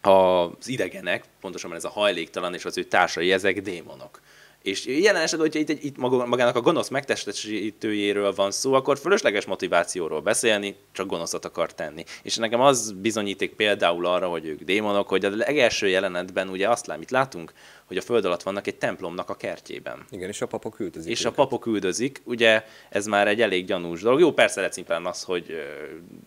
az 0.00 0.68
idegenek, 0.68 1.24
pontosan 1.40 1.74
ez 1.74 1.84
a 1.84 1.88
hajléktalan 1.88 2.54
és 2.54 2.64
az 2.64 2.78
ő 2.78 2.82
társai, 2.82 3.32
ezek 3.32 3.62
démonok. 3.62 4.20
És 4.64 4.86
jelen 4.86 5.22
esetben, 5.22 5.50
hogyha 5.52 5.72
itt, 5.72 5.82
itt 5.82 5.96
magának 6.26 6.56
a 6.56 6.60
gonosz 6.60 6.88
megtestesítőjéről 6.88 8.34
van 8.34 8.50
szó, 8.50 8.72
akkor 8.72 8.98
fölösleges 8.98 9.44
motivációról 9.44 10.20
beszélni, 10.20 10.76
csak 10.92 11.06
gonoszat 11.06 11.44
akar 11.44 11.74
tenni. 11.74 12.04
És 12.22 12.36
nekem 12.36 12.60
az 12.60 12.92
bizonyíték 12.92 13.54
például 13.54 14.06
arra, 14.06 14.28
hogy 14.28 14.46
ők 14.46 14.62
démonok, 14.62 15.08
hogy 15.08 15.24
a 15.24 15.30
legelső 15.30 15.88
jelenetben 15.88 16.48
ugye 16.48 16.68
azt 16.68 16.86
lát, 16.86 16.98
mit 16.98 17.10
látunk, 17.10 17.52
hogy 17.86 17.96
a 17.96 18.00
föld 18.00 18.24
alatt 18.24 18.42
vannak 18.42 18.66
egy 18.66 18.74
templomnak 18.74 19.30
a 19.30 19.34
kertjében. 19.34 20.04
Igen, 20.10 20.28
és 20.28 20.40
a 20.40 20.46
papok 20.46 20.80
üldözik. 20.80 21.10
És 21.10 21.20
őket. 21.20 21.32
a 21.32 21.34
papok 21.34 21.66
üldözik, 21.66 22.20
ugye 22.24 22.64
ez 22.88 23.06
már 23.06 23.28
egy 23.28 23.42
elég 23.42 23.66
gyanús 23.66 24.00
dolog. 24.00 24.20
Jó, 24.20 24.32
persze 24.32 24.60
lehet 24.60 25.06
az, 25.06 25.22
hogy 25.22 25.46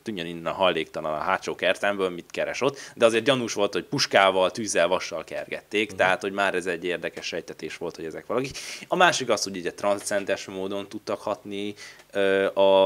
tűnjön 0.03 0.25
innen 0.25 0.53
hajléktalan 0.53 1.13
a 1.13 1.17
hátsó 1.17 1.55
kertemből, 1.55 2.09
mit 2.09 2.31
keres 2.31 2.61
ott, 2.61 2.79
de 2.95 3.05
azért 3.05 3.23
gyanús 3.23 3.53
volt, 3.53 3.73
hogy 3.73 3.83
puskával, 3.83 4.51
tűzzel, 4.51 4.87
vassal 4.87 5.23
kergették, 5.23 5.83
uh-huh. 5.83 5.97
tehát 5.97 6.21
hogy 6.21 6.31
már 6.31 6.55
ez 6.55 6.65
egy 6.65 6.83
érdekes 6.83 7.25
sejtetés 7.25 7.77
volt, 7.77 7.95
hogy 7.95 8.05
ezek 8.05 8.25
valaki. 8.25 8.49
A 8.87 8.95
másik 8.95 9.29
az, 9.29 9.43
hogy 9.43 9.57
ugye 9.57 9.73
transzcendes 9.73 10.45
módon 10.45 10.87
tudtak 10.87 11.21
hatni 11.21 11.73
uh, 12.13 12.57
a, 12.57 12.85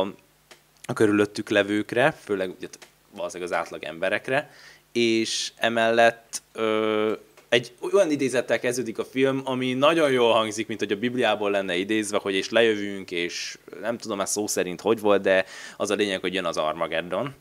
a 0.86 0.94
körülöttük 0.94 1.50
levőkre, 1.50 2.12
főleg 2.12 2.50
ugye, 2.58 2.68
valószínűleg 3.16 3.52
az 3.52 3.58
átlag 3.58 3.84
emberekre, 3.84 4.52
és 4.92 5.52
emellett 5.56 6.42
uh, 6.56 7.12
egy 7.52 7.72
olyan 7.94 8.12
idézettel 8.12 8.60
kezdődik 8.60 8.98
a 8.98 9.06
film, 9.06 9.42
ami 9.44 9.74
nagyon 9.74 10.12
jól 10.12 10.34
hangzik, 10.34 10.68
mint 10.68 10.80
hogy 10.80 10.92
a 10.92 10.96
Bibliából 10.96 11.52
lenne 11.52 11.76
idézve, 11.76 12.18
hogy 12.18 12.34
és 12.34 12.50
lejövünk, 12.50 13.12
és 13.12 13.58
nem 13.82 13.98
tudom 13.98 14.20
ezt 14.20 14.32
szó 14.32 14.48
szerint 14.48 14.82
hogy 14.82 15.00
volt, 15.00 15.22
de 15.22 15.46
az 15.78 15.90
a 15.90 15.96
lényeg, 15.96 16.20
hogy 16.20 16.34
jön 16.34 16.46
az 16.46 16.58
Armageddon, 16.58 17.36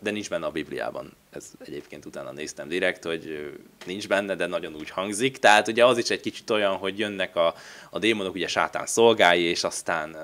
de 0.00 0.10
nincs 0.10 0.28
benne 0.28 0.46
a 0.46 0.50
Bibliában. 0.50 1.12
Ez 1.30 1.50
egyébként 1.58 2.04
utána 2.04 2.32
néztem 2.32 2.68
direkt, 2.68 3.04
hogy 3.04 3.52
nincs 3.86 4.08
benne, 4.08 4.34
de 4.34 4.46
nagyon 4.46 4.74
úgy 4.74 4.90
hangzik. 4.90 5.38
Tehát 5.38 5.68
ugye 5.68 5.84
az 5.86 5.98
is 5.98 6.10
egy 6.10 6.20
kicsit 6.20 6.50
olyan, 6.50 6.76
hogy 6.76 6.98
jönnek 6.98 7.36
a, 7.36 7.54
a 7.90 7.98
démonok, 7.98 8.34
ugye 8.34 8.48
sátán 8.48 8.86
szolgái, 8.86 9.42
és 9.42 9.64
aztán 9.64 10.16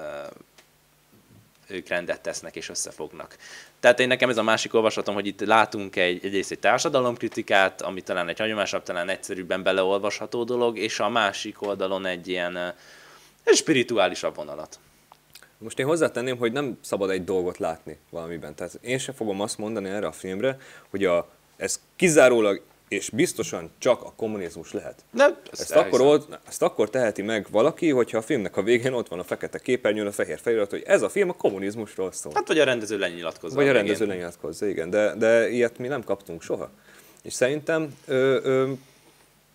ők 1.69 1.89
rendet 1.89 2.21
tesznek 2.21 2.57
és 2.57 2.69
összefognak. 2.69 3.37
Tehát 3.81 4.01
én 4.01 4.09
nekem 4.09 4.29
ez 4.29 4.37
a 4.37 4.43
másik 4.43 4.75
olvasatom, 4.75 5.15
hogy 5.15 5.27
itt 5.27 5.41
látunk 5.41 5.97
egy, 5.97 6.25
egyrészt 6.25 6.51
egy 6.51 6.59
társadalomkritikát, 6.59 7.83
ami 7.83 8.01
talán 8.01 8.29
egy 8.29 8.39
hagyományosabb, 8.39 8.83
talán 8.83 9.09
egyszerűbben 9.09 9.63
beleolvasható 9.63 10.45
dolog, 10.45 10.79
és 10.79 11.01
a 11.01 11.09
másik 11.09 11.63
oldalon 11.63 12.07
egy 12.07 12.29
ilyen 12.29 12.75
egy 13.45 13.57
spirituálisabb 13.57 14.35
vonalat. 14.35 14.79
Most 15.59 15.79
én 15.79 15.87
hozzátenném, 15.87 16.39
hogy 16.39 16.53
nem 16.53 16.79
szabad 16.81 17.11
egy 17.11 17.25
dolgot 17.25 17.59
látni 17.59 17.99
valamiben. 18.11 18.55
Tehát 18.55 18.79
én 18.81 18.99
sem 18.99 19.15
fogom 19.15 19.41
azt 19.41 19.59
mondani 19.59 19.89
erre 19.89 20.07
a 20.07 20.13
filmre, 20.13 20.57
hogy 20.91 21.05
a, 21.05 21.29
ez 21.57 21.81
kizárólag 21.97 22.63
és 22.89 23.11
biztosan 23.11 23.71
csak 23.79 24.03
a 24.03 24.13
kommunizmus 24.17 24.73
lehet. 24.73 25.05
Nem, 25.11 25.37
ezt, 25.51 25.61
ezt, 25.61 25.77
akkor, 25.77 26.01
old, 26.01 26.39
ezt 26.49 26.63
akkor 26.63 26.91
teheti 26.91 27.23
meg 27.23 27.47
valaki, 27.51 27.91
hogyha 27.91 28.19
a 28.19 28.23
filmnek 28.23 28.57
a 28.57 28.63
végén 28.63 28.93
ott 28.93 29.09
van 29.09 29.19
a 29.19 29.25
fekete 29.25 29.59
képernyőn 29.59 30.07
a 30.07 30.13
fehér 30.13 30.39
felirat, 30.39 30.71
hogy 30.71 30.83
ez 30.87 31.03
a 31.03 31.09
film 31.09 31.29
a 31.29 31.33
kommunizmusról 31.33 32.13
szól. 32.13 32.33
Hát 32.35 32.49
vagy 32.49 32.59
a 32.59 32.65
rendező 32.65 32.99
lenyilatkozza. 32.99 33.55
Vagy 33.55 33.69
a 33.69 33.73
rendező 33.73 34.07
lenyilatkozza, 34.07 34.67
igen. 34.67 34.91
De, 34.91 35.15
de 35.15 35.51
ilyet 35.51 35.79
mi 35.79 35.89
nem 35.89 36.05
kaptunk 36.05 36.43
soha. 36.43 36.71
És 37.23 37.33
szerintem 37.33 37.95
ö, 38.07 38.39
ö, 38.43 38.73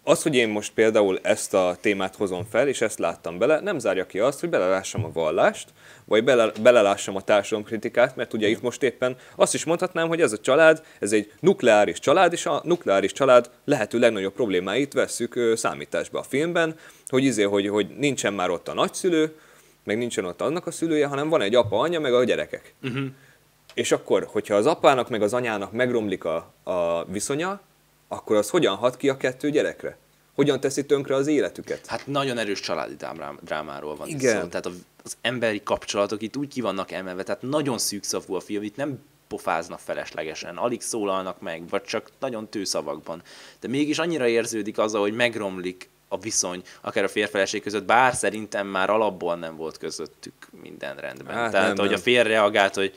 az, 0.04 0.24
hogy 0.24 0.36
én 0.36 0.50
most 0.50 0.74
például 0.74 1.20
ezt 1.22 1.54
a 1.54 1.78
témát 1.82 2.16
hozom 2.16 2.46
fel, 2.50 2.68
és 2.68 2.82
ezt 2.82 3.00
láttam 3.00 3.38
bele, 3.38 3.60
nem 3.60 3.80
zárja 3.80 4.06
ki 4.06 4.20
azt, 4.20 4.40
hogy 4.40 4.50
belelássam 4.50 5.04
a 5.04 5.12
vallást, 5.12 5.70
vagy 6.06 6.24
bele, 6.24 6.52
belelássam 6.62 7.16
a 7.16 7.22
társadalomkritikát, 7.22 8.16
mert 8.16 8.34
ugye 8.34 8.48
itt 8.48 8.62
most 8.62 8.84
éppen 8.84 9.18
azt 9.36 9.54
is 9.54 9.66
mondhatnám, 9.66 10.08
hogy 10.08 10.22
ez 10.22 10.32
a 10.32 10.38
család, 10.38 10.84
ez 11.00 11.12
egy 11.12 11.32
nukleáris 11.40 12.00
család, 12.00 12.34
és 12.34 12.46
a 12.46 12.62
nukleáris 12.64 13.12
család 13.12 13.50
lehető 13.66 14.00
legnagyobb 14.00 14.34
problémáit 14.34 14.94
vesszük 14.94 15.52
számításba 15.56 16.20
a 16.20 16.24
filmben, 16.24 16.76
hogy 17.08 17.24
izé, 17.24 17.44
hogy, 17.44 17.68
hogy 17.68 17.88
nincsen 17.98 18.34
már 18.34 18.50
ott 18.50 18.68
a 18.68 18.74
nagyszülő, 18.74 19.36
meg 19.84 19.98
nincsen 19.98 20.26
ott 20.26 20.42
annak 20.42 20.68
a 20.68 20.72
szülője, 20.72 21.08
hanem 21.08 21.30
van 21.30 21.42
egy 21.42 21.56
apa, 21.56 21.80
anya, 21.80 22.00
meg 22.00 22.14
a 22.14 22.24
gyerekek. 22.24 22.74
Uh-huh. 22.84 23.06
És 23.74 23.92
akkor, 23.92 24.28
hogyha 24.32 24.56
az 24.56 24.66
apának 24.66 25.10
meg 25.10 25.22
az 25.22 25.34
anyának 25.34 25.72
megromlik 25.72 26.26
a, 26.26 26.54
a 26.64 27.06
viszonya, 27.06 27.62
akkor 28.14 28.36
az 28.36 28.50
hogyan 28.50 28.76
hat 28.76 28.98
ki 28.98 29.10
a 29.10 29.18
kettő 29.18 29.50
gyerekre? 29.50 29.98
Hogyan 30.36 30.60
teszi 30.60 30.86
tönkre 30.86 31.16
az 31.16 31.28
életüket? 31.28 31.86
Hát 31.86 32.08
nagyon 32.08 32.38
erős 32.38 32.60
családi 32.60 32.96
drámá- 32.96 33.44
drámáról 33.44 33.96
van 33.96 34.08
Igen. 34.08 34.42
szó. 34.42 34.48
Tehát 34.48 34.66
az 35.04 35.18
emberi 35.22 35.64
kapcsolatok 35.64 36.22
itt 36.22 36.38
úgy 36.38 36.48
ki 36.48 36.62
vannak 36.62 36.92
emelve, 36.92 37.24
tehát 37.24 37.42
nagyon 37.42 37.78
szűkszavú 37.78 38.36
a 38.36 38.40
film, 38.40 38.64
itt 38.64 38.76
nem 38.76 39.00
pofáznak 39.28 39.80
feleslegesen, 39.80 40.58
alig 40.58 40.82
szólalnak 40.82 41.42
meg, 41.42 41.70
vagy 41.70 41.84
csak 41.84 42.10
nagyon 42.20 42.50
tőszavakban. 42.50 43.22
De 43.60 43.68
mégis 43.68 44.00
annyira 44.00 44.28
érződik 44.28 44.78
az, 44.78 44.94
hogy 44.94 45.14
megromlik 45.14 45.90
a 46.08 46.18
viszony, 46.18 46.62
akár 46.82 47.04
a 47.04 47.08
férfeleség 47.08 47.62
között, 47.62 47.84
bár 47.84 48.14
szerintem 48.14 48.68
már 48.68 48.90
alapból 48.90 49.36
nem 49.36 49.56
volt 49.56 49.78
közöttük 49.78 50.34
minden 50.62 50.96
rendben. 50.96 51.36
Hát 51.36 51.52
Tehát, 51.52 51.68
nem, 51.68 51.78
hogy 51.78 51.90
nem. 51.90 52.00
a 52.00 52.02
férj 52.02 52.28
reagált, 52.28 52.76
hogy 52.76 52.94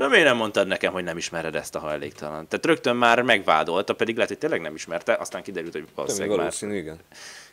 de 0.00 0.08
miért 0.08 0.24
nem 0.24 0.36
mondtad 0.36 0.66
nekem, 0.66 0.92
hogy 0.92 1.04
nem 1.04 1.16
ismered 1.16 1.54
ezt 1.54 1.74
a 1.74 1.78
hajléktalan? 1.78 2.48
Tehát 2.48 2.66
rögtön 2.66 2.96
már 2.96 3.22
megvádolta, 3.22 3.94
pedig 3.94 4.14
lehet, 4.14 4.28
hogy 4.30 4.38
tényleg 4.38 4.60
nem 4.60 4.74
ismerte, 4.74 5.14
aztán 5.14 5.42
kiderült, 5.42 5.72
hogy 5.72 5.86
valószínűleg 5.94 6.38
már 6.38 6.74
igen. 6.74 6.98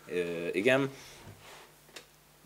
Ö, 0.07 0.47
igen. 0.51 0.89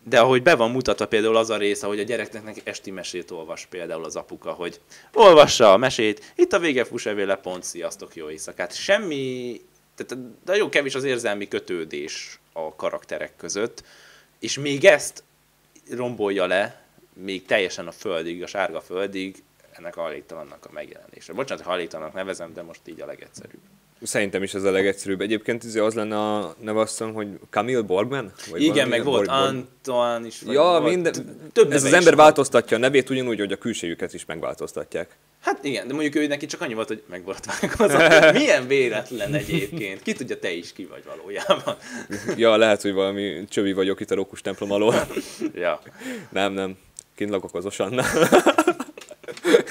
De 0.04 0.20
ahogy 0.20 0.44
be 0.44 0.56
van 0.56 0.72
mutatva 0.72 1.08
például 1.08 1.36
az 1.36 1.50
a 1.50 1.58
rész, 1.58 1.84
ahogy 1.84 2.00
a 2.00 2.04
gyereknek 2.04 2.62
esti 2.64 2.92
mesét 2.92 3.32
olvas 3.32 3.66
például 3.66 4.04
az 4.04 4.16
apuka, 4.16 4.52
hogy 4.52 4.80
olvassa 5.14 5.74
a 5.74 5.78
mesét, 5.78 6.34
itt 6.36 6.54
a 6.54 6.60
vége 6.60 6.84
fusevéle 6.84 7.36
pont, 7.36 7.64
sziasztok, 7.64 8.16
jó 8.16 8.30
éjszakát. 8.30 8.76
Semmi, 8.76 9.62
tehát 9.96 10.24
nagyon 10.46 10.70
kevés 10.70 10.96
az 10.96 11.04
érzelmi 11.04 11.48
kötődés 11.48 12.40
a 12.54 12.76
karakterek 12.76 13.36
között, 13.36 13.84
és 14.40 14.58
még 14.58 14.86
ezt 14.86 15.24
rombolja 15.92 16.46
le, 16.46 16.86
még 17.14 17.46
teljesen 17.46 17.88
a 17.88 17.92
földig, 17.92 18.44
a 18.44 18.48
sárga 18.48 18.82
földig, 18.82 19.44
ennek 19.72 19.98
a 19.98 20.02
hajléktalannak 20.02 20.66
a 20.66 20.70
megjelenése. 20.74 21.34
Bocsánat, 21.34 21.64
hajléktalannak 21.64 22.14
nevezem, 22.14 22.54
de 22.54 22.62
most 22.62 22.80
így 22.86 23.02
a 23.02 23.06
legegyszerűbb. 23.06 23.60
Szerintem 24.04 24.44
is 24.44 24.54
ez 24.54 24.64
a 24.64 24.72
legegyszerűbb. 24.72 25.22
Egyébként 25.22 25.64
izé 25.64 25.80
az 25.80 25.94
lenne 25.94 26.18
a 26.20 26.56
neve 26.60 26.80
azt 26.80 26.90
hiszem, 26.98 27.14
hogy 27.14 27.28
Camille 27.50 27.82
Borgman? 27.82 28.32
Vagy 28.52 28.62
Igen, 28.62 28.88
meg 28.88 29.04
volt 29.04 29.26
Borg- 29.28 29.30
Antoine 29.42 30.26
is. 30.28 30.42
vagy 30.42 30.54
Ja, 30.54 30.62
volt. 30.62 30.84
minden. 30.84 31.14
Több 31.54 31.72
ez 31.72 31.84
az 31.84 31.94
ember 31.94 32.16
van. 32.16 32.24
változtatja 32.26 32.78
a 32.78 32.80
nevét 32.80 33.10
ugyanúgy, 33.10 33.40
hogy 33.40 33.52
a 33.52 33.58
külsejüket 33.58 34.14
is 34.14 34.26
megváltoztatják. 34.26 35.16
Hát 35.42 35.64
igen, 35.64 35.88
de 35.88 35.94
mondjuk 35.94 36.16
ő 36.16 36.28
neki 36.28 36.46
csak 36.46 36.62
annyi 36.62 36.74
volt, 36.74 36.88
hogy 36.88 37.04
meg 37.10 37.24
volt 37.24 37.46
vágva. 37.46 38.32
Milyen 38.40 38.68
véletlen 38.68 39.34
egyébként. 39.34 40.02
Ki 40.02 40.14
tudja, 40.14 40.40
te 40.40 40.52
is 40.52 40.74
ki 40.74 40.86
vagy 40.86 41.04
valójában. 41.06 41.76
Ja, 42.36 42.56
lehet, 42.58 42.82
hogy 42.82 42.94
valami 42.94 43.46
csövi 43.50 43.74
vagyok 43.74 44.00
itt 44.00 44.12
a 44.12 44.16
Rókus 44.16 44.42
templom 44.42 44.72
alól. 44.72 45.08
ja. 45.56 45.82
Nem, 46.30 46.54
nem. 46.54 46.78
Kint 47.16 47.30
lakok 47.30 47.56
az 47.56 47.66
Osannál. 47.66 48.06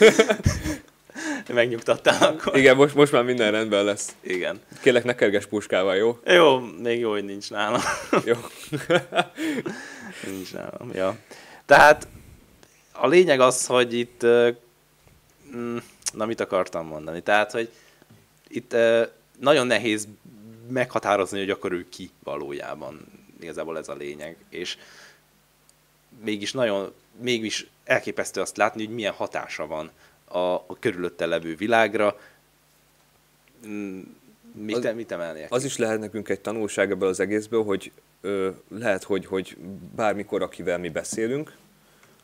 Megnyugtattál 1.49 2.29
akkor. 2.29 2.57
Igen, 2.57 2.77
most, 2.77 2.95
most 2.95 3.13
már 3.13 3.23
minden 3.23 3.51
rendben 3.51 3.85
lesz. 3.85 4.15
Igen. 4.21 4.61
Kérlek, 4.81 5.05
ne 5.05 5.15
kerges 5.15 5.47
puskával, 5.47 5.97
jó? 5.97 6.19
Jó, 6.25 6.59
még 6.59 6.99
jó, 6.99 7.11
hogy 7.11 7.25
nincs 7.25 7.51
nálam. 7.51 7.81
Jó. 8.25 8.35
nincs 10.33 10.53
nálam, 10.53 10.91
ja. 10.95 11.17
Tehát 11.67 12.07
a 12.93 13.07
lényeg 13.07 13.41
az, 13.41 13.67
hogy 13.67 13.95
itt, 13.95 14.27
mm, 15.57 15.77
na 16.13 16.27
mit 16.27 16.41
akartam 16.41 16.87
mondani, 16.87 17.23
tehát, 17.23 17.53
hogy 17.53 17.71
itt 18.49 18.77
nagyon 19.39 19.67
nehéz 19.67 20.09
meghatározni, 20.69 21.39
hogy 21.39 21.51
akkor 21.51 21.73
ő 21.73 21.89
ki 21.89 22.11
valójában. 22.23 23.07
Igazából 23.41 23.79
ez 23.79 23.89
a 23.89 23.95
lényeg. 23.95 24.37
És 24.49 24.77
mégis 26.25 26.53
nagyon, 26.53 26.93
mégis 27.21 27.71
elképesztő 27.85 28.41
azt 28.41 28.57
látni, 28.57 28.85
hogy 28.85 28.95
milyen 28.95 29.13
hatása 29.13 29.67
van 29.67 29.91
a, 30.25 30.39
a 30.39 30.77
körülötte 30.81 31.27
levő 31.27 31.55
világra. 31.57 32.19
Mm, 33.67 34.01
Mit, 34.55 34.77
Az- 34.77 34.95
mit 34.95 35.13
emelnék? 35.13 35.47
Az 35.49 35.65
is 35.65 35.77
lehet 35.77 35.99
nekünk 36.01 36.29
egy 36.29 36.41
tanulság 36.41 36.91
ebből 36.91 37.09
az 37.09 37.21
egészből, 37.21 37.65
hogy 37.65 37.93
ö, 38.21 38.51
lehet, 38.69 39.03
hogy, 39.05 39.27
hogy 39.27 39.57
bármikor, 39.97 40.43
akivel 40.43 40.79
mi 40.79 40.89
beszélünk, 40.89 41.53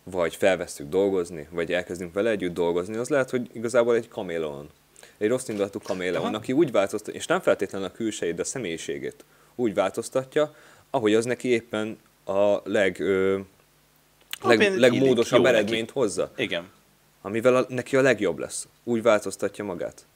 vagy 0.05 0.37
felvesztük 0.37 0.89
dolgozni, 0.89 1.49
vagy 1.51 1.73
elkezdünk 1.73 2.15
vele 2.15 2.31
együtt 2.31 2.55
dolgozni, 2.55 2.97
az 2.97 3.09
lehet, 3.09 3.31
hogy 3.31 3.51
igazából 3.53 3.95
egy 3.95 4.09
kaméleon. 4.09 4.71
Egy 5.19 5.29
rossz 5.29 5.49
indulatú 5.49 5.79
kaméleon, 5.81 6.25
Aha. 6.27 6.37
aki 6.37 6.53
úgy 6.53 6.71
változtatja, 6.71 7.21
és 7.21 7.27
nem 7.27 7.41
feltétlenül 7.41 7.87
a 7.87 7.93
külsejét, 7.93 8.35
de 8.35 8.43
a 8.43 8.45
személyiségét 8.45 9.25
úgy 9.55 9.75
változtatja, 9.75 10.55
ahogy 10.91 11.15
az 11.15 11.25
neki 11.25 11.49
éppen 11.49 11.99
a 12.25 12.61
leg, 12.65 13.01
ö, 13.01 13.39
leg, 14.47 14.79
legmódosabb 14.79 15.45
eredményt 15.45 15.91
hozza, 15.91 16.33
Igen. 16.37 16.71
amivel 17.23 17.57
a, 17.57 17.67
neki 17.69 17.97
a 17.97 18.01
legjobb 18.01 18.39
lesz. 18.39 18.69
Úgy 18.85 19.03
változtatja 19.03 19.65
magát. 19.65 20.07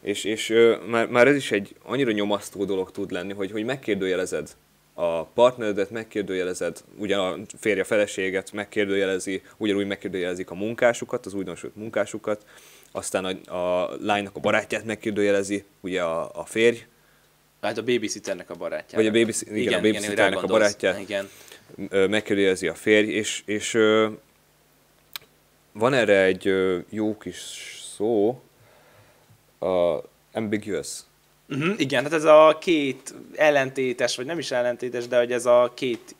És, 0.00 0.24
és 0.24 0.50
ö, 0.50 0.76
már, 0.86 1.08
már 1.08 1.28
ez 1.28 1.36
is 1.36 1.50
egy 1.50 1.74
annyira 1.82 2.10
nyomasztó 2.10 2.64
dolog 2.64 2.90
tud 2.90 3.10
lenni, 3.10 3.32
hogy, 3.32 3.50
hogy 3.50 3.64
megkérdőjelezed 3.64 4.56
a 4.94 5.24
partneredet, 5.24 5.90
megkérdőjelezed, 5.90 6.84
ugye 6.98 7.16
a 7.16 7.38
férje 7.58 7.84
feleséget, 7.84 8.52
megkérdőjelezi, 8.52 9.42
ugyanúgy 9.56 9.86
megkérdőjelezik 9.86 10.50
a 10.50 10.54
munkásukat, 10.54 11.26
az 11.26 11.34
újdonsült 11.34 11.76
munkásukat, 11.76 12.44
aztán 12.92 13.24
a, 13.24 13.56
a 13.56 13.90
lánynak 14.00 14.36
a 14.36 14.40
barátját 14.40 14.84
megkérdőjelezi, 14.84 15.64
ugye 15.80 16.02
a, 16.02 16.30
a 16.34 16.44
férj, 16.44 16.78
Hát 17.68 17.78
a 17.78 17.82
babysitternek 17.82 18.50
a 18.50 18.54
barátja. 18.54 18.98
Vagy 18.98 19.06
a 19.06 19.10
babysi- 19.10 19.56
igen, 19.56 19.78
a 19.78 19.80
babysitternek 19.82 20.42
a 20.42 20.46
barátja. 20.46 20.98
Igen. 20.98 21.28
ö, 21.88 22.06
megkérdőjelezi 22.06 22.68
a 22.68 22.74
férj, 22.74 23.10
és, 23.10 23.42
és 23.46 23.78
van 25.72 25.92
erre 25.94 26.22
egy 26.22 26.52
jó 26.90 27.18
kis 27.18 27.38
szó, 27.96 28.40
a 29.60 30.00
ambiguous. 30.32 30.88
Uh-huh, 31.48 31.74
igen, 31.80 32.02
hát 32.02 32.12
ez 32.12 32.24
a 32.24 32.58
két 32.60 33.14
ellentétes, 33.34 34.16
vagy 34.16 34.26
nem 34.26 34.38
is 34.38 34.50
ellentétes, 34.50 35.06
de 35.08 35.18
hogy 35.18 35.32
ez 35.32 35.46
a 35.46 35.72
két 35.74 36.14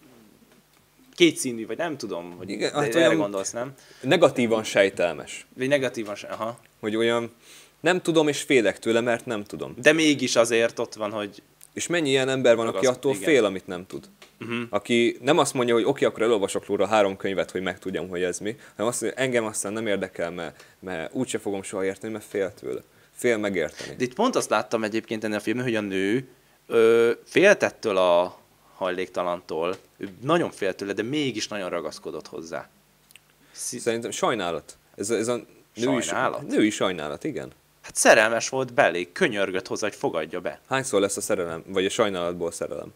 kétszínű, 1.15 1.67
vagy 1.67 1.77
nem 1.77 1.97
tudom, 1.97 2.35
hogy 2.37 2.51
Igen, 2.51 2.69
igen, 2.69 2.83
hát 2.83 2.95
erre 2.95 3.15
gondolsz, 3.15 3.51
nem? 3.51 3.75
Negatívan 4.01 4.65
sejtelmes. 4.65 5.47
Vagy 5.57 5.69
negatívan 5.69 6.17
aha. 6.29 6.59
Hogy 6.81 6.97
olyan 6.97 7.33
nem 7.85 8.01
tudom 8.03 8.29
és 8.29 8.43
félek 8.43 8.79
tőle, 8.79 9.01
mert 9.01 9.27
nem 9.27 9.45
tudom. 9.45 9.75
De 9.83 9.93
mégis 9.93 10.37
azért 10.37 10.79
ott 10.79 10.95
van, 10.95 11.11
hogy 11.11 11.43
És 11.73 11.87
mennyi 11.87 12.09
ilyen 12.09 12.29
ember 12.29 12.57
van, 12.57 12.67
aki 12.67 12.87
attól 12.87 13.13
igen. 13.15 13.25
fél, 13.25 13.45
amit 13.45 13.67
nem 13.67 13.87
tud. 13.87 14.05
uh-huh. 14.41 14.57
Aki 14.71 15.19
nem 15.21 15.39
azt 15.39 15.55
mondja, 15.55 15.75
hogy 15.75 15.85
oké, 15.85 16.05
akkor 16.05 16.23
elolvasok 16.23 16.67
róla 16.67 16.87
három 16.87 17.17
könyvet, 17.17 17.51
hogy 17.51 17.63
megtudjam, 17.63 18.09
hogy 18.09 18.23
ez 18.23 18.39
mi, 18.39 18.57
hanem 18.77 18.87
azt 18.93 19.01
mondja, 19.01 19.21
engem 19.21 19.45
aztán 19.45 19.73
nem 19.73 19.87
érdekel, 19.87 20.31
mert, 20.31 20.65
mert 20.81 21.15
úgyse 21.15 21.39
fogom 21.39 21.63
soha 21.63 21.85
érteni, 21.85 22.13
mert 22.13 22.25
fél 22.25 22.55
tőle. 22.55 22.81
Fél 23.15 23.37
megérteni. 23.37 23.97
De 23.97 24.05
itt 24.05 24.15
pont 24.15 24.37
azt 24.37 24.51
láttam 24.51 24.85
egyébként 24.85 25.25
ennél 25.25 25.37
a 25.37 25.41
filmben, 25.41 25.65
hogy 25.67 25.75
a 25.75 25.81
nő 25.81 26.29
ö, 26.67 27.11
félt 27.25 27.63
ettől 27.63 27.97
a 27.97 28.39
hajléktalantól, 28.75 29.77
ő 29.97 30.09
nagyon 30.23 30.51
félt 30.51 30.77
tőle, 30.77 30.93
de 30.93 31.03
mégis 31.03 31.49
nagyon 31.49 31.69
ragaszkodott 31.71 32.27
hozzá. 32.27 32.69
Szerintem 33.53 34.11
sajnálat. 34.11 34.77
Ez, 34.97 35.11
ez 35.11 35.29
a 35.29 35.41
női, 35.75 36.01
Sajnálat? 36.01 36.47
női 36.47 36.71
sajnálat, 36.71 37.25
igen. 37.25 37.53
Hát 37.85 37.97
szerelmes 37.97 38.49
volt 38.49 38.75
belé, 38.75 39.13
könyörgött 39.13 39.67
hozzá, 39.67 39.87
hogy 39.89 39.97
fogadja 39.97 40.41
be. 40.41 40.61
Hányszor 40.69 41.01
lesz 41.01 41.17
a 41.17 41.21
szerelem, 41.21 41.63
vagy 41.67 41.85
a 41.85 41.91
sajnálatból 41.91 42.53
szerelem? 42.53 42.93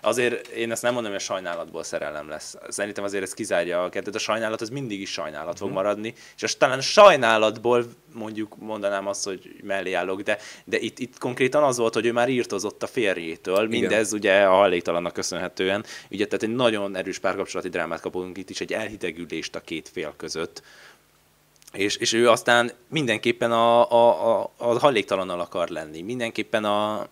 Azért 0.00 0.46
én 0.48 0.70
ezt 0.70 0.82
nem 0.82 0.92
mondom, 0.92 1.12
hogy 1.12 1.20
a 1.20 1.24
sajnálatból 1.24 1.82
szerelem 1.82 2.28
lesz. 2.28 2.56
Szerintem 2.68 3.04
azért 3.04 3.22
ez 3.22 3.34
kizárja 3.34 3.84
a 3.84 3.88
kettőt. 3.88 4.14
A 4.14 4.18
sajnálat 4.18 4.60
az 4.60 4.68
mindig 4.68 5.00
is 5.00 5.10
sajnálat 5.12 5.52
Mhm. 5.54 5.62
fog 5.62 5.70
maradni, 5.72 6.14
és 6.36 6.42
az 6.42 6.54
talán 6.54 6.80
sajnálatból 6.80 7.84
mondjuk 8.14 8.56
mondanám 8.58 9.06
azt, 9.06 9.24
hogy 9.24 9.56
mellé 9.62 9.92
állok, 9.92 10.20
de, 10.20 10.38
de 10.64 10.78
itt, 10.78 10.98
itt 10.98 11.18
konkrétan 11.18 11.62
az 11.62 11.76
volt, 11.76 11.94
hogy 11.94 12.06
ő 12.06 12.12
már 12.12 12.28
írtozott 12.28 12.82
a 12.82 12.86
férjétől, 12.86 13.68
mindez 13.68 14.12
ugye 14.12 14.42
a 14.42 14.50
hajléktalannak 14.50 15.12
köszönhetően, 15.12 15.84
ugye 16.10 16.24
tehát 16.24 16.42
egy 16.42 16.54
nagyon 16.54 16.96
erős 16.96 17.18
párkapcsolati 17.18 17.68
drámát 17.68 18.00
kapunk 18.00 18.38
itt 18.38 18.50
is, 18.50 18.60
egy 18.60 18.72
elhidegülést 18.72 19.54
a 19.54 19.60
két 19.60 19.88
fél 19.92 20.14
között, 20.16 20.62
és, 21.76 21.96
és 21.96 22.12
ő 22.12 22.30
aztán 22.30 22.72
mindenképpen 22.88 23.52
a, 23.52 23.90
a, 23.90 24.40
a, 24.40 24.50
a 24.56 24.78
hajléktalannal 24.78 25.40
akar 25.40 25.68
lenni, 25.68 26.02
mindenképpen 26.02 26.64
a, 26.64 27.06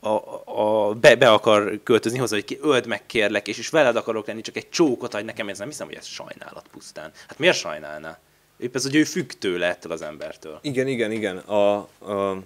a, 0.00 0.42
a, 0.44 0.94
be, 0.94 1.16
be 1.16 1.30
akar 1.30 1.80
költözni 1.82 2.18
hozzá, 2.18 2.34
hogy 2.34 2.44
ki, 2.44 2.58
öld 2.62 2.86
meg 2.86 3.06
kérlek, 3.06 3.48
és, 3.48 3.58
és 3.58 3.68
veled 3.68 3.96
akarok 3.96 4.26
lenni, 4.26 4.40
csak 4.40 4.56
egy 4.56 4.68
csókot 4.68 5.14
adj 5.14 5.24
nekem, 5.24 5.48
ez 5.48 5.58
nem 5.58 5.68
hiszem, 5.68 5.86
hogy 5.86 5.96
ez 5.96 6.06
sajnálat 6.06 6.66
pusztán. 6.70 7.10
Hát 7.28 7.38
miért 7.38 7.56
sajnálná? 7.56 8.18
Épp 8.58 8.74
ez, 8.74 8.82
hogy 8.82 8.94
ő 8.94 9.04
függ 9.04 9.30
tőle 9.30 9.66
ettől 9.66 9.92
az 9.92 10.02
embertől. 10.02 10.58
Igen, 10.62 10.86
igen, 10.86 11.12
igen. 11.12 11.36
A, 11.36 11.76
a, 11.76 12.42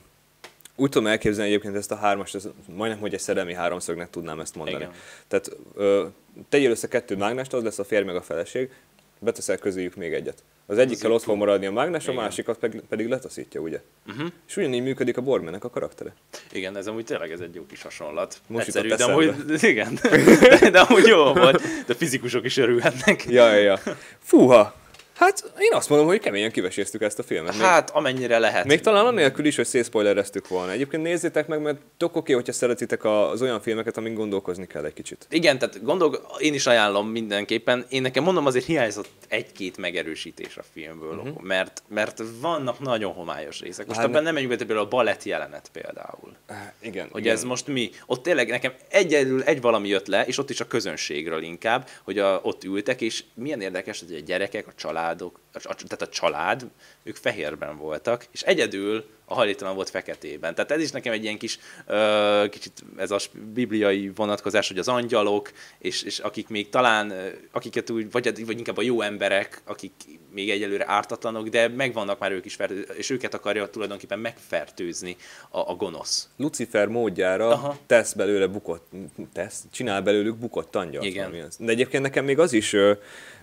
úgy 0.77 0.91
tudom 0.91 1.07
elképzelni 1.07 1.51
egyébként 1.51 1.77
ezt 1.77 1.91
a 1.91 1.97
hármast, 1.97 2.35
ez 2.35 2.49
majdnem, 2.67 3.01
hogy 3.01 3.15
egy 3.15 3.21
szerelmi 3.21 3.55
háromszögnek 3.55 4.11
tudnám 4.11 4.41
ezt 4.41 4.55
mondani. 4.55 4.77
Igen. 4.77 4.93
Tehát 5.29 5.51
ö, 5.75 6.07
tegyél 6.49 6.71
össze 6.71 6.89
kettő 6.89 7.17
mágnest, 7.17 7.53
az 7.53 7.63
lesz 7.63 7.79
a 7.79 7.85
férj 7.85 8.05
meg 8.05 8.17
a 8.17 8.23
feleség, 8.23 8.71
beteszel 9.19 9.57
közéjük 9.57 9.95
még 9.95 10.13
egyet. 10.13 10.43
Az 10.73 10.79
egyikkel 10.79 11.11
így 11.11 11.17
ott 11.17 11.23
fog 11.23 11.37
maradni 11.37 11.67
a 11.67 11.73
mágnes, 11.73 12.09
a 12.09 12.13
másikat 12.13 12.59
pedig, 12.59 12.81
pedig 12.89 13.09
letaszítja, 13.09 13.61
ugye? 13.61 13.81
Uh-huh. 14.07 14.27
És 14.49 14.57
ugyanígy 14.57 14.83
működik 14.83 15.17
a 15.17 15.21
Borgmannek 15.21 15.65
a 15.65 15.71
karaktere. 15.71 16.15
Igen, 16.53 16.77
ez 16.77 16.87
amúgy 16.87 17.05
tényleg 17.05 17.31
ez 17.31 17.41
egy 17.41 17.55
jó 17.55 17.67
kis 17.67 17.83
hasonlat. 17.83 18.41
Most 18.47 18.67
Egyszerű, 18.67 18.89
de 18.89 19.05
amúgy, 19.05 19.35
igen, 19.63 19.99
de, 20.03 20.71
de 20.71 20.81
amúgy 20.81 21.07
jó 21.07 21.33
volt. 21.33 21.63
De 21.87 21.95
fizikusok 21.95 22.45
is 22.45 22.57
örülhetnek. 22.57 23.25
Ja, 23.25 23.53
ja, 23.53 23.61
ja. 23.61 23.79
Fúha! 24.19 24.82
Hát 25.15 25.53
én 25.59 25.73
azt 25.73 25.89
mondom, 25.89 26.09
hogy 26.09 26.21
keményen 26.21 26.51
kiveséztük 26.51 27.03
ezt 27.03 27.19
a 27.19 27.23
filmet. 27.23 27.53
Még, 27.53 27.63
Hát 27.63 27.91
amennyire 27.91 28.39
lehet. 28.39 28.65
még 28.65 28.81
talán 28.81 29.07
anélkül 29.07 29.45
is, 29.45 29.57
hogy 29.57 29.65
szétszpoilereztük 29.65 30.49
volna. 30.49 30.73
Egyébként 30.73 31.03
nézzétek 31.03 31.47
meg, 31.47 31.61
mert 31.61 31.79
tök 31.97 32.17
oké, 32.17 32.33
hogyha 32.33 32.53
szeretitek 32.53 33.05
az 33.05 33.43
olyan 33.43 33.61
filmeket, 33.61 33.97
amin 33.97 34.15
gondolkozni 34.15 34.67
kell 34.67 34.85
egy 34.85 34.93
kicsit. 34.93 35.27
Igen, 35.31 35.59
tehát 35.59 35.83
gondol, 35.83 36.27
én 36.39 36.55
is 36.55 36.67
ajánlom 36.67 37.09
mindenképpen. 37.09 37.87
Én 37.89 38.03
nekem 38.03 38.23
mondom, 38.23 38.47
azért 38.47 38.65
hiányzott 38.65 39.09
egy-két 39.29 39.77
megerősítés 39.77 40.57
a 40.57 40.63
filmből, 40.73 41.17
uh-huh. 41.17 41.43
mert, 41.43 41.83
mert 41.89 42.23
vannak 42.41 42.81
nagyon 42.81 43.13
homályos 43.13 43.61
részek. 43.61 43.87
Most 43.87 43.99
Hát 43.99 44.09
abban 44.09 44.23
nem 44.23 44.33
menjünk 44.33 44.59
be, 44.59 44.65
például 44.65 44.87
a 44.87 44.89
balett 44.89 45.23
jelenet 45.23 45.71
például. 45.73 46.37
Igen. 46.81 47.09
Hogy 47.11 47.21
igen. 47.21 47.35
ez 47.35 47.45
most 47.45 47.67
mi? 47.67 47.91
Ott 48.07 48.23
tényleg 48.23 48.49
nekem 48.49 48.73
egyedül 48.89 49.43
egy 49.43 49.61
valami 49.61 49.89
jött 49.89 50.07
le, 50.07 50.27
és 50.27 50.39
ott 50.39 50.51
is 50.51 50.61
a 50.61 50.67
közönségről 50.67 51.43
inkább, 51.43 51.89
hogy 52.03 52.19
a, 52.19 52.41
ott 52.43 52.65
ültek, 52.65 53.01
és 53.01 53.25
milyen 53.35 53.61
érdekes, 53.61 54.01
hogy 54.01 54.15
a 54.15 54.21
gyerekek, 54.25 54.67
a 54.67 54.73
családok, 55.13 55.41
tehát 55.53 56.03
a 56.03 56.09
család, 56.09 56.71
ők 57.03 57.17
fehérben 57.17 57.77
voltak, 57.77 58.27
és 58.31 58.43
egyedül 58.43 59.11
a 59.33 59.35
hajléktalan 59.35 59.75
volt 59.75 59.91
feketében. 59.91 60.55
Tehát 60.55 60.71
ez 60.71 60.81
is 60.81 60.91
nekem 60.91 61.13
egy 61.13 61.23
ilyen 61.23 61.39
kis, 61.39 61.59
ö, 61.87 62.45
kicsit 62.51 62.85
ez 62.97 63.11
a 63.11 63.19
bibliai 63.53 64.13
vonatkozás, 64.15 64.69
hogy 64.69 64.79
az 64.79 64.89
angyalok, 64.89 65.53
és, 65.79 66.03
és 66.03 66.19
akik 66.19 66.49
még 66.49 66.69
talán, 66.69 67.13
akiket 67.53 67.91
úgy, 67.91 68.11
vagy, 68.11 68.47
vagy 68.47 68.59
inkább 68.59 68.77
a 68.77 68.83
jó 68.83 69.01
emberek, 69.01 69.63
akik 69.65 69.93
még 70.33 70.51
egyelőre 70.51 70.85
ártatlanok, 70.89 71.49
de 71.49 71.69
megvannak 71.69 72.19
már 72.19 72.33
ők 72.33 72.45
is, 72.45 72.57
és 72.97 73.11
őket 73.11 73.35
akarja 73.35 73.71
tulajdonképpen 73.71 74.19
megfertőzni 74.19 75.17
a, 75.51 75.59
a 75.59 75.75
gonosz. 75.75 76.29
Lucifer 76.37 76.89
módjára 76.89 77.49
Aha. 77.49 77.77
Tesz 77.87 78.13
belőle 78.13 78.47
bukott, 78.47 78.91
tesz, 79.33 79.65
csinál 79.73 80.03
belőlük 80.03 80.37
bukott 80.37 80.77
angyalt. 80.77 81.05
Igen. 81.05 81.49
De 81.59 81.73
egyébként 81.73 82.03
nekem 82.03 82.25
még 82.25 82.39
az 82.39 82.53
is 82.53 82.77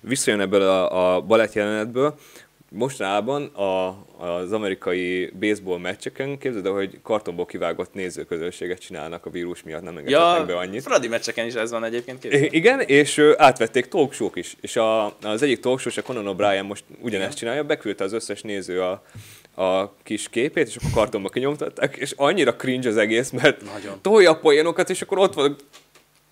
visszajön 0.02 0.40
ebből 0.40 0.62
a, 0.62 1.16
a 1.16 1.22
balett 1.22 1.54
jelenetből, 1.54 2.20
mostanában 2.72 3.45
a, 3.45 3.88
az 4.17 4.51
amerikai 4.51 5.34
baseball 5.39 5.78
meccseken 5.80 6.38
képzeld 6.38 6.65
el, 6.65 6.72
hogy 6.72 6.99
kartonból 7.03 7.45
kivágott 7.45 7.93
nézőközönséget 7.93 8.80
csinálnak 8.80 9.26
a 9.26 9.30
vírus 9.30 9.63
miatt, 9.63 9.82
nem 9.82 9.97
engedhetnek 9.97 10.39
Ja, 10.39 10.45
be 10.45 10.57
annyit. 10.57 10.82
Fradi 10.82 11.07
meccseken 11.07 11.45
is 11.45 11.53
ez 11.53 11.72
van 11.72 11.84
egyébként. 11.84 12.20
képzeld. 12.20 12.53
Igen, 12.53 12.80
és 12.80 13.17
ö, 13.17 13.34
átvették 13.38 13.86
talkshow 13.88 14.30
is, 14.34 14.55
és 14.61 14.76
a, 14.76 15.05
az 15.22 15.41
egyik 15.41 15.59
talkshow 15.59 15.91
a 15.95 16.01
Conan 16.01 16.36
O'Brien 16.38 16.67
most 16.67 16.84
ugyanezt 17.01 17.38
csinálja, 17.38 17.63
beküldte 17.63 18.03
az 18.03 18.13
összes 18.13 18.41
néző 18.41 18.82
a, 18.82 19.03
a 19.63 19.93
kis 20.03 20.30
képét, 20.30 20.67
és 20.67 20.76
akkor 20.76 20.91
kartonba 20.91 21.30
kinyomtatták, 21.30 21.95
és 21.95 22.13
annyira 22.15 22.55
cringe 22.55 22.89
az 22.89 22.97
egész, 22.97 23.30
mert 23.30 23.61
Nagyon. 23.74 23.99
tolja 24.01 24.32
a 24.32 24.36
poénokat, 24.39 24.89
és 24.89 25.01
akkor 25.01 25.17
ott 25.17 25.34
van, 25.34 25.55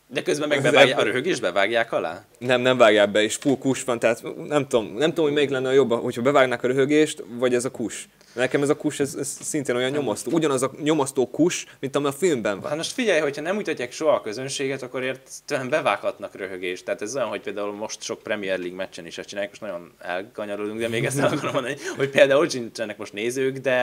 De 0.10 0.22
közben 0.22 0.48
meg 0.48 0.62
bevágják, 0.62 1.00
a 1.00 1.04
röhögést 1.04 1.42
bevágják 1.42 1.92
alá? 1.92 2.26
nem, 2.40 2.62
nem 2.62 2.78
vágják 2.78 3.12
be, 3.12 3.24
és 3.24 3.36
full 3.36 3.58
kus 3.58 3.84
van, 3.84 4.00
tehát 4.00 4.24
nem 4.48 4.68
tudom, 4.68 4.94
nem 4.98 5.10
tudom, 5.10 5.26
hogy 5.26 5.34
melyik 5.34 5.50
lenne 5.50 5.68
a 5.68 5.72
jobb, 5.72 5.92
hogyha 5.92 6.22
bevágnák 6.22 6.64
a 6.64 6.68
röhögést, 6.68 7.24
vagy 7.30 7.54
ez 7.54 7.66
a 7.66 7.72
kus. 7.72 8.08
Nekem 8.34 8.62
ez 8.62 8.70
a 8.70 8.76
kus, 8.76 9.00
ez, 9.00 9.16
ez 9.16 9.38
szintén 9.42 9.76
olyan 9.76 9.92
nyomasztó. 9.92 10.32
Ugyanaz 10.32 10.64
a 10.64 10.72
nyomasztó 10.84 11.30
kus, 11.30 11.66
mint 11.80 11.96
ami 11.96 12.06
a 12.08 12.12
filmben 12.12 12.60
van. 12.60 12.68
Hát 12.70 12.78
most 12.78 12.92
figyelj, 12.92 13.20
hogyha 13.20 13.42
nem 13.42 13.56
mutatják 13.56 13.92
soha 13.92 14.14
a 14.14 14.22
közönséget, 14.22 14.82
akkor 14.82 15.04
értelem 15.04 15.70
bevághatnak 15.70 16.36
röhögést. 16.36 16.86
Tehát 16.86 17.02
ez 17.02 17.16
olyan, 17.16 17.28
hogy 17.28 17.42
például 17.42 17.74
most 17.74 18.02
sok 18.02 18.24
Premier 18.24 18.58
League 18.58 18.76
meccsen 18.76 19.06
is 19.06 19.18
ezt 19.18 19.28
csinálják, 19.28 19.60
most 19.60 19.72
nagyon 19.72 19.94
elkanyarodunk, 20.00 20.80
de 20.80 20.88
még 20.88 21.06
ezt 21.06 21.18
nem 21.18 21.32
akarom 21.32 21.54
mondani, 21.54 21.76
hogy 21.98 22.10
például 22.10 22.50
sincsenek 22.50 22.98
most 22.98 23.14
nézők, 23.14 23.58
de 23.58 23.80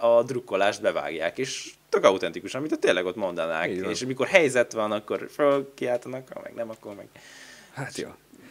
a 0.00 0.22
drukkolást 0.22 0.82
bevágják, 0.82 1.38
és 1.38 1.72
tök 1.88 2.04
autentikusan, 2.04 2.60
mint 2.60 2.72
a 2.72 2.76
tényleg 2.76 3.06
ott 3.06 3.16
mondanák. 3.16 3.70
És 3.70 4.02
amikor 4.02 4.26
helyzet 4.26 4.72
van, 4.72 4.92
akkor 4.92 5.28
fölkiáltanak, 5.32 6.28
ha 6.34 6.40
meg 6.42 6.54
nem, 6.54 6.70
akkor 6.70 6.94
meg 6.94 7.06
Hát 7.78 7.96
jó. 7.96 8.08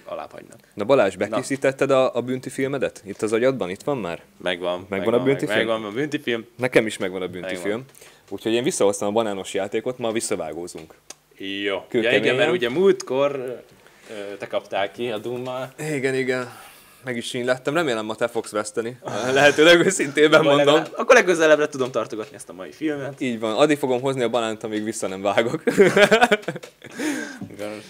Alább 0.08 0.32
hagynak. 0.32 0.58
Na 0.74 0.84
Balázs, 0.84 1.16
bekészítetted 1.16 1.92
a, 1.92 2.16
a 2.16 2.22
bünti 2.22 2.50
filmedet? 2.50 3.02
Itt 3.06 3.22
az 3.22 3.34
agyadban? 3.34 3.70
Itt 3.70 3.84
van 3.84 3.98
már? 3.98 4.22
Megvan. 4.44 4.86
Megvan 4.90 5.14
a 5.14 5.24
büntifilm? 5.24 5.58
Megvan 5.58 5.84
a 5.84 5.92
büntifilm. 5.92 6.46
Nekem 6.56 6.86
is 6.86 6.98
megvan 6.98 7.22
a 7.22 7.28
bünti 7.28 7.54
Megvan. 7.54 7.64
film. 7.64 7.84
Úgyhogy 8.30 8.54
én 8.54 8.64
visszahoztam 8.64 9.08
a 9.08 9.12
banános 9.12 9.54
játékot, 9.54 9.98
ma 9.98 10.12
visszavágózunk. 10.12 10.94
Jó. 11.38 11.84
Ja, 11.92 12.16
igen, 12.16 12.36
mert 12.36 12.52
ugye 12.52 12.70
múltkor 12.70 13.64
te 14.40 14.48
kaptál 14.48 14.92
ki 14.92 15.10
a 15.12 15.18
Dummal. 15.18 15.74
Igen, 15.80 16.16
igen. 16.16 16.54
Meg 17.04 17.18
is 17.18 17.26
sínlettem. 17.26 17.74
Remélem 17.74 18.06
ma 18.06 18.16
te 18.16 18.28
fogsz 18.28 18.52
veszteni. 18.52 18.98
Lehetőleg 19.32 19.86
őszintében 19.86 20.42
mondom. 20.44 20.58
legalább- 20.66 20.94
Akkor 20.96 21.16
legközelebbre 21.16 21.68
tudom 21.68 21.92
tartogatni 21.92 22.36
ezt 22.36 22.50
a 22.50 22.54
mai 22.54 22.72
filmet. 22.72 23.22
Így 23.22 23.40
van. 23.40 23.56
Addig 23.56 23.78
fogom 23.78 24.02
hozni 24.02 24.24
a 24.24 24.30
banánt, 24.30 24.64
amíg 24.64 24.84
vissza 24.84 25.08
nem 25.08 25.22
vágok. 25.22 25.64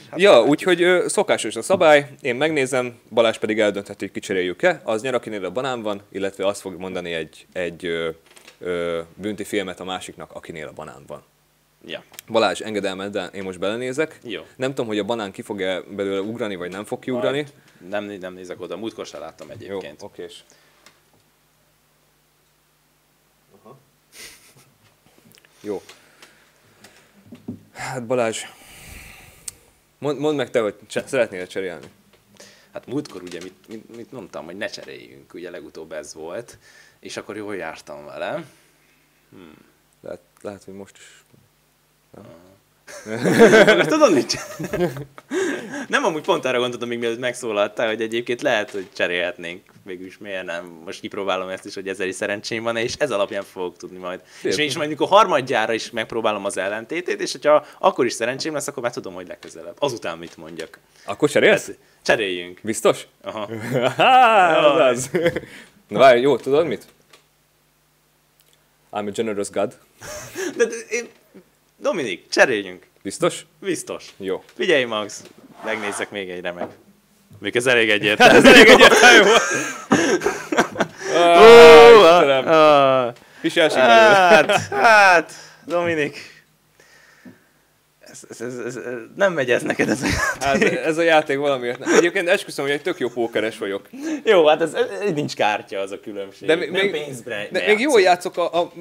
Hát, 0.09 0.19
ja, 0.19 0.43
úgyhogy 0.43 0.85
szokásos 1.07 1.55
a 1.55 1.61
szabály, 1.61 2.07
én 2.21 2.35
megnézem, 2.35 2.95
Balázs 3.09 3.37
pedig 3.37 3.59
eldöntheti, 3.59 4.05
hogy 4.05 4.13
kicseréljük-e. 4.13 4.81
Az 4.83 5.01
nyer, 5.01 5.13
akinél 5.13 5.45
a 5.45 5.49
banán 5.51 5.81
van, 5.81 6.01
illetve 6.11 6.45
azt 6.47 6.61
fog 6.61 6.79
mondani 6.79 7.13
egy, 7.13 7.45
egy 7.53 7.85
ö, 7.85 8.09
ö, 8.59 8.99
bünti 9.15 9.43
filmet 9.43 9.79
a 9.79 9.83
másiknak, 9.83 10.31
akinél 10.33 10.67
a 10.67 10.71
banán 10.75 11.03
van. 11.07 11.23
Ja. 11.87 12.03
Balázs, 12.27 12.61
engedelmed, 12.61 13.11
de 13.11 13.25
én 13.25 13.43
most 13.43 13.59
belenézek. 13.59 14.19
Jó. 14.23 14.45
Nem 14.55 14.69
tudom, 14.69 14.87
hogy 14.87 14.99
a 14.99 15.03
banán 15.03 15.31
ki 15.31 15.41
fog-e 15.41 15.81
belőle 15.81 16.19
ugrani, 16.19 16.55
vagy 16.55 16.71
nem 16.71 16.85
fog 16.85 16.99
kiugrani. 16.99 17.41
Majd 17.41 17.89
Nem, 17.89 18.03
nem 18.05 18.33
nézek 18.33 18.61
oda, 18.61 18.77
múltkor 18.77 19.05
se 19.05 19.17
láttam 19.17 19.47
Jó, 19.47 19.53
egyébként. 19.53 20.01
okés. 20.01 20.43
Jó. 25.61 25.81
Hát 27.73 28.05
Balázs, 28.05 28.43
mondd, 29.97 30.17
mondd 30.19 30.35
meg 30.37 30.49
te, 30.49 30.59
hogy 30.59 30.75
cse- 30.87 31.07
szeretnél 31.07 31.47
cserélni. 31.47 31.87
Hát 32.73 32.85
múltkor 32.85 33.21
ugye 33.21 33.39
mit, 33.43 33.67
mit, 33.67 33.95
mit 33.95 34.11
mondtam, 34.11 34.45
hogy 34.45 34.57
ne 34.57 34.67
cseréljünk, 34.67 35.33
ugye 35.33 35.49
legutóbb 35.49 35.91
ez 35.91 36.13
volt, 36.13 36.57
és 36.99 37.17
akkor 37.17 37.35
jól 37.37 37.55
jártam 37.55 38.05
vele. 38.05 38.43
Lehet, 40.01 40.21
lehet 40.41 40.63
hogy 40.63 40.73
most 40.73 40.97
is. 40.97 41.23
Akkor 43.05 43.85
tudod 43.85 44.25
csinál- 44.25 45.07
nem 45.87 46.03
amúgy 46.03 46.21
pont 46.21 46.45
arra 46.45 46.59
gondoltam, 46.59 46.87
még 46.87 46.99
mielőtt 46.99 47.19
megszólaltál, 47.19 47.87
hogy 47.87 48.01
egyébként 48.01 48.41
lehet, 48.41 48.71
hogy 48.71 48.87
cserélhetnénk. 48.93 49.61
Végülis 49.83 50.17
miért 50.17 50.45
nem? 50.45 50.81
Most 50.85 50.99
kipróbálom 50.99 51.49
ezt 51.49 51.65
is, 51.65 51.73
hogy 51.73 51.87
ezzel 51.87 52.07
is 52.07 52.15
szerencsém 52.15 52.63
van 52.63 52.77
és 52.77 52.93
ez 52.97 53.11
alapján 53.11 53.43
fogok 53.43 53.77
tudni 53.77 53.97
majd. 53.97 54.21
Szép. 54.41 54.51
És 54.51 54.57
én 54.57 54.65
is 54.65 54.75
majd, 54.77 54.89
mikor 54.89 55.07
harmadjára 55.07 55.73
is 55.73 55.91
megpróbálom 55.91 56.45
az 56.45 56.57
ellentétét, 56.57 57.21
és 57.21 57.31
hogyha 57.31 57.65
akkor 57.79 58.05
is 58.05 58.13
szerencsém 58.13 58.53
lesz, 58.53 58.67
akkor 58.67 58.83
már 58.83 58.91
tudom, 58.91 59.13
hogy 59.13 59.27
legközelebb. 59.27 59.75
Azután 59.79 60.17
mit 60.17 60.37
mondjak. 60.37 60.79
Akkor 61.05 61.29
cserélsz? 61.29 61.67
Hát, 61.67 61.77
cseréljünk. 62.01 62.59
Biztos? 62.63 63.07
Aha. 63.21 63.49
Há, 63.97 64.57
az 64.57 64.79
az. 64.79 65.09
Na 65.87 65.99
várj, 65.99 66.21
jó, 66.21 66.37
tudod 66.37 66.67
mit? 66.67 66.85
I'm 68.91 69.07
a 69.07 69.11
generous 69.11 69.49
god. 69.49 69.77
De, 70.57 70.65
de 70.65 70.75
én... 70.89 71.07
Dominik, 71.79 72.29
cseréljünk. 72.29 72.85
Biztos? 73.03 73.45
Biztos. 73.59 74.05
Jó. 74.17 74.43
Figyelj, 74.55 74.83
Max, 74.83 75.23
megnézzek 75.65 76.09
még 76.11 76.29
egy 76.29 76.41
remek. 76.41 76.69
Még 77.39 77.55
ez 77.55 77.65
elég 77.65 77.89
egyértelmű. 77.89 78.37
ez 78.37 78.45
elég 78.45 78.67
egyértelmű 78.67 79.29
Ó. 81.15 82.01
Hát, 83.75 84.51
hát, 84.69 85.31
Dominik. 85.65 86.35
Ez, 87.99 88.19
ez, 88.29 88.41
ez, 88.41 88.57
ez, 88.65 88.77
nem 89.15 89.33
megy 89.33 89.51
ez 89.51 89.61
neked 89.61 89.89
ez 89.89 90.01
a 90.01 90.07
Hát 90.39 90.61
ez 90.63 90.97
a 90.97 91.01
játék 91.01 91.37
valamiért. 91.37 91.79
nem. 91.79 91.93
Egyébként 91.93 92.27
esküszöm, 92.27 92.65
hogy 92.65 92.73
egy 92.73 92.81
tök 92.81 92.99
jó 92.99 93.09
pókeres 93.09 93.57
vagyok. 93.57 93.89
Jó, 94.23 94.47
hát 94.47 94.61
ez, 94.61 94.73
ez, 94.73 95.11
nincs 95.13 95.35
kártya 95.35 95.79
az 95.79 95.91
a 95.91 95.99
különbség. 95.99 96.47
De 96.47 96.55
még- 96.55 96.71
nem 96.71 96.91
pénzbre 96.91 97.47
De 97.51 97.67
még 97.67 97.79
jól 97.79 98.01
játszok 98.01 98.37
a, 98.37 98.59
a 98.61 98.71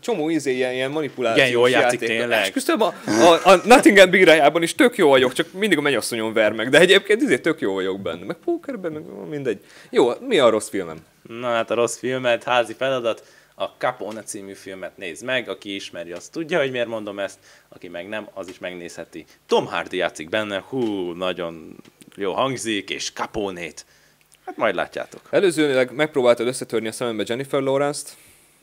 csomó 0.00 0.28
izé 0.28 0.52
ilyen, 0.54 0.72
ilyen 0.72 0.90
manipulációs 0.90 1.46
Igen, 1.46 1.58
jól 1.58 1.70
játszik 1.70 2.00
játékban. 2.00 2.28
tényleg. 2.28 2.42
Esküszöm, 2.42 2.80
a, 2.80 2.94
a, 3.06 3.50
a 3.50 3.60
Nottingham 3.64 4.10
bírájában 4.10 4.62
is 4.62 4.74
tök 4.74 4.96
jó 4.96 5.08
vagyok, 5.08 5.32
csak 5.32 5.52
mindig 5.52 5.78
a 5.78 5.80
mennyasszonyom 5.80 6.32
ver 6.32 6.52
meg. 6.52 6.68
De 6.68 6.78
egyébként 6.78 7.22
izé 7.22 7.38
tök 7.38 7.60
jó 7.60 7.72
vagyok 7.74 8.00
benne. 8.00 8.24
Meg 8.24 8.36
pókerben, 8.44 8.92
meg 8.92 9.28
mindegy. 9.28 9.60
Jó, 9.90 10.10
mi 10.20 10.38
a 10.38 10.48
rossz 10.48 10.68
filmem? 10.68 10.96
Na 11.22 11.48
hát 11.48 11.70
a 11.70 11.74
rossz 11.74 11.98
filmet, 11.98 12.44
házi 12.44 12.72
feladat, 12.72 13.24
a 13.54 13.64
Capone 13.78 14.22
című 14.22 14.52
filmet 14.52 14.96
nézd 14.96 15.24
meg, 15.24 15.48
aki 15.48 15.74
ismeri, 15.74 16.12
az 16.12 16.28
tudja, 16.28 16.58
hogy 16.58 16.70
miért 16.70 16.88
mondom 16.88 17.18
ezt, 17.18 17.38
aki 17.68 17.88
meg 17.88 18.08
nem, 18.08 18.28
az 18.34 18.48
is 18.48 18.58
megnézheti. 18.58 19.24
Tom 19.46 19.66
Hardy 19.66 19.96
játszik 19.96 20.28
benne, 20.28 20.64
hú, 20.68 21.12
nagyon 21.12 21.76
jó 22.16 22.32
hangzik, 22.32 22.90
és 22.90 23.10
Capone-t. 23.12 23.86
Hát 24.44 24.56
majd 24.56 24.74
látjátok. 24.74 25.20
Előzőleg 25.30 25.94
megpróbáltad 25.94 26.46
összetörni 26.46 26.88
a 26.88 26.92
szemembe 26.92 27.24
Jennifer 27.26 27.60
Lawrence-t. 27.60 28.16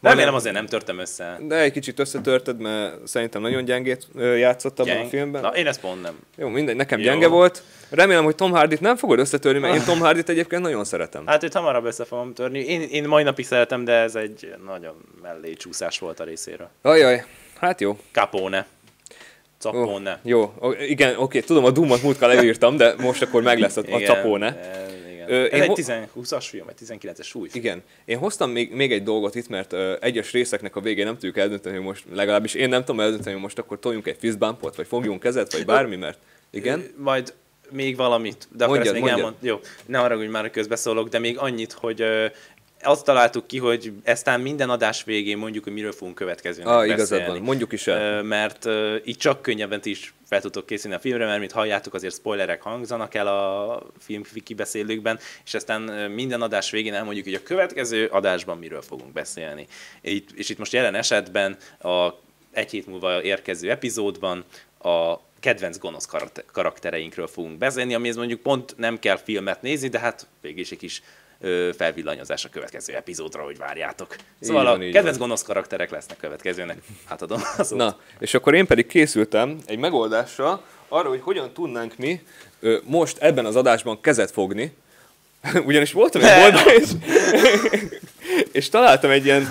Remélem 0.10 0.34
azért 0.34 0.54
nem 0.56 0.66
törtem 0.66 1.00
össze. 1.00 1.38
De 1.48 1.56
egy 1.56 1.72
kicsit 1.72 2.00
összetörted, 2.00 2.60
mert 2.60 3.08
szerintem 3.08 3.42
nagyon 3.42 3.66
gyengét 3.66 4.08
játszott 4.38 4.80
abban 4.80 4.92
a 4.92 4.96
Gyeng- 4.96 5.10
filmben. 5.10 5.42
Na, 5.42 5.48
én 5.50 5.68
ezt 5.68 5.80
pont 5.80 6.02
nem. 6.02 6.20
Jó, 6.38 6.48
mindegy, 6.48 6.76
nekem 6.76 7.00
Jó. 7.00 7.06
gyenge 7.06 7.28
volt. 7.28 7.64
Remélem, 7.90 8.24
hogy 8.24 8.36
Tom 8.36 8.52
Hardy-t 8.52 8.80
nem 8.82 8.96
fogod 8.96 9.20
összetörni, 9.20 9.60
mert 9.60 9.76
én 9.76 9.84
Tom 9.94 10.00
Hardy-t 10.00 10.30
egyébként 10.30 10.62
nagyon 10.62 10.84
szeretem. 10.86 11.24
Hát 11.28 11.44
őt 11.44 11.54
hamarabb 11.54 11.86
össze 11.86 12.06
fogom 12.06 12.34
törni. 12.34 12.60
Én, 12.60 12.82
én 12.82 13.08
mai 13.08 13.24
napig 13.24 13.46
szeretem, 13.46 13.84
de 13.86 13.94
ez 13.94 14.16
egy 14.16 14.54
nagyon 14.66 14.94
mellé 15.22 15.54
csúszás 15.54 16.00
volt 16.00 16.20
a 16.20 16.24
részéről. 16.24 16.70
Ajaj, 16.82 17.24
hát 17.60 17.82
jó. 17.82 17.98
Capone. 18.12 18.66
Capone. 19.60 20.20
jó, 20.24 20.54
o- 20.60 20.72
igen, 20.88 21.16
oké, 21.18 21.40
tudom, 21.40 21.66
a 21.66 21.72
Doom-ot 21.72 22.04
múltkor 22.04 22.28
leírtam, 22.28 22.78
de 22.78 22.94
most 22.98 23.22
akkor 23.22 23.44
meg 23.44 23.60
lesz 23.60 23.78
a, 23.78 23.82
a 23.92 24.00
capone. 24.00 24.46
eh, 24.48 24.82
Igen. 25.28 25.40
Ö, 25.40 25.44
Ez 25.46 25.52
én 25.54 25.62
egy 25.62 25.68
ho- 25.68 25.78
10-20-as 25.78 26.46
film, 26.50 26.66
vagy 26.66 26.76
19-es 26.86 27.36
új 27.36 27.50
film. 27.50 27.64
Igen. 27.64 27.84
Én 28.06 28.18
hoztam 28.18 28.52
még, 28.52 28.72
még 28.74 28.92
egy 28.92 29.04
dolgot 29.04 29.36
itt, 29.36 29.48
mert 29.48 29.74
ö, 29.74 29.96
egyes 30.02 30.32
részeknek 30.32 30.76
a 30.76 30.80
végén 30.82 31.06
nem 31.06 31.14
tudjuk 31.14 31.38
eldönteni, 31.38 31.76
hogy 31.76 31.86
most 31.86 32.06
legalábbis 32.14 32.54
én 32.54 32.70
nem 32.70 32.80
tudom 32.84 33.00
eldönteni, 33.02 33.32
hogy 33.34 33.42
most 33.42 33.58
akkor 33.60 33.80
toljunk 33.80 34.08
egy 34.08 34.18
fistbumpot, 34.20 34.76
vagy 34.76 34.88
fogjunk 34.88 35.20
kezet, 35.20 35.54
vagy 35.54 35.66
bármi, 35.66 35.96
mert 35.96 36.20
igen. 36.52 36.84
Majd 36.98 37.34
még 37.70 37.96
valamit, 37.96 38.48
de 38.56 38.64
akkor 38.64 38.76
Mondjad, 38.76 38.96
ezt 38.96 39.04
még 39.06 39.14
mondjad. 39.14 39.20
elmond. 39.20 39.36
Jó, 39.44 39.60
ne 39.86 40.28
már, 40.28 40.42
hogy 40.42 40.52
közbeszólok, 40.52 41.10
de 41.10 41.20
még 41.20 41.38
annyit, 41.38 41.72
hogy 41.72 42.02
ö, 42.02 42.26
azt 42.84 43.06
találtuk 43.06 43.48
ki, 43.48 43.58
hogy 43.58 43.94
eztán 44.04 44.40
minden 44.42 44.70
adás 44.70 45.04
végén 45.04 45.38
mondjuk, 45.38 45.64
hogy 45.64 45.74
miről 45.74 45.92
fogunk 45.92 46.16
következőnek 46.16 46.72
Ah, 46.74 46.86
igazad 46.86 47.10
beszélni. 47.10 47.28
van, 47.38 47.42
mondjuk 47.42 47.72
is 47.72 47.88
el. 47.88 48.24
Mert 48.24 48.66
így 49.06 49.18
csak 49.18 49.42
könnyebben 49.42 49.82
ti 49.82 49.90
is 49.90 50.14
fel 50.28 50.42
tudtok 50.42 50.66
készülni 50.66 50.96
a 50.96 51.00
filmre, 51.00 51.26
mert 51.26 51.40
mint 51.40 51.52
halljátok, 51.52 51.94
azért 51.94 52.14
spoilerek 52.14 52.62
hangzanak 52.62 53.14
el 53.14 53.28
a 53.28 53.82
film 54.00 54.22
kibeszélőkben, 54.44 55.20
és 55.46 55.54
aztán 55.54 55.82
minden 56.12 56.42
adás 56.42 56.72
végén 56.72 56.94
elmondjuk, 56.94 57.26
hogy 57.26 57.34
a 57.34 57.44
következő 57.44 58.06
adásban 58.06 58.58
miről 58.58 58.82
fogunk 58.82 59.14
beszélni. 59.14 59.68
Itt, 60.02 60.30
és 60.32 60.50
itt 60.50 60.58
most 60.58 60.74
jelen 60.74 60.96
esetben 60.96 61.58
a 61.80 62.10
egy 62.52 62.72
hét 62.72 62.88
múlva 62.88 63.24
érkező 63.24 63.70
epizódban 63.70 64.44
a 64.80 65.16
kedvenc 65.40 65.78
gonosz 65.78 66.06
karakter- 66.06 66.46
karaktereinkről 66.52 67.28
fogunk 67.28 67.58
beszélni, 67.58 67.94
amihez 67.94 68.16
mondjuk 68.16 68.40
pont 68.42 68.74
nem 68.78 69.00
kell 69.00 69.18
filmet 69.18 69.62
nézni, 69.62 69.88
de 69.88 70.00
hát 70.00 70.28
végig 70.42 70.60
is 70.60 70.72
egy 70.72 70.78
kis 70.78 71.02
felvillanyozás 71.78 72.46
a 72.46 72.50
következő 72.50 72.96
epizódra, 72.96 73.44
hogy 73.44 73.58
várjátok. 73.58 74.16
Szóval 74.40 74.64
van, 74.64 74.74
a 74.74 74.92
kedvenc 74.92 75.18
van. 75.18 75.28
gonosz 75.28 75.44
karakterek 75.44 75.92
lesznek 75.92 76.18
következőnek. 76.18 76.78
Átadom 77.08 77.42
a 77.58 77.64
szót. 77.64 77.78
Na, 77.78 78.00
és 78.20 78.34
akkor 78.34 78.54
én 78.54 78.66
pedig 78.66 78.88
készültem 78.88 79.58
egy 79.66 79.78
megoldással 79.78 80.64
arra, 80.88 81.10
hogy 81.10 81.22
hogyan 81.22 81.54
tudnánk 81.54 81.98
mi 81.98 82.22
most 82.84 83.18
ebben 83.18 83.46
az 83.46 83.56
adásban 83.56 84.02
kezet 84.02 84.32
fogni. 84.32 84.76
Ugyanis 85.66 85.92
voltam 85.92 86.22
egy 86.24 86.42
boltban, 86.42 86.74
és, 86.74 86.90
és 88.60 88.70
találtam 88.70 89.10
egy 89.10 89.26
ilyen 89.26 89.50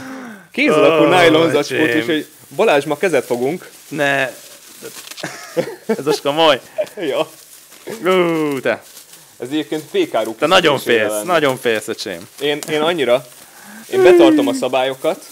kéz 0.53 0.71
alakú 0.73 1.05
Ó, 1.05 1.09
nylon 1.09 1.51
zacskót, 1.51 1.89
és 1.89 2.05
hogy 2.05 2.27
Balázs, 2.57 2.85
ma 2.85 2.97
kezet 2.97 3.25
fogunk. 3.25 3.71
Ne. 3.89 4.31
Ez 5.87 6.05
most 6.05 6.21
komoly. 6.29 6.61
Ja. 6.97 7.29
Ú, 8.05 8.61
te. 8.61 8.83
Ez 9.43 9.49
egyébként 9.51 9.83
pékárú. 9.91 10.35
Te 10.39 10.47
nagyon 10.47 10.79
félsz, 10.79 11.11
lenne. 11.11 11.23
nagyon 11.33 11.57
félsz, 11.57 11.89
öcsém. 11.89 12.29
Én, 12.41 12.59
én 12.71 12.81
annyira, 12.81 13.27
én 13.93 14.03
betartom 14.03 14.49
a 14.49 14.53
szabályokat, 14.53 15.27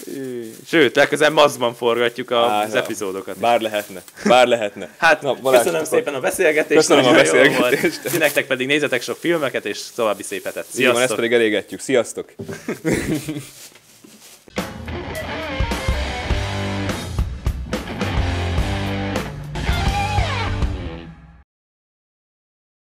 Sőt, 0.67 0.95
legközelebb 0.95 1.33
mazban 1.33 1.75
forgatjuk 1.75 2.31
a- 2.31 2.49
Á, 2.49 2.63
az 2.63 2.75
epizódokat. 2.75 3.37
bár 3.37 3.61
lehetne, 3.61 4.01
bár 4.25 4.47
lehetne. 4.47 4.89
Hát, 4.97 5.21
Na, 5.21 5.33
Balázs, 5.33 5.59
köszönöm 5.61 5.81
akkor- 5.81 5.97
szépen 5.97 6.13
a 6.13 6.19
beszélgetést. 6.19 6.79
Köszönöm 6.79 7.05
a 7.05 7.11
beszélgetést. 7.11 7.57
volt. 8.01 8.11
Ti 8.11 8.17
nektek 8.17 8.47
pedig 8.47 8.67
nézzetek 8.67 9.01
sok 9.01 9.17
filmeket, 9.19 9.65
és 9.65 9.79
további 9.95 10.23
szép 10.23 10.43
hetet. 10.43 10.65
Így 10.75 10.79
van, 10.79 10.87
ezt 10.87 10.95
Sziasztok! 10.95 11.15
pedig 11.17 11.33
elégetjük. 11.33 11.79
Sziasztok! 11.79 12.31